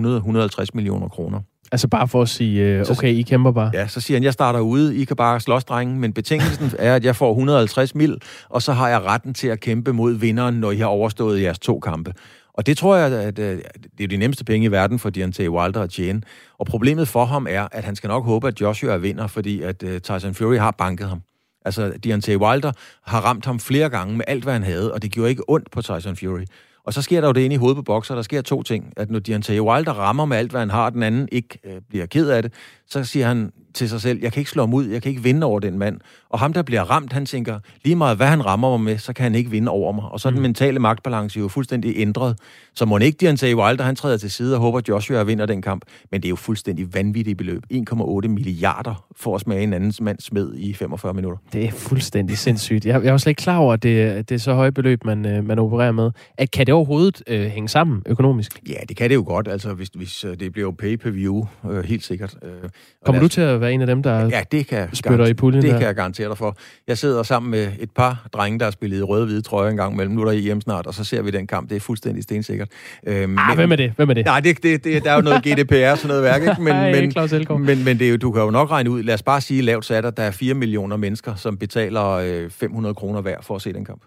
100-150 0.62 0.66
millioner 0.74 1.08
kroner. 1.08 1.40
Altså 1.72 1.88
bare 1.88 2.08
for 2.08 2.22
at 2.22 2.30
sige, 2.30 2.64
øh, 2.64 2.86
okay, 2.90 3.14
I 3.14 3.22
kæmper 3.22 3.52
bare. 3.52 3.72
Ja, 3.74 3.88
så 3.88 4.02
siger 4.02 4.18
han, 4.18 4.24
jeg 4.24 4.34
starter 4.34 4.60
ude, 4.60 4.96
I 4.96 5.04
kan 5.04 5.16
bare 5.16 5.40
slås, 5.40 5.64
drenge, 5.64 6.00
men 6.00 6.14
betingelsen 6.14 6.72
er, 6.80 6.96
at 6.96 7.06
jeg 7.06 7.16
får 7.16 7.30
150 7.32 7.96
mil, 7.96 8.22
og 8.50 8.62
så 8.62 8.74
har 8.74 8.90
jeg 8.90 9.02
retten 9.02 9.34
til 9.34 9.48
at 9.48 9.60
kæmpe 9.60 9.94
mod 9.94 10.14
vinderen, 10.14 10.56
når 10.56 10.72
I 10.72 10.78
har 10.78 10.86
overstået 10.86 11.42
jeres 11.42 11.60
to 11.60 11.80
kampe. 11.80 12.14
Og 12.54 12.66
det 12.66 12.78
tror 12.78 12.96
jeg, 12.96 13.12
at 13.12 13.40
øh, 13.40 13.60
det 13.98 14.04
er 14.04 14.08
de 14.08 14.18
nemmeste 14.18 14.46
penge 14.46 14.66
i 14.66 14.72
verden 14.72 15.00
for 15.00 15.10
Deontay 15.10 15.48
Wilder 15.48 15.82
at 15.82 15.90
tjene. 15.90 16.22
Og 16.58 16.66
problemet 16.66 17.08
for 17.08 17.26
ham 17.26 17.48
er, 17.50 17.68
at 17.72 17.84
han 17.84 17.96
skal 17.96 18.08
nok 18.08 18.26
håbe, 18.26 18.48
at 18.48 18.62
Joshua 18.62 18.98
vinder, 18.98 19.28
fordi 19.28 19.62
at 19.62 19.84
øh, 19.84 20.02
Tyson 20.02 20.34
Fury 20.34 20.58
har 20.58 20.72
banket 20.72 21.10
ham. 21.10 21.22
Altså, 21.66 21.94
Deontay 22.04 22.36
Wilder 22.36 22.72
har 23.04 23.22
ramt 23.22 23.46
ham 23.46 23.60
flere 23.60 23.90
gange 23.90 24.18
med 24.18 24.26
alt, 24.28 24.44
hvad 24.44 24.54
han 24.54 24.64
havde, 24.64 24.94
og 24.94 25.02
det 25.02 25.12
gjorde 25.12 25.30
ikke 25.30 25.44
ondt 25.48 25.72
på 25.72 25.82
Tyson 25.82 26.16
Fury. 26.16 26.46
Og 26.84 26.94
så 26.94 27.02
sker 27.02 27.22
der 27.22 27.28
jo 27.28 27.34
det 27.34 27.42
inde 27.42 27.54
i 27.54 27.58
hovedet 27.58 27.76
på 27.76 27.82
bokser. 27.82 28.16
Der 28.16 28.22
sker 28.22 28.42
to 28.42 28.64
ting. 28.64 28.94
At 28.98 29.10
når 29.10 29.20
Deontay 29.20 29.60
Wilder 29.60 29.94
rammer 29.94 30.26
med 30.26 30.38
alt, 30.38 30.52
hvad 30.52 30.60
han 30.60 30.70
har, 30.70 30.90
den 30.90 31.04
anden 31.04 31.30
ikke 31.32 31.60
øh, 31.64 31.82
bliver 31.90 32.06
ked 32.06 32.30
af 32.30 32.42
det, 32.42 32.54
så 32.88 33.04
siger 33.04 33.28
han 33.28 33.52
til 33.74 33.90
sig 33.90 34.02
selv, 34.02 34.20
jeg 34.22 34.34
kan 34.34 34.42
ikke 34.42 34.52
slå 34.52 34.64
ham 34.64 34.74
ud, 34.74 34.86
jeg 34.86 35.02
kan 35.02 35.10
ikke 35.10 35.24
vinde 35.24 35.46
over 35.46 35.60
den 35.60 35.78
mand. 35.78 36.00
Og 36.32 36.40
ham, 36.40 36.54
der 36.54 36.62
bliver 36.62 36.82
ramt, 36.82 37.14
han 37.14 37.26
tænker, 37.26 37.60
lige 37.84 37.96
meget 37.96 38.18
hvad 38.18 38.28
han 38.28 38.46
rammer 38.46 38.70
mig 38.70 38.82
med, 38.82 38.98
så 38.98 39.14
kan 39.14 39.24
han 39.24 39.36
ikke 39.36 39.52
vinde 39.52 39.72
over 39.72 39.92
mig. 39.92 40.06
Og 40.12 40.20
så 40.20 40.28
er 40.28 40.30
den 40.30 40.40
mm. 40.40 40.42
mentale 40.42 40.80
magtbalance 40.80 41.40
jo 41.40 41.48
fuldstændig 41.48 41.94
ændret. 41.96 42.38
Så 42.74 42.86
må 42.86 42.98
ikke 42.98 43.18
Deontay 43.22 43.54
Wilder, 43.54 43.84
han 43.84 43.96
træder 43.96 44.18
til 44.18 44.32
side 44.32 44.56
og 44.56 44.62
håber, 44.62 44.78
at 44.78 44.90
Joshua 44.90 45.24
vinder 45.24 45.46
den 45.46 45.62
kamp. 45.62 45.86
Men 46.12 46.22
det 46.22 46.28
er 46.28 46.30
jo 46.30 46.36
fuldstændig 46.36 46.94
vanvittigt 46.94 47.38
beløb. 47.38 47.64
1,8 47.74 48.28
milliarder 48.28 49.06
for 49.16 49.36
at 49.36 49.42
smage 49.42 49.64
en 49.64 49.74
andens 49.74 50.02
mands 50.02 50.24
smed 50.24 50.56
i 50.56 50.74
45 50.74 51.14
minutter. 51.14 51.38
Det 51.54 51.66
er 51.66 51.72
fuldstændig 51.72 52.38
sindssygt. 52.38 52.86
Jeg, 52.86 53.04
jeg 53.04 53.12
var 53.12 53.18
slet 53.18 53.32
ikke 53.32 53.42
klar 53.42 53.58
over, 53.58 53.74
at 53.74 53.84
det, 53.84 54.30
det 54.30 54.36
er 54.36 54.40
så 54.40 54.54
høje 54.54 54.72
beløb, 54.72 55.06
man, 55.06 55.26
øh, 55.26 55.46
man 55.46 55.60
opererer 55.60 55.92
med. 55.92 56.12
At, 56.38 56.52
kan 56.52 56.66
det 56.66 56.74
overhovedet 56.74 57.24
øh, 57.28 57.46
hænge 57.46 57.70
sammen 57.70 58.04
økonomisk? 58.06 58.60
Ja, 58.70 58.80
det 58.90 58.98
kan 58.98 59.10
det 59.10 59.16
jo 59.16 59.24
godt. 59.28 59.48
Altså, 59.48 59.74
hvis, 59.74 59.90
hvis 59.96 60.24
øh, 60.24 60.40
det 60.40 60.52
bliver 60.52 60.68
jo 60.68 60.72
pay-per-view, 60.72 61.48
øh, 61.72 61.84
helt 61.84 62.04
sikkert. 62.04 62.36
Øh, 62.44 62.70
Kommer 63.06 63.22
du 63.22 63.28
til 63.28 63.42
at 63.42 63.62
være 63.62 63.74
en 63.74 63.82
af 63.82 63.88
dem, 63.88 64.04
der 64.04 64.30
ja, 64.30 64.44
det 64.52 64.68
kan 64.68 64.96
spytter 64.96 65.26
i 65.26 65.34
puljen? 65.34 65.62
Det 65.62 65.72
der? 65.72 65.78
kan 65.78 65.88
jeg 65.88 65.96
garantere 65.96 66.21
dig 66.30 66.38
for. 66.38 66.58
Jeg 66.88 66.98
sidder 66.98 67.24
sammen 67.24 67.52
med 67.52 67.72
et 67.80 67.92
par 67.92 68.28
drenge, 68.34 68.60
der 68.60 68.66
har 68.66 68.72
spillet 68.72 68.98
i 68.98 69.02
røde-hvide 69.02 69.42
trøjer 69.42 69.72
en 69.72 69.78
gang 69.78 69.96
mellem. 69.96 70.16
Nu 70.16 70.22
er 70.22 70.26
der 70.26 70.32
hjem 70.32 70.62
snart, 70.62 70.88
og 70.88 70.94
så 70.94 71.04
ser 71.04 71.22
vi 71.22 71.32
den 71.32 71.48
kamp. 71.48 71.70
Det 71.70 71.76
er 71.76 71.80
fuldstændig 71.80 72.24
stensikkert. 72.24 72.68
Øh, 73.08 73.16
ah, 73.16 73.30
men, 73.30 73.38
hvem 73.56 73.72
er 73.72 73.76
det? 73.76 73.94
Hvem 73.96 74.10
er 74.10 74.14
det? 74.14 74.26
Nej, 74.26 74.40
det, 74.40 74.64
det, 74.64 74.84
det, 74.84 75.04
der 75.04 75.12
er 75.12 75.16
jo 75.16 75.22
noget 75.22 75.44
GDPR, 75.48 75.96
sådan 75.96 76.08
noget 76.08 76.24
værk, 76.24 76.42
ikke? 76.42 76.62
Men, 76.62 76.74
Ej, 76.74 76.92
men, 76.92 77.66
men, 77.66 77.84
men 77.84 78.00
det 78.00 78.08
er 78.08 78.12
jo, 78.12 78.18
du 78.18 78.32
kan 78.32 78.42
jo 78.42 78.50
nok 78.50 78.72
regne 78.72 78.90
ud, 78.90 79.04
lad 79.04 79.14
os 79.14 79.24
bare 79.24 79.42
sige 79.42 79.62
lavt 79.62 79.86
sat, 79.86 80.06
at 80.06 80.18
der 80.18 80.24
er 80.24 80.32
4 80.32 80.54
millioner 80.54 80.98
mennesker, 80.98 81.36
som 81.36 81.58
betaler 81.58 82.08
øh, 82.08 82.50
500 82.50 82.96
kroner 82.96 83.22
hver 83.22 83.38
for 83.42 83.56
at 83.56 83.62
se 83.62 83.74
den 83.74 83.86
kamp. 83.86 84.02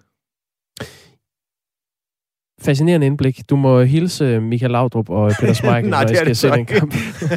Fascinerende 2.60 3.06
indblik. 3.06 3.40
Du 3.50 3.56
må 3.56 3.82
hilse 3.82 4.40
Michael 4.40 4.70
Laudrup 4.70 5.10
og 5.10 5.32
Peter 5.40 5.52
Smeichel, 5.62 5.90
når 5.90 5.98
jeg 5.98 6.16
skal 6.16 6.36
se 6.36 6.50
den 6.50 6.66
kamp. 6.66 6.94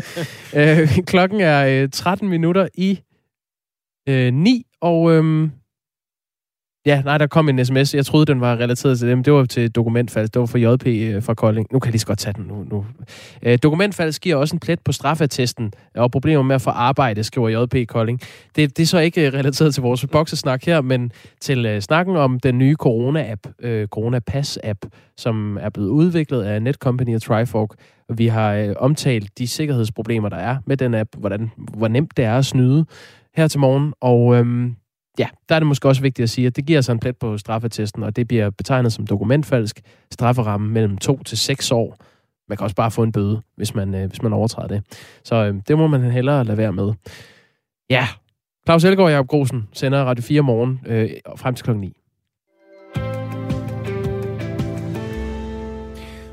øh, 0.57 0.97
klokken 1.05 1.41
er 1.41 1.83
øh, 1.83 1.89
13 1.89 2.29
minutter 2.29 2.67
i 2.73 2.99
øh, 4.07 4.33
9, 4.33 4.63
og 4.81 5.11
øhm, 5.11 5.51
Ja, 6.87 7.01
nej, 7.01 7.17
der 7.17 7.27
kom 7.27 7.49
en 7.49 7.65
sms. 7.65 7.95
Jeg 7.95 8.05
troede, 8.05 8.25
den 8.25 8.41
var 8.41 8.55
relateret 8.55 8.99
til 8.99 9.07
dem. 9.07 9.23
Det 9.23 9.33
var 9.33 9.45
til 9.45 9.71
dokumentfald. 9.71 10.29
Det 10.29 10.39
var 10.39 10.45
for 10.45 10.57
JP 10.57 10.87
øh, 10.87 11.23
fra 11.23 11.33
Kolding. 11.33 11.67
Nu 11.71 11.79
kan 11.79 11.87
jeg 11.87 11.91
lige 11.91 11.99
så 11.99 12.07
godt 12.07 12.19
tage 12.19 12.33
den 12.33 12.45
nu. 12.45 12.63
nu. 12.63 12.85
Øh, 13.43 13.59
dokumentfald 13.63 14.19
giver 14.19 14.35
også 14.35 14.55
en 14.55 14.59
plet 14.59 14.79
på 14.79 14.91
straffetesten 14.91 15.65
øh, 15.65 16.03
og 16.03 16.11
problemer 16.11 16.43
med 16.43 16.55
at 16.55 16.61
få 16.61 16.69
arbejde, 16.69 17.23
skriver 17.23 17.49
JP 17.49 17.87
Kolding. 17.87 18.19
Det, 18.55 18.77
det 18.77 18.83
er 18.83 18.87
så 18.87 18.99
ikke 18.99 19.27
øh, 19.27 19.33
relateret 19.33 19.73
til 19.73 19.83
vores 19.83 20.05
boksesnak 20.11 20.65
her, 20.65 20.81
men 20.81 21.11
til 21.41 21.65
øh, 21.65 21.81
snakken 21.81 22.15
om 22.15 22.39
den 22.39 22.57
nye 22.57 22.75
Corona-app, 22.83 23.67
øh, 23.67 23.87
Corona 23.87 24.19
Pass-app, 24.31 24.89
som 25.17 25.57
er 25.61 25.69
blevet 25.69 25.89
udviklet 25.89 26.43
af 26.43 26.61
Netcompany 26.61 27.15
og 27.15 27.21
Trifork. 27.21 27.69
Vi 28.09 28.27
har 28.27 28.53
øh, 28.53 28.75
omtalt 28.79 29.37
de 29.37 29.47
sikkerhedsproblemer, 29.47 30.29
der 30.29 30.37
er 30.37 30.57
med 30.65 30.77
den 30.77 30.93
app, 30.93 31.09
hvordan, 31.17 31.51
hvor 31.57 31.87
nemt 31.87 32.17
det 32.17 32.25
er 32.25 32.37
at 32.37 32.45
snyde 32.45 32.85
her 33.37 33.47
til 33.47 33.59
morgen, 33.59 33.93
og 34.01 34.35
øhm, 34.35 34.75
ja, 35.19 35.27
der 35.49 35.55
er 35.55 35.59
det 35.59 35.67
måske 35.67 35.87
også 35.87 36.01
vigtigt 36.01 36.23
at 36.23 36.29
sige, 36.29 36.47
at 36.47 36.55
det 36.55 36.65
giver 36.65 36.81
sig 36.81 36.93
en 36.93 36.99
plet 36.99 37.17
på 37.17 37.37
straffetesten, 37.37 38.03
og 38.03 38.15
det 38.15 38.27
bliver 38.27 38.49
betegnet 38.49 38.93
som 38.93 39.07
dokumentfalsk 39.07 39.81
strafferamme 40.11 40.69
mellem 40.69 40.97
2 40.97 41.23
til 41.23 41.37
6 41.37 41.71
år. 41.71 41.97
Man 42.49 42.57
kan 42.57 42.63
også 42.63 42.75
bare 42.75 42.91
få 42.91 43.03
en 43.03 43.11
bøde, 43.11 43.41
hvis 43.55 43.75
man, 43.75 43.95
øh, 43.95 44.09
hvis 44.09 44.21
man 44.21 44.33
overtræder 44.33 44.67
det. 44.67 44.83
Så 45.23 45.35
øh, 45.35 45.55
det 45.67 45.77
må 45.77 45.87
man 45.87 46.11
hellere 46.11 46.43
lade 46.43 46.57
være 46.57 46.73
med. 46.73 46.93
Ja, 47.89 48.07
Claus 48.67 48.83
Elgaard 48.83 49.05
og 49.05 49.11
Jacob 49.11 49.27
Grosen 49.27 49.67
sender 49.73 50.03
Radio 50.03 50.23
4 50.23 50.41
morgen 50.41 50.81
øh, 50.85 51.09
frem 51.35 51.55
til 51.55 51.63
klokken 51.63 51.81
9. 51.81 51.93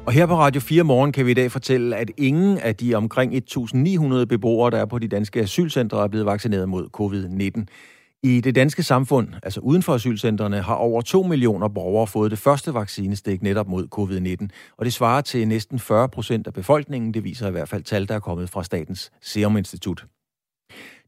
Og 0.07 0.13
her 0.13 0.27
på 0.27 0.35
Radio 0.35 0.61
4 0.61 0.83
Morgen 0.83 1.13
kan 1.13 1.27
vi 1.27 1.31
i 1.31 1.35
dag 1.35 1.53
fortælle, 1.53 1.97
at 1.97 2.11
ingen 2.17 2.59
af 2.59 2.77
de 2.77 2.95
omkring 2.95 3.35
1.900 3.35 4.25
beboere, 4.25 4.71
der 4.71 4.79
er 4.79 4.87
på 4.87 4.99
de 4.99 5.09
danske 5.09 5.41
asylcentre, 5.41 6.03
er 6.03 6.09
blevet 6.09 6.27
vaccineret 6.27 6.69
mod 6.69 6.89
covid-19. 6.97 7.65
I 8.23 8.41
det 8.41 8.55
danske 8.55 8.83
samfund, 8.83 9.29
altså 9.43 9.61
uden 9.61 9.83
for 9.83 9.95
asylcentrene, 9.95 10.63
har 10.63 10.75
over 10.75 11.03
2 11.03 11.23
millioner 11.23 11.69
borgere 11.69 12.07
fået 12.07 12.31
det 12.31 12.39
første 12.39 12.75
vaccinestik 12.75 13.43
netop 13.43 13.69
mod 13.69 13.87
covid-19, 13.95 14.75
og 14.77 14.85
det 14.85 14.93
svarer 14.93 15.21
til 15.21 15.49
næsten 15.49 15.79
40 15.79 16.09
procent 16.09 16.47
af 16.47 16.55
befolkningen, 16.55 17.15
det 17.15 17.25
viser 17.25 17.49
i 17.49 17.51
hvert 17.51 17.69
fald 17.69 17.83
tal, 17.83 18.09
der 18.09 18.15
er 18.15 18.21
kommet 18.21 18.51
fra 18.51 18.65
Statens 18.65 19.13
Serum 19.21 19.57
Institut. 19.57 20.05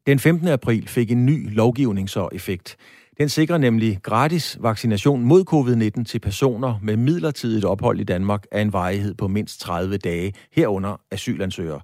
Den 0.06 0.18
15. 0.18 0.48
april 0.48 0.88
fik 0.88 1.10
en 1.10 1.26
ny 1.26 1.54
lovgivning 1.54 2.10
så 2.10 2.28
effekt. 2.32 2.76
Den 3.18 3.28
sikrer 3.28 3.58
nemlig 3.58 3.98
gratis 4.02 4.58
vaccination 4.60 5.24
mod 5.24 5.44
covid-19 5.50 6.04
til 6.04 6.18
personer 6.18 6.78
med 6.82 6.96
midlertidigt 6.96 7.64
ophold 7.64 8.00
i 8.00 8.04
Danmark 8.04 8.46
af 8.50 8.60
en 8.60 8.72
varighed 8.72 9.14
på 9.14 9.28
mindst 9.28 9.60
30 9.60 9.96
dage, 9.96 10.32
herunder 10.52 11.00
asylansøgere. 11.10 11.80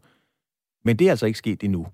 Men 0.84 0.96
det 0.96 1.06
er 1.06 1.10
altså 1.10 1.26
ikke 1.26 1.38
sket 1.38 1.62
endnu. 1.62 1.86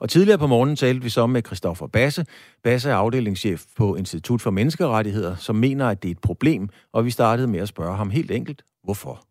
Og 0.00 0.10
tidligere 0.10 0.38
på 0.38 0.46
morgenen 0.46 0.76
talte 0.76 1.02
vi 1.02 1.08
så 1.08 1.26
med 1.26 1.42
Christoffer 1.46 1.86
Basse. 1.86 2.26
Basse 2.64 2.90
er 2.90 2.94
afdelingschef 2.94 3.64
på 3.76 3.96
Institut 3.96 4.40
for 4.40 4.50
Menneskerettigheder, 4.50 5.36
som 5.36 5.56
mener, 5.56 5.86
at 5.86 6.02
det 6.02 6.08
er 6.08 6.12
et 6.12 6.18
problem, 6.18 6.68
og 6.92 7.04
vi 7.04 7.10
startede 7.10 7.48
med 7.48 7.60
at 7.60 7.68
spørge 7.68 7.96
ham 7.96 8.10
helt 8.10 8.30
enkelt, 8.30 8.64
hvorfor? 8.84 9.26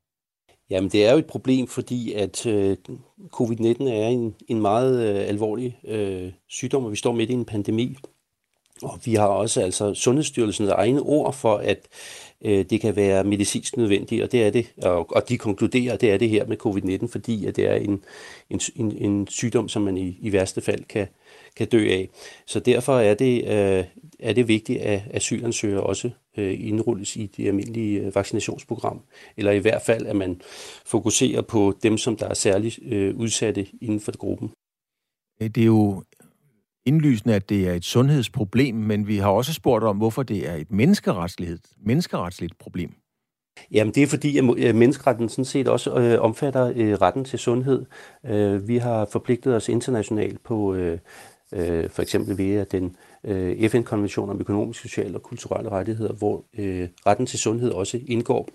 Jamen, 0.70 0.90
det 0.90 1.06
er 1.06 1.12
jo 1.12 1.18
et 1.18 1.26
problem, 1.26 1.68
fordi 1.68 2.14
at 2.14 2.46
øh, 2.46 2.78
covid-19 3.34 3.84
er 3.84 4.08
en, 4.08 4.36
en 4.48 4.62
meget 4.62 5.10
øh, 5.10 5.28
alvorlig 5.28 5.80
øh, 5.88 6.32
sygdom, 6.48 6.86
og 6.86 6.92
vi 6.92 6.96
står 6.96 7.12
midt 7.12 7.30
i 7.30 7.34
en 7.34 7.46
pandemi. 7.46 7.98
Og 8.82 9.00
vi 9.06 9.14
har 9.14 9.28
også 9.28 9.62
altså 9.62 9.94
Sundhedsstyrelsens 9.94 10.70
egne 10.70 11.02
ord 11.02 11.34
for, 11.34 11.58
at 11.58 11.88
øh, 12.46 12.66
det 12.70 12.82
kan 12.82 12.96
være 12.96 13.24
medicinsk 13.24 13.78
nødvendigt, 13.78 14.24
og 14.24 14.32
det 14.32 14.44
er 14.44 14.50
det. 14.50 14.74
Og, 14.82 15.16
og 15.16 15.30
de 15.30 15.38
konkluderer, 15.38 15.94
at 15.94 16.02
det 16.02 16.12
er 16.12 16.18
det 16.18 16.30
her 16.30 16.46
med 16.46 16.58
covid-19, 16.66 17.08
fordi 17.12 17.46
at 17.46 17.56
det 17.56 17.68
er 17.68 17.76
en, 17.76 18.04
en, 18.50 18.62
en, 18.76 18.92
en 18.92 19.28
sygdom, 19.28 19.70
som 19.70 19.82
man 19.82 19.98
i, 19.98 20.18
i 20.22 20.32
værste 20.32 20.62
fald 20.62 20.84
kan, 20.84 21.08
kan 21.56 21.68
dø 21.68 21.90
af. 21.90 22.10
Så 22.46 22.60
derfor 22.60 23.00
er 23.00 23.14
det, 23.14 23.44
øh, 23.44 23.86
er 24.20 24.34
det 24.34 24.48
vigtigt, 24.48 24.82
at 24.82 25.02
asylansøgere 25.12 25.84
også 25.84 26.10
øh, 26.38 26.68
indrulles 26.68 27.16
i 27.16 27.26
det 27.38 27.48
almindelige 27.48 28.00
øh, 28.00 28.16
vaccinationsprogram. 28.16 29.02
Eller 29.38 29.52
i 29.52 29.60
hvert 29.60 29.82
fald, 29.82 30.06
at 30.06 30.16
man 30.16 30.42
fokuserer 30.86 31.42
på 31.42 31.74
dem, 31.84 31.98
som 31.98 32.16
der 32.16 32.28
er 32.28 32.34
særligt 32.34 32.80
øh, 32.86 33.16
udsatte 33.16 33.68
inden 33.82 34.00
for 34.00 34.18
gruppen. 34.18 34.52
Det 35.40 35.58
er 35.58 35.66
jo 35.66 36.04
indlysende, 36.86 37.36
at 37.36 37.50
det 37.50 37.68
er 37.68 37.74
et 37.74 37.86
sundhedsproblem, 37.86 38.76
men 38.76 39.08
vi 39.08 39.18
har 39.18 39.30
også 39.30 39.54
spurgt 39.54 39.84
om, 39.84 39.98
hvorfor 39.98 40.24
det 40.24 40.50
er 40.50 40.56
et 40.56 40.72
menneskeretsligt, 40.72 41.68
menneskeretsligt 41.86 42.58
problem. 42.60 42.94
Jamen 43.72 43.94
det 43.94 44.04
er 44.04 44.08
fordi, 44.08 44.38
at 44.38 44.44
øh, 44.58 44.76
menneskeretten 44.76 45.30
sådan 45.30 45.46
set 45.46 45.68
også 45.68 45.94
øh, 46.00 46.22
omfatter 46.22 46.74
øh, 46.76 46.94
retten 46.94 47.26
til 47.26 47.40
sundhed. 47.40 47.86
Øh, 48.26 48.68
vi 48.68 48.78
har 48.78 49.06
forpligtet 49.12 49.56
os 49.56 49.70
internationalt 49.70 50.44
på 50.44 50.74
øh, 50.74 51.00
øh, 51.54 51.90
for 51.90 52.02
eksempel 52.02 52.38
ved 52.38 52.56
at 52.56 52.72
den 52.72 52.96
øh, 53.24 53.70
FN-konvention 53.70 54.30
om 54.30 54.40
økonomiske, 54.40 54.90
sociale 54.90 55.18
og 55.18 55.24
kulturelle 55.24 55.70
rettigheder, 55.70 56.14
hvor 56.14 56.46
øh, 56.58 56.88
retten 57.06 57.26
til 57.26 57.40
sundhed 57.40 57.72
også 57.72 58.00
indgår. 58.08 58.50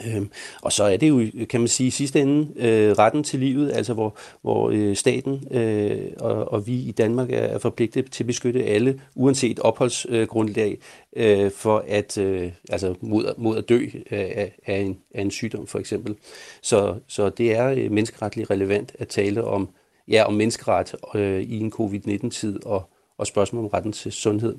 Øhm, 0.00 0.30
og 0.62 0.72
så 0.72 0.84
er 0.84 0.96
det 0.96 1.08
jo, 1.08 1.46
kan 1.50 1.60
man 1.60 1.68
sige, 1.68 1.86
i 1.86 1.90
sidste 1.90 2.20
ende 2.20 2.48
øh, 2.56 2.92
retten 2.92 3.24
til 3.24 3.40
livet, 3.40 3.72
altså 3.72 3.94
hvor, 3.94 4.16
hvor 4.42 4.70
øh, 4.70 4.96
staten 4.96 5.48
øh, 5.50 6.12
og, 6.20 6.52
og 6.52 6.66
vi 6.66 6.74
i 6.74 6.92
Danmark 6.92 7.30
er, 7.30 7.36
er 7.38 7.58
forpligtet 7.58 8.12
til 8.12 8.22
at 8.22 8.26
beskytte 8.26 8.64
alle, 8.64 9.00
uanset 9.14 9.58
opholdsgrundlag, 9.58 10.78
øh, 11.16 11.50
for 11.50 11.84
at, 11.88 12.18
øh, 12.18 12.52
altså 12.68 12.94
mod, 13.00 13.34
mod 13.36 13.58
at 13.58 13.68
dø 13.68 13.86
af, 14.10 14.52
af, 14.66 14.78
en, 14.78 14.98
af 15.14 15.20
en 15.20 15.30
sygdom 15.30 15.66
for 15.66 15.78
eksempel. 15.78 16.16
Så, 16.62 16.94
så 17.08 17.28
det 17.28 17.56
er 17.56 17.66
øh, 17.66 17.90
menneskeretligt 17.90 18.50
relevant 18.50 18.92
at 18.98 19.08
tale 19.08 19.44
om, 19.44 19.68
ja, 20.08 20.24
om 20.24 20.34
menneskeret 20.34 20.94
øh, 21.14 21.42
i 21.42 21.58
en 21.58 21.70
covid-19-tid 21.70 22.66
og, 22.66 22.90
og 23.18 23.26
spørgsmål 23.26 23.64
om 23.64 23.70
retten 23.70 23.92
til 23.92 24.12
sundhed. 24.12 24.54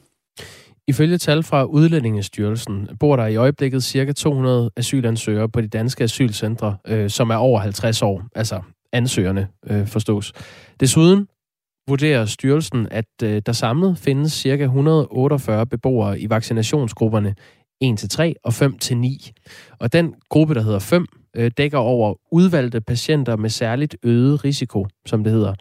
Ifølge 0.87 1.17
tal 1.17 1.43
fra 1.43 1.63
Udlændingestyrelsen 1.63 2.89
bor 2.99 3.15
der 3.15 3.25
i 3.25 3.35
øjeblikket 3.35 3.83
ca. 3.83 4.13
200 4.13 4.71
asylansøgere 4.77 5.49
på 5.49 5.61
de 5.61 5.67
danske 5.67 6.03
asylcentre, 6.03 6.77
øh, 6.87 7.09
som 7.09 7.29
er 7.29 7.35
over 7.35 7.59
50 7.59 8.01
år, 8.01 8.23
altså 8.35 8.61
ansøgerne 8.93 9.47
øh, 9.69 9.87
forstås. 9.87 10.33
Desuden 10.79 11.27
vurderer 11.87 12.25
styrelsen, 12.25 12.87
at 12.91 13.05
øh, 13.23 13.41
der 13.45 13.51
samlet 13.51 13.97
findes 13.97 14.33
ca. 14.33 14.63
148 14.63 15.65
beboere 15.65 16.19
i 16.19 16.29
vaccinationsgrupperne 16.29 17.35
1-3 17.83 18.33
og 18.43 18.53
5-9. 18.53 19.31
Og 19.79 19.93
den 19.93 20.13
gruppe, 20.29 20.53
der 20.53 20.61
hedder 20.61 20.79
5, 20.79 21.05
øh, 21.35 21.51
dækker 21.57 21.77
over 21.77 22.13
udvalgte 22.31 22.81
patienter 22.81 23.35
med 23.35 23.49
særligt 23.49 23.97
øget 24.03 24.43
risiko, 24.45 24.87
som 25.05 25.23
det 25.23 25.33
hedder. 25.33 25.53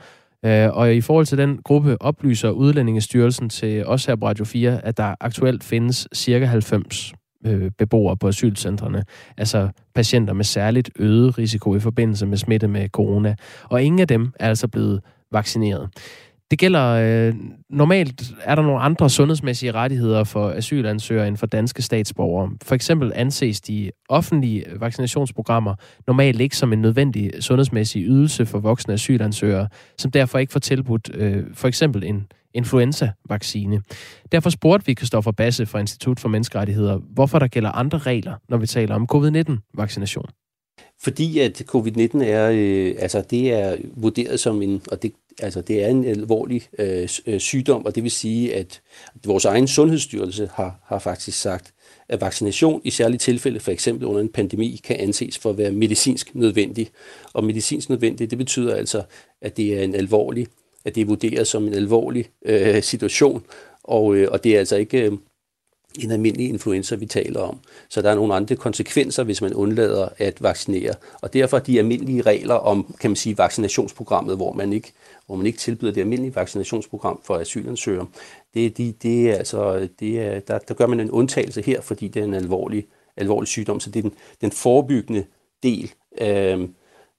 Øh, 0.44 0.76
og 0.76 0.94
i 0.94 1.00
forhold 1.00 1.26
til 1.26 1.38
den 1.38 1.58
gruppe 1.64 2.02
oplyser 2.02 2.50
Udlændingestyrelsen 2.50 3.48
til 3.48 3.86
os 3.86 4.04
her 4.06 4.16
på 4.16 4.26
Radio 4.26 4.44
4, 4.44 4.84
at 4.84 4.96
der 4.96 5.14
aktuelt 5.20 5.64
findes 5.64 6.08
cirka 6.14 6.44
90 6.44 7.12
øh, 7.46 7.70
beboere 7.78 8.16
på 8.16 8.28
asylcentrene, 8.28 9.04
altså 9.36 9.68
patienter 9.94 10.32
med 10.32 10.44
særligt 10.44 10.90
øget 10.98 11.38
risiko 11.38 11.76
i 11.76 11.80
forbindelse 11.80 12.26
med 12.26 12.36
smitte 12.36 12.68
med 12.68 12.88
corona. 12.88 13.34
Og 13.64 13.82
ingen 13.82 14.00
af 14.00 14.08
dem 14.08 14.32
er 14.40 14.48
altså 14.48 14.68
blevet 14.68 15.00
vaccineret. 15.32 15.88
Det 16.50 16.58
gælder, 16.58 16.84
øh, 16.84 17.34
normalt 17.70 18.22
er 18.42 18.54
der 18.54 18.62
nogle 18.62 18.80
andre 18.80 19.10
sundhedsmæssige 19.10 19.72
rettigheder 19.72 20.24
for 20.24 20.50
asylansøgere 20.50 21.28
end 21.28 21.36
for 21.36 21.46
danske 21.46 21.82
statsborgere. 21.82 22.50
For 22.62 22.74
eksempel 22.74 23.12
anses 23.14 23.60
de 23.60 23.90
offentlige 24.08 24.64
vaccinationsprogrammer 24.76 25.74
normalt 26.06 26.40
ikke 26.40 26.56
som 26.56 26.72
en 26.72 26.82
nødvendig 26.82 27.30
sundhedsmæssig 27.40 28.02
ydelse 28.02 28.46
for 28.46 28.58
voksne 28.58 28.94
asylansøgere, 28.94 29.68
som 29.98 30.10
derfor 30.10 30.38
ikke 30.38 30.52
får 30.52 30.60
tilbudt 30.60 31.10
øh, 31.14 31.44
for 31.54 31.68
eksempel 31.68 32.04
en 32.04 32.26
influenza-vaccine. 32.54 33.82
Derfor 34.32 34.50
spurgte 34.50 34.86
vi 34.86 34.94
Kristoffer 34.94 35.32
Basse 35.32 35.66
fra 35.66 35.78
Institut 35.78 36.20
for 36.20 36.28
Menneskerettigheder, 36.28 36.98
hvorfor 37.14 37.38
der 37.38 37.48
gælder 37.48 37.70
andre 37.70 37.98
regler, 37.98 38.34
når 38.48 38.56
vi 38.56 38.66
taler 38.66 38.94
om 38.94 39.06
covid-19-vaccination. 39.06 40.26
Fordi 41.02 41.38
at 41.38 41.62
covid-19 41.74 42.24
er, 42.24 42.50
øh, 42.54 42.94
altså 42.98 43.24
det 43.30 43.52
er 43.52 43.76
vurderet 43.96 44.40
som 44.40 44.62
en, 44.62 44.82
og 44.90 45.02
det, 45.02 45.12
altså 45.42 45.60
det 45.60 45.84
er 45.84 45.88
en 45.88 46.04
alvorlig 46.04 46.62
øh, 46.78 47.08
øh, 47.26 47.40
sygdom, 47.40 47.84
og 47.84 47.94
det 47.94 48.02
vil 48.02 48.10
sige, 48.10 48.54
at 48.54 48.82
vores 49.26 49.44
egen 49.44 49.68
sundhedsstyrelse 49.68 50.50
har, 50.54 50.80
har 50.84 50.98
faktisk 50.98 51.40
sagt, 51.40 51.74
at 52.08 52.20
vaccination 52.20 52.80
i 52.84 52.90
særlige 52.90 53.18
tilfælde, 53.18 53.60
for 53.60 53.70
eksempel 53.70 54.06
under 54.06 54.20
en 54.20 54.28
pandemi, 54.28 54.80
kan 54.84 54.96
anses 55.00 55.38
for 55.38 55.50
at 55.50 55.58
være 55.58 55.72
medicinsk 55.72 56.34
nødvendig. 56.34 56.90
Og 57.32 57.44
medicinsk 57.44 57.90
nødvendig, 57.90 58.30
det 58.30 58.38
betyder 58.38 58.74
altså, 58.74 59.02
at 59.40 59.56
det 59.56 59.78
er 59.78 59.82
en 59.82 59.94
alvorlig, 59.94 60.46
at 60.84 60.94
det 60.94 61.00
er 61.00 61.04
vurderet 61.04 61.46
som 61.46 61.66
en 61.66 61.74
alvorlig 61.74 62.26
øh, 62.44 62.82
situation, 62.82 63.44
og, 63.84 64.16
øh, 64.16 64.28
og 64.30 64.44
det 64.44 64.54
er 64.54 64.58
altså 64.58 64.76
ikke 64.76 65.02
øh, 65.02 65.12
en 65.98 66.10
almindelig 66.10 66.48
influenza, 66.48 66.94
vi 66.94 67.06
taler 67.06 67.40
om. 67.40 67.58
Så 67.88 68.02
der 68.02 68.10
er 68.10 68.14
nogle 68.14 68.34
andre 68.34 68.56
konsekvenser, 68.56 69.24
hvis 69.24 69.42
man 69.42 69.54
undlader 69.54 70.08
at 70.18 70.42
vaccinere. 70.42 70.94
Og 71.22 71.32
derfor 71.32 71.58
de 71.58 71.78
almindelige 71.78 72.22
regler 72.22 72.54
om, 72.54 72.94
kan 73.00 73.10
man 73.10 73.16
sige, 73.16 73.38
vaccinationsprogrammet, 73.38 74.36
hvor 74.36 74.52
man 74.52 74.72
ikke, 74.72 74.92
hvor 75.26 75.36
man 75.36 75.46
ikke 75.46 75.58
tilbyder 75.58 75.92
det 75.92 76.00
almindelige 76.00 76.34
vaccinationsprogram 76.34 77.20
for 77.24 77.36
asylansøgere, 77.36 78.06
det, 78.54 78.76
det, 78.76 79.02
det 79.02 79.30
er 79.30 79.34
altså, 79.36 79.88
det 80.00 80.20
er, 80.20 80.40
der, 80.40 80.58
der 80.58 80.74
gør 80.74 80.86
man 80.86 81.00
en 81.00 81.10
undtagelse 81.10 81.62
her, 81.62 81.80
fordi 81.80 82.08
det 82.08 82.20
er 82.20 82.24
en 82.24 82.34
alvorlig, 82.34 82.86
alvorlig 83.16 83.48
sygdom. 83.48 83.80
Så 83.80 83.90
det 83.90 83.98
er 83.98 84.02
den, 84.02 84.14
den 84.40 84.50
forebyggende 84.50 85.24
del, 85.62 85.92
øh, 86.20 86.68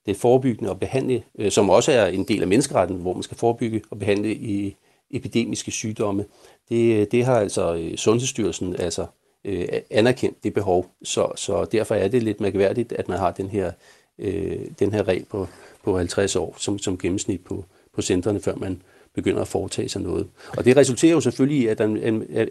det 0.05 0.17
forebyggende 0.17 0.71
og 0.71 0.80
behandle, 0.80 1.23
øh, 1.39 1.51
som 1.51 1.69
også 1.69 1.91
er 1.91 2.05
en 2.05 2.23
del 2.23 2.41
af 2.41 2.47
menneskeretten, 2.47 2.97
hvor 2.97 3.13
man 3.13 3.23
skal 3.23 3.38
forebygge 3.38 3.82
og 3.89 3.99
behandle 3.99 4.34
i 4.34 4.76
epidemiske 5.11 5.71
sygdomme 5.71 6.25
det, 6.69 7.11
det 7.11 7.25
har 7.25 7.39
altså 7.39 7.75
øh, 7.75 7.97
Sundhedsstyrelsen 7.97 8.75
altså 8.75 9.05
øh, 9.45 9.67
anerkendt 9.91 10.43
det 10.43 10.53
behov, 10.53 10.91
så, 11.03 11.31
så 11.35 11.65
derfor 11.65 11.95
er 11.95 12.07
det 12.07 12.23
lidt 12.23 12.41
mærkværdigt, 12.41 12.91
at 12.91 13.07
man 13.09 13.17
har 13.17 13.31
den 13.31 13.49
her, 13.49 13.71
øh, 14.19 14.59
den 14.79 14.93
her 14.93 15.07
regel 15.07 15.25
på, 15.25 15.47
på 15.83 15.97
50 15.97 16.35
år 16.35 16.55
som, 16.57 16.79
som 16.79 16.97
gennemsnit 16.97 17.43
på, 17.43 17.65
på 17.93 18.01
centrene, 18.01 18.41
før 18.41 18.55
man 18.55 18.81
begynder 19.13 19.41
at 19.41 19.47
foretage 19.47 19.89
sig 19.89 20.01
noget. 20.01 20.27
Og 20.57 20.65
det 20.65 20.77
resulterer 20.77 21.11
jo 21.11 21.21
selvfølgelig 21.21 21.59
i, 21.59 21.67
at, 21.67 21.81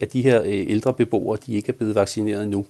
at 0.02 0.12
de 0.12 0.22
her 0.22 0.42
øh, 0.42 0.70
ældre 0.70 0.94
beboere, 0.94 1.38
de 1.46 1.54
ikke 1.54 1.68
er 1.68 1.76
blevet 1.76 1.94
vaccineret 1.94 2.48
nu. 2.48 2.66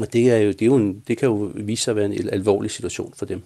Og 0.00 0.12
det, 0.12 0.32
er 0.32 0.38
jo, 0.38 0.48
det, 0.48 0.62
er 0.62 0.66
jo 0.66 0.76
en, 0.76 1.02
det 1.08 1.18
kan 1.18 1.28
jo 1.28 1.52
vise 1.54 1.84
sig 1.84 1.92
at 1.92 1.96
være 1.96 2.04
en 2.04 2.28
alvorlig 2.32 2.70
situation 2.70 3.12
for 3.16 3.26
dem. 3.26 3.42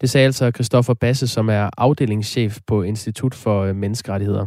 Det 0.00 0.10
sagde 0.10 0.24
altså 0.24 0.50
Christoffer 0.50 0.94
Basse, 0.94 1.28
som 1.28 1.48
er 1.48 1.70
afdelingschef 1.76 2.58
på 2.66 2.82
Institut 2.82 3.34
for 3.34 3.62
øh, 3.62 3.76
Menneskerettigheder. 3.76 4.46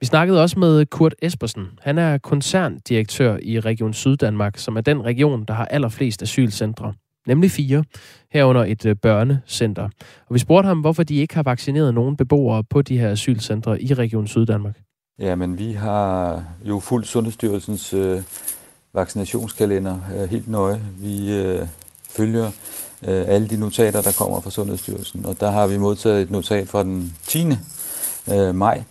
Vi 0.00 0.06
snakkede 0.06 0.42
også 0.42 0.58
med 0.58 0.86
Kurt 0.86 1.14
Espersen. 1.22 1.66
Han 1.80 1.98
er 1.98 2.18
koncerndirektør 2.18 3.38
i 3.42 3.60
Region 3.60 3.92
Syddanmark, 3.92 4.58
som 4.58 4.76
er 4.76 4.80
den 4.80 5.04
region, 5.04 5.44
der 5.44 5.54
har 5.54 5.64
allerflest 5.64 6.22
asylcentre. 6.22 6.94
Nemlig 7.26 7.50
fire, 7.50 7.84
herunder 8.32 8.64
et 8.64 8.86
øh, 8.86 8.96
børnecenter. 9.02 9.88
Og 10.28 10.34
vi 10.34 10.38
spurgte 10.38 10.66
ham, 10.66 10.80
hvorfor 10.80 11.02
de 11.02 11.14
ikke 11.14 11.34
har 11.34 11.42
vaccineret 11.42 11.94
nogen 11.94 12.16
beboere 12.16 12.64
på 12.64 12.82
de 12.82 12.98
her 12.98 13.10
asylcentre 13.10 13.82
i 13.82 13.94
Region 13.94 14.26
Syddanmark. 14.26 14.80
Ja, 15.18 15.34
men 15.34 15.58
vi 15.58 15.72
har 15.72 16.44
jo 16.64 16.78
fuldt 16.78 17.06
Sundhedsstyrelsens 17.06 17.94
øh, 17.94 18.22
vaccinationskalender 18.96 19.98
øh, 20.16 20.30
helt 20.30 20.48
nøje. 20.48 20.80
Vi 20.98 21.32
øh, 21.32 21.66
følger 22.10 22.46
øh, 23.02 23.24
alle 23.28 23.48
de 23.48 23.56
notater, 23.56 24.02
der 24.02 24.12
kommer 24.12 24.40
fra 24.40 24.50
Sundhedsstyrelsen. 24.50 25.26
Og 25.26 25.40
der 25.40 25.50
har 25.50 25.66
vi 25.66 25.78
modtaget 25.78 26.22
et 26.22 26.30
notat 26.30 26.68
fra 26.68 26.82
den 26.82 27.16
10. 27.26 27.46
Øh, 28.32 28.54
maj, 28.54 28.82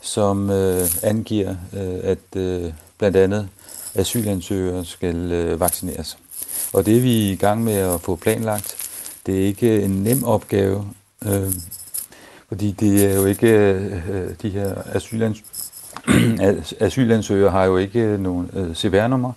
som 0.00 0.50
øh, 0.50 0.88
angiver, 1.02 1.56
øh, 1.72 1.98
at 2.02 2.36
øh, 2.36 2.72
blandt 2.98 3.16
andet 3.16 3.48
asylansøgere 3.94 4.84
skal 4.84 5.32
øh, 5.32 5.60
vaccineres. 5.60 6.18
Og 6.72 6.86
det 6.86 6.96
er 6.96 7.00
vi 7.00 7.30
i 7.30 7.36
gang 7.36 7.64
med 7.64 7.74
at 7.74 8.00
få 8.00 8.16
planlagt. 8.16 8.76
Det 9.26 9.42
er 9.42 9.46
ikke 9.46 9.82
en 9.82 9.90
nem 9.90 10.24
opgave, 10.24 10.86
øh, 11.26 11.52
fordi 12.48 12.70
det 12.70 13.10
er 13.10 13.14
jo 13.14 13.26
ikke 13.26 13.48
øh, 13.48 14.30
de 14.42 14.50
her 14.50 14.74
asylansøgere 14.94 15.62
asylansøgere 16.80 17.50
har 17.50 17.64
jo 17.64 17.76
ikke 17.76 18.18
nogen 18.18 18.50
øh, 18.52 18.74
CVR-nummer, 18.74 19.32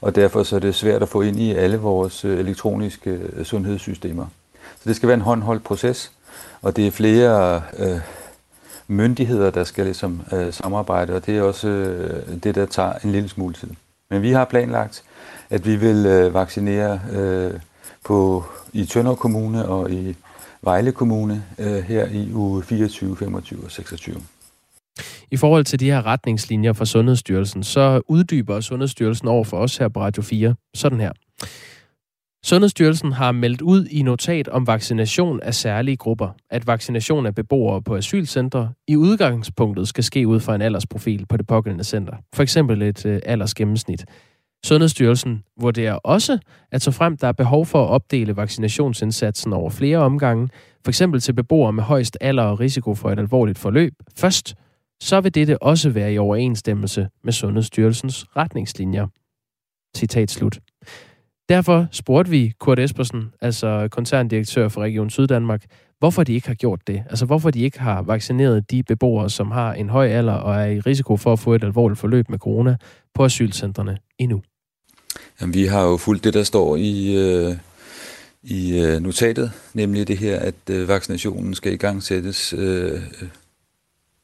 og 0.00 0.14
derfor 0.14 0.42
så 0.42 0.56
er 0.56 0.60
det 0.60 0.74
svært 0.74 1.02
at 1.02 1.08
få 1.08 1.20
ind 1.20 1.40
i 1.40 1.54
alle 1.54 1.76
vores 1.76 2.24
øh, 2.24 2.38
elektroniske 2.38 3.10
øh, 3.10 3.44
sundhedssystemer. 3.44 4.26
Så 4.62 4.82
det 4.84 4.96
skal 4.96 5.06
være 5.06 5.14
en 5.14 5.20
håndholdt 5.20 5.64
proces, 5.64 6.12
og 6.62 6.76
det 6.76 6.86
er 6.86 6.90
flere 6.90 7.62
øh, 7.78 8.00
myndigheder, 8.88 9.50
der 9.50 9.64
skal 9.64 9.84
ligesom 9.84 10.22
øh, 10.32 10.52
samarbejde, 10.52 11.14
og 11.14 11.26
det 11.26 11.38
er 11.38 11.42
også 11.42 11.68
øh, 11.68 12.42
det, 12.42 12.54
der 12.54 12.66
tager 12.66 12.92
en 13.04 13.12
lille 13.12 13.28
smule 13.28 13.54
tid. 13.54 13.70
Men 14.10 14.22
vi 14.22 14.32
har 14.32 14.44
planlagt, 14.44 15.02
at 15.50 15.66
vi 15.66 15.76
vil 15.76 16.06
øh, 16.06 16.34
vaccinere 16.34 17.00
øh, 17.12 17.60
på, 18.04 18.44
i 18.72 18.84
Tønder 18.84 19.14
Kommune 19.14 19.68
og 19.68 19.90
i 19.90 20.16
Vejle 20.62 20.92
Kommune 20.92 21.44
øh, 21.58 21.82
her 21.82 22.06
i 22.06 22.32
uge 22.32 22.62
24, 22.62 23.16
25 23.16 23.64
og 23.64 23.70
26. 23.70 24.22
I 25.32 25.36
forhold 25.36 25.64
til 25.64 25.80
de 25.80 25.90
her 25.90 26.06
retningslinjer 26.06 26.72
fra 26.72 26.84
Sundhedsstyrelsen, 26.84 27.62
så 27.62 28.00
uddyber 28.08 28.60
Sundhedsstyrelsen 28.60 29.28
over 29.28 29.44
for 29.44 29.56
os 29.56 29.76
her 29.76 29.88
på 29.88 30.00
Radio 30.00 30.22
4 30.22 30.54
sådan 30.74 31.00
her. 31.00 31.12
Sundhedsstyrelsen 32.44 33.12
har 33.12 33.32
meldt 33.32 33.62
ud 33.62 33.86
i 33.86 34.02
notat 34.02 34.48
om 34.48 34.66
vaccination 34.66 35.40
af 35.40 35.54
særlige 35.54 35.96
grupper, 35.96 36.28
at 36.50 36.66
vaccination 36.66 37.26
af 37.26 37.34
beboere 37.34 37.82
på 37.82 37.96
asylcentre 37.96 38.72
i 38.88 38.96
udgangspunktet 38.96 39.88
skal 39.88 40.04
ske 40.04 40.26
ud 40.26 40.40
fra 40.40 40.54
en 40.54 40.62
aldersprofil 40.62 41.26
på 41.26 41.36
det 41.36 41.46
pågældende 41.46 41.84
center. 41.84 42.12
For 42.34 42.42
eksempel 42.42 42.82
et 42.82 43.06
øh, 43.06 43.20
aldersgennemsnit. 43.26 44.04
Sundhedsstyrelsen 44.64 45.42
vurderer 45.60 45.94
også, 45.94 46.38
at 46.72 46.82
så 46.82 46.90
frem 46.90 47.16
der 47.16 47.28
er 47.28 47.32
behov 47.32 47.66
for 47.66 47.84
at 47.84 47.90
opdele 47.90 48.36
vaccinationsindsatsen 48.36 49.52
over 49.52 49.70
flere 49.70 49.98
omgange, 49.98 50.48
for 50.84 50.90
eksempel 50.90 51.20
til 51.20 51.32
beboere 51.32 51.72
med 51.72 51.82
højst 51.82 52.18
alder 52.20 52.42
og 52.42 52.60
risiko 52.60 52.94
for 52.94 53.10
et 53.10 53.18
alvorligt 53.18 53.58
forløb, 53.58 53.92
først 54.16 54.54
så 55.00 55.20
vil 55.20 55.34
dette 55.34 55.62
også 55.62 55.90
være 55.90 56.12
i 56.12 56.18
overensstemmelse 56.18 57.08
med 57.24 57.32
Sundhedsstyrelsens 57.32 58.26
retningslinjer. 58.36 59.06
Citat 59.96 60.30
slut. 60.30 60.58
Derfor 61.48 61.86
spurgte 61.92 62.30
vi 62.30 62.52
Kurt 62.60 62.78
Espersen, 62.78 63.32
altså 63.40 63.88
koncerndirektør 63.90 64.68
for 64.68 64.80
Region 64.80 65.10
Syddanmark, 65.10 65.64
hvorfor 65.98 66.24
de 66.24 66.32
ikke 66.34 66.46
har 66.48 66.54
gjort 66.54 66.80
det. 66.86 67.04
Altså 67.10 67.26
hvorfor 67.26 67.50
de 67.50 67.60
ikke 67.60 67.80
har 67.80 68.02
vaccineret 68.02 68.70
de 68.70 68.82
beboere, 68.82 69.30
som 69.30 69.50
har 69.50 69.72
en 69.72 69.88
høj 69.88 70.06
alder 70.06 70.32
og 70.32 70.54
er 70.54 70.66
i 70.66 70.80
risiko 70.80 71.16
for 71.16 71.32
at 71.32 71.38
få 71.38 71.54
et 71.54 71.64
alvorligt 71.64 72.00
forløb 72.00 72.28
med 72.28 72.38
corona 72.38 72.76
på 73.14 73.24
asylcentrene 73.24 73.98
endnu. 74.18 74.42
Jamen, 75.40 75.54
vi 75.54 75.64
har 75.64 75.82
jo 75.82 75.96
fulgt 75.96 76.24
det, 76.24 76.34
der 76.34 76.42
står 76.42 76.76
i, 76.76 77.16
øh, 77.16 77.56
i 78.42 78.80
øh, 78.80 79.00
notatet, 79.00 79.52
nemlig 79.74 80.08
det 80.08 80.18
her, 80.18 80.38
at 80.38 80.54
øh, 80.70 80.88
vaccinationen 80.88 81.54
skal 81.54 81.72
i 81.72 81.76
gang 81.76 82.02
sættes 82.02 82.52
øh, 82.52 83.00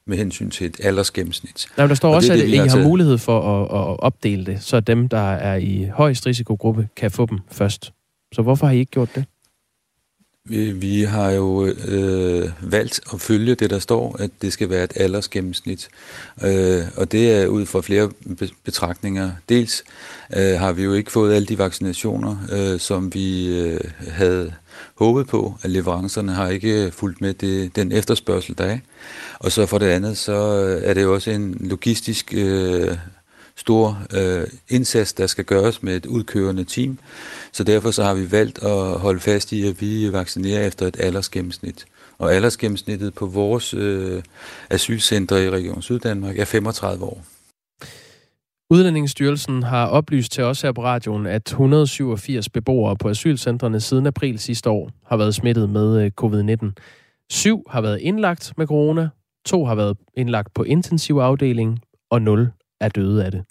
med 0.07 0.17
hensyn 0.17 0.51
til 0.51 0.67
et 0.67 0.81
aldersgennemsnit. 0.83 1.67
Nej, 1.77 1.87
der 1.87 1.95
står 1.95 2.09
Og 2.09 2.15
også, 2.15 2.33
det 2.33 2.39
er 2.39 2.45
at 2.45 2.49
det, 2.51 2.55
I 2.55 2.57
har 2.57 2.77
har 2.77 2.89
mulighed 2.89 3.19
for 3.19 3.41
at, 3.41 3.63
at 3.63 4.01
opdele 4.01 4.47
det, 4.47 4.63
så 4.63 4.81
dem, 4.81 5.09
der 5.09 5.33
er 5.33 5.57
i 5.57 5.89
højst 5.93 6.27
risikogruppe, 6.27 6.89
kan 6.97 7.11
få 7.11 7.27
dem 7.27 7.39
først. 7.53 7.93
Så 8.35 8.43
hvorfor 8.43 8.67
har 8.67 8.73
I 8.73 8.79
ikke 8.79 8.91
gjort 8.91 9.15
det? 9.15 9.25
Vi, 10.49 10.73
vi 10.73 11.03
har 11.03 11.31
jo 11.31 11.67
øh, 11.67 12.51
valgt 12.61 13.01
at 13.13 13.21
følge 13.21 13.55
det, 13.55 13.71
der 13.71 13.79
står, 13.79 14.17
at 14.19 14.31
det 14.43 14.53
skal 14.53 14.71
være 14.71 14.85
et 14.85 14.93
aldersgennemsnit. 14.97 15.89
Øh, 16.45 16.83
og 16.97 17.13
det 17.13 17.33
er 17.33 17.47
ud 17.47 17.67
fra 17.67 17.81
flere 17.81 18.11
betragtninger. 18.65 19.31
Dels 19.49 19.85
øh, 20.37 20.59
har 20.61 20.73
vi 20.73 20.83
jo 20.83 20.93
ikke 20.93 21.13
fået 21.13 21.35
alle 21.35 21.47
de 21.47 21.59
vaccinationer, 21.59 22.37
øh, 22.53 22.81
som 22.81 23.15
vi 23.15 23.59
øh, 23.59 23.81
havde 24.09 24.53
håbet 24.95 25.27
på, 25.27 25.55
at 25.63 25.71
leverancerne 25.71 26.33
har 26.33 26.49
ikke 26.49 26.91
fulgt 26.91 27.21
med 27.21 27.35
det, 27.35 27.77
den 27.77 27.93
efterspørgsel, 27.93 28.59
der 28.59 28.65
er. 28.65 28.79
Og 29.39 29.53
så 29.53 29.67
for 29.67 29.79
det 29.79 29.87
andet, 29.87 30.19
så 30.19 30.65
øh, 30.65 30.83
er 30.85 30.95
det 30.95 31.03
jo 31.03 31.15
også 31.15 31.31
en 31.31 31.57
logistisk 31.61 32.35
øh, 32.37 32.97
stor 33.57 33.99
øh, 34.15 34.47
indsats, 34.69 35.13
der 35.13 35.27
skal 35.27 35.45
gøres 35.45 35.83
med 35.83 35.97
et 35.97 36.07
udkørende 36.07 36.65
team. 36.65 36.99
Så 37.53 37.65
derfor 37.65 37.91
så 37.91 38.05
har 38.05 38.15
vi 38.15 38.33
valgt 38.33 38.63
at 38.63 39.01
holde 39.01 39.21
fast 39.21 39.53
i, 39.53 39.67
at 39.67 39.81
vi 39.81 40.13
vaccinerer 40.13 40.67
efter 40.67 40.87
et 40.87 40.97
aldersgennemsnit. 41.01 41.87
Og 42.19 42.35
aldersgennemsnittet 42.35 43.15
på 43.15 43.27
vores 43.27 43.75
øh, 43.75 44.23
asylcentre 44.71 45.45
i 45.45 45.51
Region 45.51 45.83
Syddanmark 45.83 46.39
er 46.39 46.45
35 46.45 47.05
år. 47.05 47.25
Udlændingsstyrelsen 48.71 49.63
har 49.63 49.87
oplyst 49.87 50.33
til 50.33 50.45
os 50.45 50.63
her 50.63 50.73
på 50.73 50.83
radioen, 50.83 51.27
at 51.27 51.43
187 51.47 52.49
beboere 52.49 52.97
på 52.97 53.09
asylcentrene 53.09 53.81
siden 53.81 54.07
april 54.07 54.39
sidste 54.39 54.71
år 54.71 54.91
har 55.07 55.17
været 55.17 55.35
smittet 55.35 55.71
med 55.71 56.05
øh, 56.05 56.11
covid-19. 56.21 56.73
Syv 57.31 57.63
har 57.71 57.81
været 57.81 58.01
indlagt 58.01 58.53
med 58.57 58.67
corona, 58.67 59.09
to 59.47 59.65
har 59.65 59.75
været 59.75 59.97
indlagt 60.17 60.55
på 60.55 60.63
intensivafdeling, 60.63 61.81
og 62.11 62.23
0 62.23 62.51
er 62.81 62.89
døde 62.89 63.25
af 63.25 63.31
det. 63.31 63.45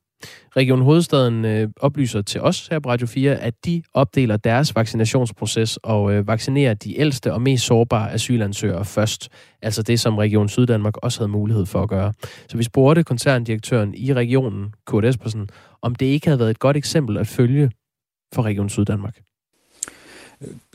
Region 0.58 0.82
Hovedstaden 0.82 1.46
øh, 1.46 1.70
oplyser 1.80 2.22
til 2.22 2.42
os 2.42 2.68
her 2.68 2.80
på 2.80 2.90
Radio 2.90 3.08
4, 3.08 3.36
at 3.36 3.54
de 3.66 3.84
opdeler 3.94 4.38
deres 4.38 4.76
vaccinationsproces 4.76 5.78
og 5.78 6.14
øh, 6.14 6.28
vaccinerer 6.28 6.74
de 6.74 7.00
ældste 7.00 7.34
og 7.34 7.42
mest 7.42 7.66
sårbare 7.66 8.12
asylansøgere 8.12 8.86
først. 8.86 9.30
Altså 9.62 9.84
det, 9.84 10.00
som 10.00 10.18
Region 10.18 10.50
Syddanmark 10.50 10.98
også 10.98 11.20
havde 11.20 11.32
mulighed 11.32 11.66
for 11.66 11.82
at 11.82 11.90
gøre. 11.90 12.14
Så 12.50 12.58
vi 12.58 12.64
spurgte 12.64 13.04
koncerndirektøren 13.04 13.94
i 13.96 14.14
regionen, 14.14 14.74
Kurt 14.86 15.06
Espersen, 15.06 15.50
om 15.82 15.96
det 15.96 16.06
ikke 16.06 16.28
havde 16.28 16.40
været 16.40 16.52
et 16.52 16.60
godt 16.60 16.78
eksempel 16.78 17.18
at 17.18 17.28
følge 17.28 17.72
for 18.34 18.42
Region 18.42 18.70
Syddanmark. 18.70 19.22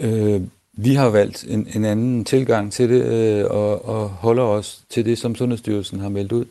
Øh, 0.01 0.35
øh 0.35 0.41
vi 0.81 0.95
har 0.95 1.09
valgt 1.09 1.45
en, 1.49 1.69
en 1.75 1.85
anden 1.85 2.25
tilgang 2.25 2.73
til 2.73 2.89
det, 2.89 3.03
øh, 3.05 3.45
og, 3.51 3.85
og 3.85 4.09
holder 4.09 4.43
os 4.43 4.83
til 4.91 5.05
det, 5.05 5.19
som 5.19 5.35
Sundhedsstyrelsen 5.35 6.01
har 6.01 6.09
meldt 6.09 6.33
ud, 6.33 6.45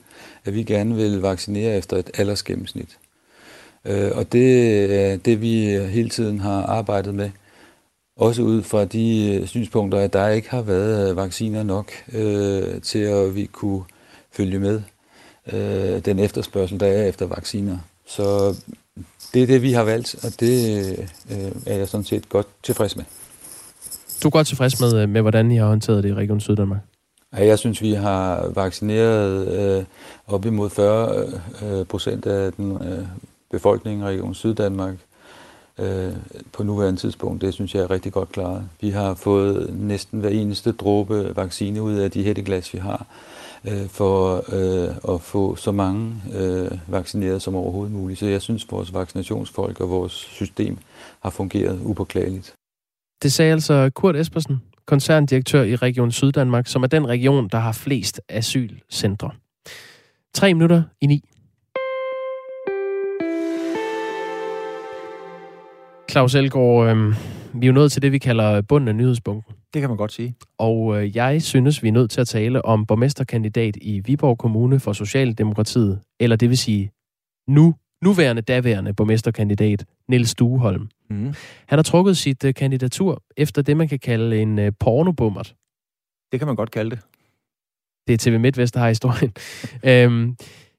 at 0.47 0.53
vi 0.53 0.63
gerne 0.63 0.95
vil 0.95 1.21
vaccinere 1.21 1.77
efter 1.77 1.97
et 1.97 2.11
aldersgennemsnit. 2.13 2.97
Øh, 3.85 4.11
og 4.13 4.31
det 4.31 4.85
er 4.95 5.17
det, 5.17 5.41
vi 5.41 5.79
hele 5.89 6.09
tiden 6.09 6.39
har 6.39 6.63
arbejdet 6.63 7.15
med. 7.15 7.29
Også 8.15 8.41
ud 8.41 8.63
fra 8.63 8.85
de 8.85 9.35
øh, 9.35 9.47
synspunkter, 9.47 9.99
at 9.99 10.13
der 10.13 10.27
ikke 10.27 10.49
har 10.49 10.61
været 10.61 11.09
øh, 11.09 11.17
vacciner 11.17 11.63
nok 11.63 11.91
øh, 12.13 12.81
til 12.81 12.99
at 12.99 13.35
vi 13.35 13.45
kunne 13.45 13.83
følge 14.31 14.59
med 14.59 14.81
øh, 15.53 16.05
den 16.05 16.19
efterspørgsel, 16.19 16.79
der 16.79 16.87
er 16.87 17.05
efter 17.05 17.25
vacciner. 17.25 17.77
Så 18.05 18.55
det 19.33 19.43
er 19.43 19.47
det, 19.47 19.61
vi 19.61 19.71
har 19.71 19.83
valgt, 19.83 20.15
og 20.25 20.39
det 20.39 20.89
øh, 21.31 21.51
er 21.65 21.77
jeg 21.77 21.87
sådan 21.87 22.03
set 22.03 22.29
godt 22.29 22.47
tilfreds 22.63 22.95
med. 22.95 23.05
Du 24.23 24.27
er 24.27 24.31
godt 24.31 24.47
tilfreds 24.47 24.81
med, 24.81 25.07
med 25.07 25.21
hvordan 25.21 25.51
I 25.51 25.57
har 25.57 25.67
håndteret 25.67 26.03
det 26.03 26.09
i 26.09 26.13
Region 26.13 26.39
Syddanmark? 26.39 26.79
Ja, 27.33 27.45
jeg 27.45 27.59
synes, 27.59 27.81
vi 27.81 27.93
har 27.93 28.47
vaccineret 28.47 29.47
øh, 29.47 29.85
op 30.27 30.45
imod 30.45 30.69
40 30.69 31.25
øh, 31.63 31.85
procent 31.85 32.25
af 32.25 32.53
den 32.53 32.71
øh, 32.71 33.07
befolkning 33.51 34.01
i 34.01 34.03
Region 34.03 34.35
Syddanmark 34.35 34.95
øh, 35.79 36.13
på 36.53 36.63
nuværende 36.63 36.99
tidspunkt. 36.99 37.41
Det 37.41 37.53
synes 37.53 37.75
jeg 37.75 37.83
er 37.83 37.91
rigtig 37.91 38.13
godt 38.13 38.31
klaret. 38.31 38.69
Vi 38.81 38.89
har 38.89 39.13
fået 39.13 39.73
næsten 39.73 40.19
hver 40.19 40.29
eneste 40.29 40.71
dråbe 40.71 41.35
vaccine 41.35 41.81
ud 41.81 41.93
af 41.93 42.11
de 42.11 42.23
hætteglas, 42.23 42.73
vi 42.73 42.79
har, 42.79 43.05
øh, 43.67 43.87
for 43.87 44.43
øh, 44.53 45.15
at 45.15 45.21
få 45.21 45.55
så 45.55 45.71
mange 45.71 46.15
øh, 46.35 46.71
vaccineret 46.87 47.41
som 47.41 47.55
overhovedet 47.55 47.93
muligt. 47.93 48.19
Så 48.19 48.25
jeg 48.25 48.41
synes, 48.41 48.71
vores 48.71 48.93
vaccinationsfolk 48.93 49.81
og 49.81 49.89
vores 49.89 50.13
system 50.13 50.77
har 51.19 51.29
fungeret 51.29 51.79
upåklageligt. 51.83 52.53
Det 53.23 53.33
sagde 53.33 53.51
altså 53.51 53.91
Kurt 53.95 54.15
Espersen, 54.15 54.61
koncerndirektør 54.87 55.63
i 55.63 55.75
Region 55.75 56.11
Syddanmark, 56.11 56.67
som 56.67 56.83
er 56.83 56.87
den 56.87 57.07
region, 57.07 57.47
der 57.47 57.57
har 57.57 57.71
flest 57.71 58.21
asylcentre. 58.29 59.31
Tre 60.33 60.53
minutter 60.53 60.83
i 61.01 61.05
ni. 61.05 61.21
Claus 66.11 66.35
Elgaard, 66.35 66.87
øh, 66.87 67.15
vi 67.53 67.65
er 67.65 67.67
jo 67.67 67.73
nået 67.73 67.91
til 67.91 68.01
det, 68.01 68.11
vi 68.11 68.17
kalder 68.17 68.61
bunden 68.61 68.87
af 68.87 68.95
nyhedsbunken. 68.95 69.55
Det 69.73 69.81
kan 69.81 69.89
man 69.89 69.97
godt 69.97 70.11
sige. 70.11 70.35
Og 70.57 71.03
øh, 71.03 71.15
jeg 71.15 71.41
synes, 71.41 71.83
vi 71.83 71.87
er 71.87 71.91
nødt 71.91 72.11
til 72.11 72.21
at 72.21 72.27
tale 72.27 72.65
om 72.65 72.85
borgmesterkandidat 72.85 73.77
i 73.81 73.99
Viborg 73.99 74.37
Kommune 74.37 74.79
for 74.79 74.93
Socialdemokratiet, 74.93 75.99
eller 76.19 76.35
det 76.35 76.49
vil 76.49 76.57
sige 76.57 76.91
nu, 77.47 77.75
nuværende 78.03 78.41
daværende 78.41 78.93
borgmesterkandidat 78.93 79.85
Niels 80.07 80.29
Stueholm. 80.29 80.89
Mm. 81.09 81.33
Han 81.67 81.77
har 81.77 81.83
trukket 81.83 82.17
sit 82.17 82.43
øh, 82.43 82.53
kandidatur 82.53 83.23
efter 83.37 83.61
det, 83.61 83.77
man 83.77 83.87
kan 83.87 83.99
kalde 83.99 84.41
en 84.41 84.59
øh, 84.59 84.71
pornobummert. 84.79 85.55
Det 86.31 86.39
kan 86.39 86.47
man 86.47 86.55
godt 86.55 86.71
kalde 86.71 86.89
det. 86.89 86.99
Det 88.07 88.13
er 88.13 88.17
TV 88.17 88.39
MidtVest, 88.39 88.73
der 88.73 88.79
har 88.79 88.87
historien. 88.87 89.33
øhm, 89.91 90.35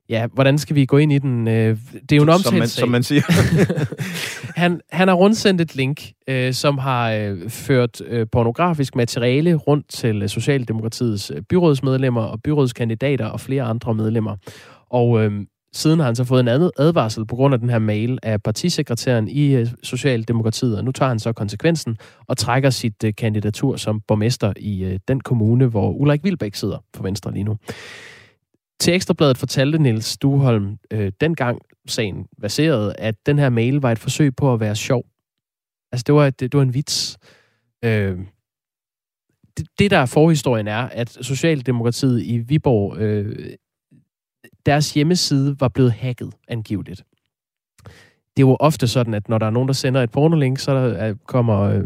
ja, 0.08 0.26
hvordan 0.26 0.58
skal 0.58 0.76
vi 0.76 0.84
gå 0.84 0.96
ind 0.96 1.12
i 1.12 1.18
den? 1.18 1.48
Øh, 1.48 1.78
det 1.92 2.12
er 2.12 2.16
jo 2.16 2.22
en 2.22 2.28
omtalt 2.28 2.44
som 2.44 2.58
man, 2.58 2.68
sag. 2.68 2.80
som 2.80 2.88
man 2.88 3.02
siger. 3.02 3.22
han, 4.60 4.80
han 4.90 5.08
har 5.08 5.14
rundsendt 5.14 5.60
et 5.60 5.76
link, 5.76 6.02
øh, 6.28 6.52
som 6.52 6.78
har 6.78 7.12
øh, 7.12 7.50
ført 7.50 8.00
øh, 8.00 8.26
pornografisk 8.32 8.96
materiale 8.96 9.54
rundt 9.54 9.88
til 9.88 10.22
øh, 10.22 10.28
Socialdemokratiets 10.28 11.30
øh, 11.34 11.42
byrådsmedlemmer 11.42 12.22
og 12.22 12.42
byrådskandidater 12.42 13.26
og 13.26 13.40
flere 13.40 13.62
andre 13.62 13.94
medlemmer. 13.94 14.36
Og 14.90 15.24
øh, 15.24 15.32
siden 15.72 15.98
har 15.98 16.06
han 16.06 16.16
så 16.16 16.24
fået 16.24 16.40
en 16.40 16.48
anden 16.48 16.70
advarsel 16.78 17.26
på 17.26 17.36
grund 17.36 17.54
af 17.54 17.60
den 17.60 17.70
her 17.70 17.78
mail 17.78 18.18
af 18.22 18.42
partisekretæren 18.42 19.28
i 19.28 19.54
øh, 19.54 19.66
Socialdemokratiet, 19.82 20.78
og 20.78 20.84
nu 20.84 20.92
tager 20.92 21.08
han 21.08 21.18
så 21.18 21.32
konsekvensen 21.32 21.96
og 22.26 22.36
trækker 22.36 22.70
sit 22.70 23.04
øh, 23.04 23.14
kandidatur 23.14 23.76
som 23.76 24.00
borgmester 24.00 24.52
i 24.56 24.84
øh, 24.84 24.98
den 25.08 25.20
kommune, 25.20 25.66
hvor 25.66 25.90
Ulrik 25.90 26.24
Vilbæk 26.24 26.54
sidder 26.54 26.84
for 26.96 27.02
Venstre 27.02 27.32
lige 27.32 27.44
nu. 27.44 27.56
Til 28.80 28.94
Ekstrabladet 28.94 29.38
fortalte 29.38 29.78
Niels 29.78 30.04
Stuholm 30.04 30.76
øh, 30.90 31.12
dengang 31.20 31.58
sagen 31.86 32.26
baserede, 32.40 32.94
at 32.98 33.14
den 33.26 33.38
her 33.38 33.48
mail 33.48 33.74
var 33.74 33.92
et 33.92 33.98
forsøg 33.98 34.36
på 34.36 34.52
at 34.52 34.60
være 34.60 34.76
sjov. 34.76 35.04
Altså, 35.92 36.04
det 36.06 36.14
var, 36.14 36.30
det, 36.30 36.40
det 36.40 36.54
var 36.54 36.62
en 36.62 36.74
vits. 36.74 37.18
Øh, 37.84 38.18
det, 39.56 39.66
det, 39.78 39.90
der 39.90 39.98
er 39.98 40.06
forhistorien, 40.06 40.68
er, 40.68 40.82
at 40.82 41.10
Socialdemokratiet 41.20 42.22
i 42.22 42.38
Viborg, 42.38 42.98
øh, 42.98 43.54
deres 44.66 44.94
hjemmeside 44.94 45.56
var 45.60 45.68
blevet 45.68 45.92
hacket 45.92 46.32
angiveligt. 46.48 47.02
Det 48.36 48.44
er 48.44 48.48
jo 48.48 48.56
ofte 48.60 48.88
sådan, 48.88 49.14
at 49.14 49.28
når 49.28 49.38
der 49.38 49.46
er 49.46 49.50
nogen, 49.50 49.68
der 49.68 49.74
sender 49.74 50.02
et 50.02 50.10
pornolink, 50.10 50.58
så 50.58 50.74
der 50.74 50.92
er, 50.92 51.14
kommer... 51.26 51.60
Øh, 51.60 51.82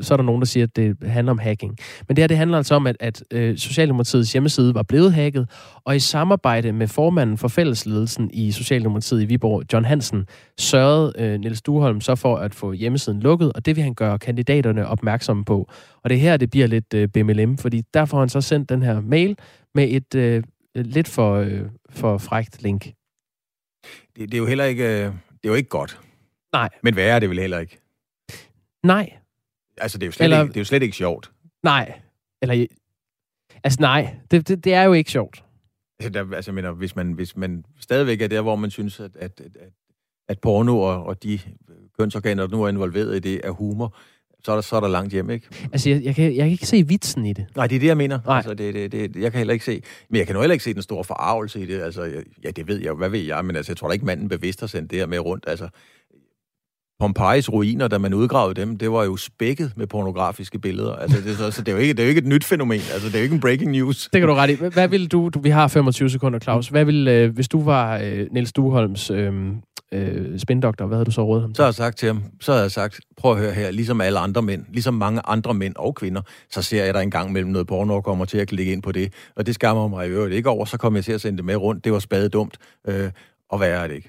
så 0.00 0.14
er 0.14 0.16
der 0.16 0.24
nogen, 0.24 0.40
der 0.40 0.46
siger, 0.46 0.64
at 0.64 0.76
det 0.76 0.96
handler 1.02 1.30
om 1.30 1.38
hacking. 1.38 1.78
Men 2.08 2.16
det 2.16 2.22
her, 2.22 2.26
det 2.26 2.36
handler 2.36 2.56
altså 2.56 2.74
om, 2.74 2.86
at, 2.86 2.96
at 3.00 3.24
øh, 3.30 3.58
Socialdemokratiets 3.58 4.32
hjemmeside 4.32 4.74
var 4.74 4.82
blevet 4.82 5.12
hacket, 5.12 5.48
og 5.84 5.96
i 5.96 5.98
samarbejde 5.98 6.72
med 6.72 6.88
formanden 6.88 7.38
for 7.38 7.48
fællesledelsen 7.48 8.30
i 8.32 8.52
Socialdemokratiet 8.52 9.22
i 9.22 9.24
Viborg, 9.24 9.62
John 9.72 9.84
Hansen, 9.84 10.26
sørgede 10.58 11.12
øh, 11.18 11.40
Niels 11.40 11.62
Duholm 11.62 12.00
så 12.00 12.14
for 12.14 12.36
at 12.36 12.54
få 12.54 12.72
hjemmesiden 12.72 13.20
lukket, 13.20 13.52
og 13.52 13.66
det 13.66 13.76
vil 13.76 13.84
han 13.84 13.94
gøre 13.94 14.18
kandidaterne 14.18 14.88
opmærksomme 14.88 15.44
på. 15.44 15.70
Og 16.04 16.10
det 16.10 16.16
er 16.16 16.20
her, 16.20 16.36
det 16.36 16.50
bliver 16.50 16.66
lidt 16.66 16.94
øh, 16.94 17.08
BMLM, 17.08 17.58
fordi 17.58 17.82
derfor 17.94 18.16
har 18.16 18.22
han 18.22 18.28
så 18.28 18.40
sendt 18.40 18.68
den 18.68 18.82
her 18.82 19.00
mail 19.00 19.36
med 19.74 19.86
et 19.90 20.14
øh, 20.14 20.42
lidt 20.74 21.08
for, 21.08 21.34
øh, 21.34 21.60
for 21.90 22.18
frægt 22.18 22.62
link. 22.62 22.84
Det, 22.84 22.94
det 24.16 24.34
er 24.34 24.38
jo 24.38 24.46
heller 24.46 24.64
ikke, 24.64 24.84
øh, 24.84 25.04
det 25.12 25.44
er 25.44 25.48
jo 25.48 25.54
ikke 25.54 25.68
godt. 25.68 26.00
Nej. 26.52 26.68
Men 26.82 26.96
værre 26.96 27.14
er 27.14 27.18
det 27.18 27.30
vel 27.30 27.38
heller 27.38 27.58
ikke. 27.58 27.80
Nej. 28.82 29.12
Altså, 29.78 29.98
det 29.98 30.02
er 30.04 30.08
jo 30.08 30.12
slet, 30.12 30.24
Eller- 30.24 30.42
ikke, 30.42 30.48
det 30.48 30.56
er 30.56 30.60
jo 30.60 30.64
slet 30.64 30.82
ikke 30.82 30.96
sjovt. 30.96 31.32
Nej. 31.62 32.00
Eller, 32.42 32.66
altså 33.64 33.80
nej, 33.80 34.16
det, 34.30 34.48
det, 34.48 34.64
det 34.64 34.74
er 34.74 34.82
jo 34.82 34.92
ikke 34.92 35.10
sjovt. 35.10 35.44
Altså, 36.00 36.10
der, 36.10 36.36
altså 36.36 36.52
mener, 36.52 36.70
hvis 36.72 36.96
man, 36.96 37.12
hvis 37.12 37.36
man 37.36 37.64
stadigvæk 37.80 38.20
er 38.20 38.28
der, 38.28 38.40
hvor 38.42 38.56
man 38.56 38.70
synes, 38.70 39.00
at, 39.00 39.16
at, 39.16 39.40
at, 39.40 39.56
at 40.28 40.40
porno 40.40 40.80
og, 40.80 41.04
og 41.04 41.22
de 41.22 41.40
kønsorganer, 41.98 42.46
der 42.46 42.56
nu 42.56 42.62
er 42.62 42.68
involveret 42.68 43.16
i 43.16 43.18
det, 43.18 43.40
er 43.46 43.50
humor, 43.50 43.96
så 44.44 44.52
er 44.52 44.56
der, 44.56 44.62
så 44.62 44.76
er 44.76 44.80
der 44.80 44.88
langt 44.88 45.12
hjem, 45.12 45.30
ikke? 45.30 45.46
Altså, 45.72 45.90
jeg, 45.90 46.02
jeg, 46.04 46.14
kan, 46.14 46.24
jeg 46.24 46.36
kan 46.44 46.50
ikke 46.50 46.66
se 46.66 46.88
vitsen 46.88 47.26
i 47.26 47.32
det. 47.32 47.46
Nej, 47.56 47.66
det 47.66 47.76
er 47.76 47.80
det, 47.80 47.86
jeg 47.86 47.96
mener. 47.96 48.18
Nej. 48.26 48.36
Altså, 48.36 48.54
det, 48.54 48.74
det, 48.74 48.92
det, 48.92 49.16
jeg 49.16 49.32
kan 49.32 49.38
heller 49.38 49.52
ikke 49.52 49.64
se... 49.64 49.82
Men 50.10 50.18
jeg 50.18 50.26
kan 50.26 50.34
nu 50.34 50.40
heller 50.40 50.52
ikke 50.52 50.64
se 50.64 50.74
den 50.74 50.82
store 50.82 51.04
forarvelse 51.04 51.60
i 51.60 51.66
det. 51.66 51.80
Altså, 51.80 52.02
jeg- 52.02 52.22
ja, 52.44 52.50
det 52.50 52.68
ved 52.68 52.76
jeg 52.78 52.86
jo. 52.88 52.94
Hvad 52.96 53.08
ved 53.08 53.20
jeg? 53.20 53.44
Men 53.44 53.56
altså, 53.56 53.72
jeg 53.72 53.76
tror 53.76 53.88
da 53.88 53.92
ikke, 53.92 54.06
manden 54.06 54.28
bevidst 54.28 54.60
har 54.60 54.66
sendt 54.66 54.90
det 54.90 54.98
her 54.98 55.06
med 55.06 55.18
rundt. 55.18 55.44
Altså, 55.48 55.68
Pompejis 57.00 57.52
ruiner, 57.52 57.88
da 57.88 57.98
man 57.98 58.14
udgravede 58.14 58.60
dem, 58.60 58.78
det 58.78 58.90
var 58.92 59.04
jo 59.04 59.16
spækket 59.16 59.72
med 59.76 59.86
pornografiske 59.86 60.58
billeder. 60.58 60.94
Altså, 60.96 61.20
det, 61.20 61.36
så, 61.36 61.50
så 61.50 61.62
det, 61.62 61.68
er 61.68 61.72
jo 61.76 61.78
ikke, 61.82 61.92
det 61.94 62.00
er 62.00 62.04
jo 62.04 62.08
ikke 62.08 62.18
et 62.18 62.26
nyt 62.26 62.44
fænomen. 62.44 62.80
Altså, 62.92 63.06
det 63.06 63.14
er 63.14 63.18
jo 63.18 63.22
ikke 63.22 63.34
en 63.34 63.40
breaking 63.40 63.70
news. 63.70 64.08
Det 64.12 64.20
kan 64.20 64.28
du 64.28 64.34
ret 64.34 64.50
i. 64.50 64.54
Hvad 64.72 64.88
vil 64.88 65.06
du, 65.12 65.28
du 65.34 65.40
vi 65.40 65.48
har 65.50 65.68
25 65.68 66.10
sekunder, 66.10 66.38
Claus. 66.38 66.68
Hvad 66.68 66.84
vil, 66.84 67.08
øh, 67.08 67.34
hvis 67.34 67.48
du 67.48 67.62
var 67.64 67.98
øh, 68.04 68.26
Niels 68.32 68.52
Duholms 68.52 69.10
øh, 69.10 69.32
øh, 69.92 70.38
spindoktor, 70.38 70.86
hvad 70.86 70.96
havde 70.96 71.04
du 71.04 71.10
så 71.10 71.22
rådet 71.22 71.42
ham 71.42 71.54
Så 71.54 71.62
har 71.62 71.66
jeg 71.66 71.74
sagt 71.74 71.98
til 71.98 72.06
ham, 72.06 72.22
så 72.40 72.52
har 72.52 72.60
jeg 72.60 72.70
sagt, 72.70 73.00
prøv 73.16 73.32
at 73.32 73.38
høre 73.38 73.52
her, 73.52 73.70
ligesom 73.70 74.00
alle 74.00 74.18
andre 74.18 74.42
mænd, 74.42 74.64
ligesom 74.68 74.94
mange 74.94 75.20
andre 75.24 75.54
mænd 75.54 75.74
og 75.76 75.94
kvinder, 75.94 76.22
så 76.50 76.62
ser 76.62 76.84
jeg 76.84 76.94
der 76.94 77.00
en 77.00 77.10
gang 77.10 77.32
mellem 77.32 77.50
noget 77.50 77.66
porno 77.66 77.94
og 77.94 78.04
kommer 78.04 78.24
til 78.24 78.38
at 78.38 78.48
klikke 78.48 78.72
ind 78.72 78.82
på 78.82 78.92
det. 78.92 79.12
Og 79.36 79.46
det 79.46 79.54
skammer 79.54 79.88
mig 79.88 80.06
i 80.06 80.10
øvrigt 80.10 80.34
ikke 80.34 80.50
over, 80.50 80.64
så 80.64 80.76
kommer 80.78 80.96
jeg 80.96 81.04
til 81.04 81.12
at 81.12 81.20
sende 81.20 81.36
det 81.36 81.44
med 81.44 81.56
rundt. 81.56 81.84
Det 81.84 81.92
var 81.92 81.98
spade 81.98 82.28
dumt, 82.28 82.56
øh, 82.88 83.10
og 83.50 83.60
værre 83.60 83.82
er 83.82 83.86
det 83.86 83.94
ikke. 83.94 84.08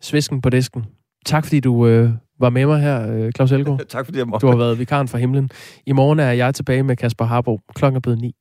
Svisken 0.00 0.40
på 0.40 0.50
disken. 0.50 0.84
Tak 1.26 1.44
fordi 1.44 1.60
du 1.60 1.86
øh, 1.86 2.10
var 2.40 2.50
med 2.50 2.66
mig 2.66 2.80
her, 2.80 3.12
øh, 3.12 3.32
Claus 3.32 3.52
Elgaard. 3.52 3.80
tak 3.88 4.04
fordi 4.04 4.18
jeg 4.18 4.26
måtte. 4.26 4.46
Du 4.46 4.50
har 4.50 4.58
været 4.58 4.78
vikaren 4.78 5.08
fra 5.08 5.18
himlen. 5.18 5.50
I 5.86 5.92
morgen 5.92 6.18
er 6.18 6.32
jeg 6.32 6.54
tilbage 6.54 6.82
med 6.82 6.96
Kasper 6.96 7.24
Harbo. 7.24 7.60
Klokken 7.74 7.96
er 7.96 8.00
blevet 8.00 8.20
ni. 8.20 8.34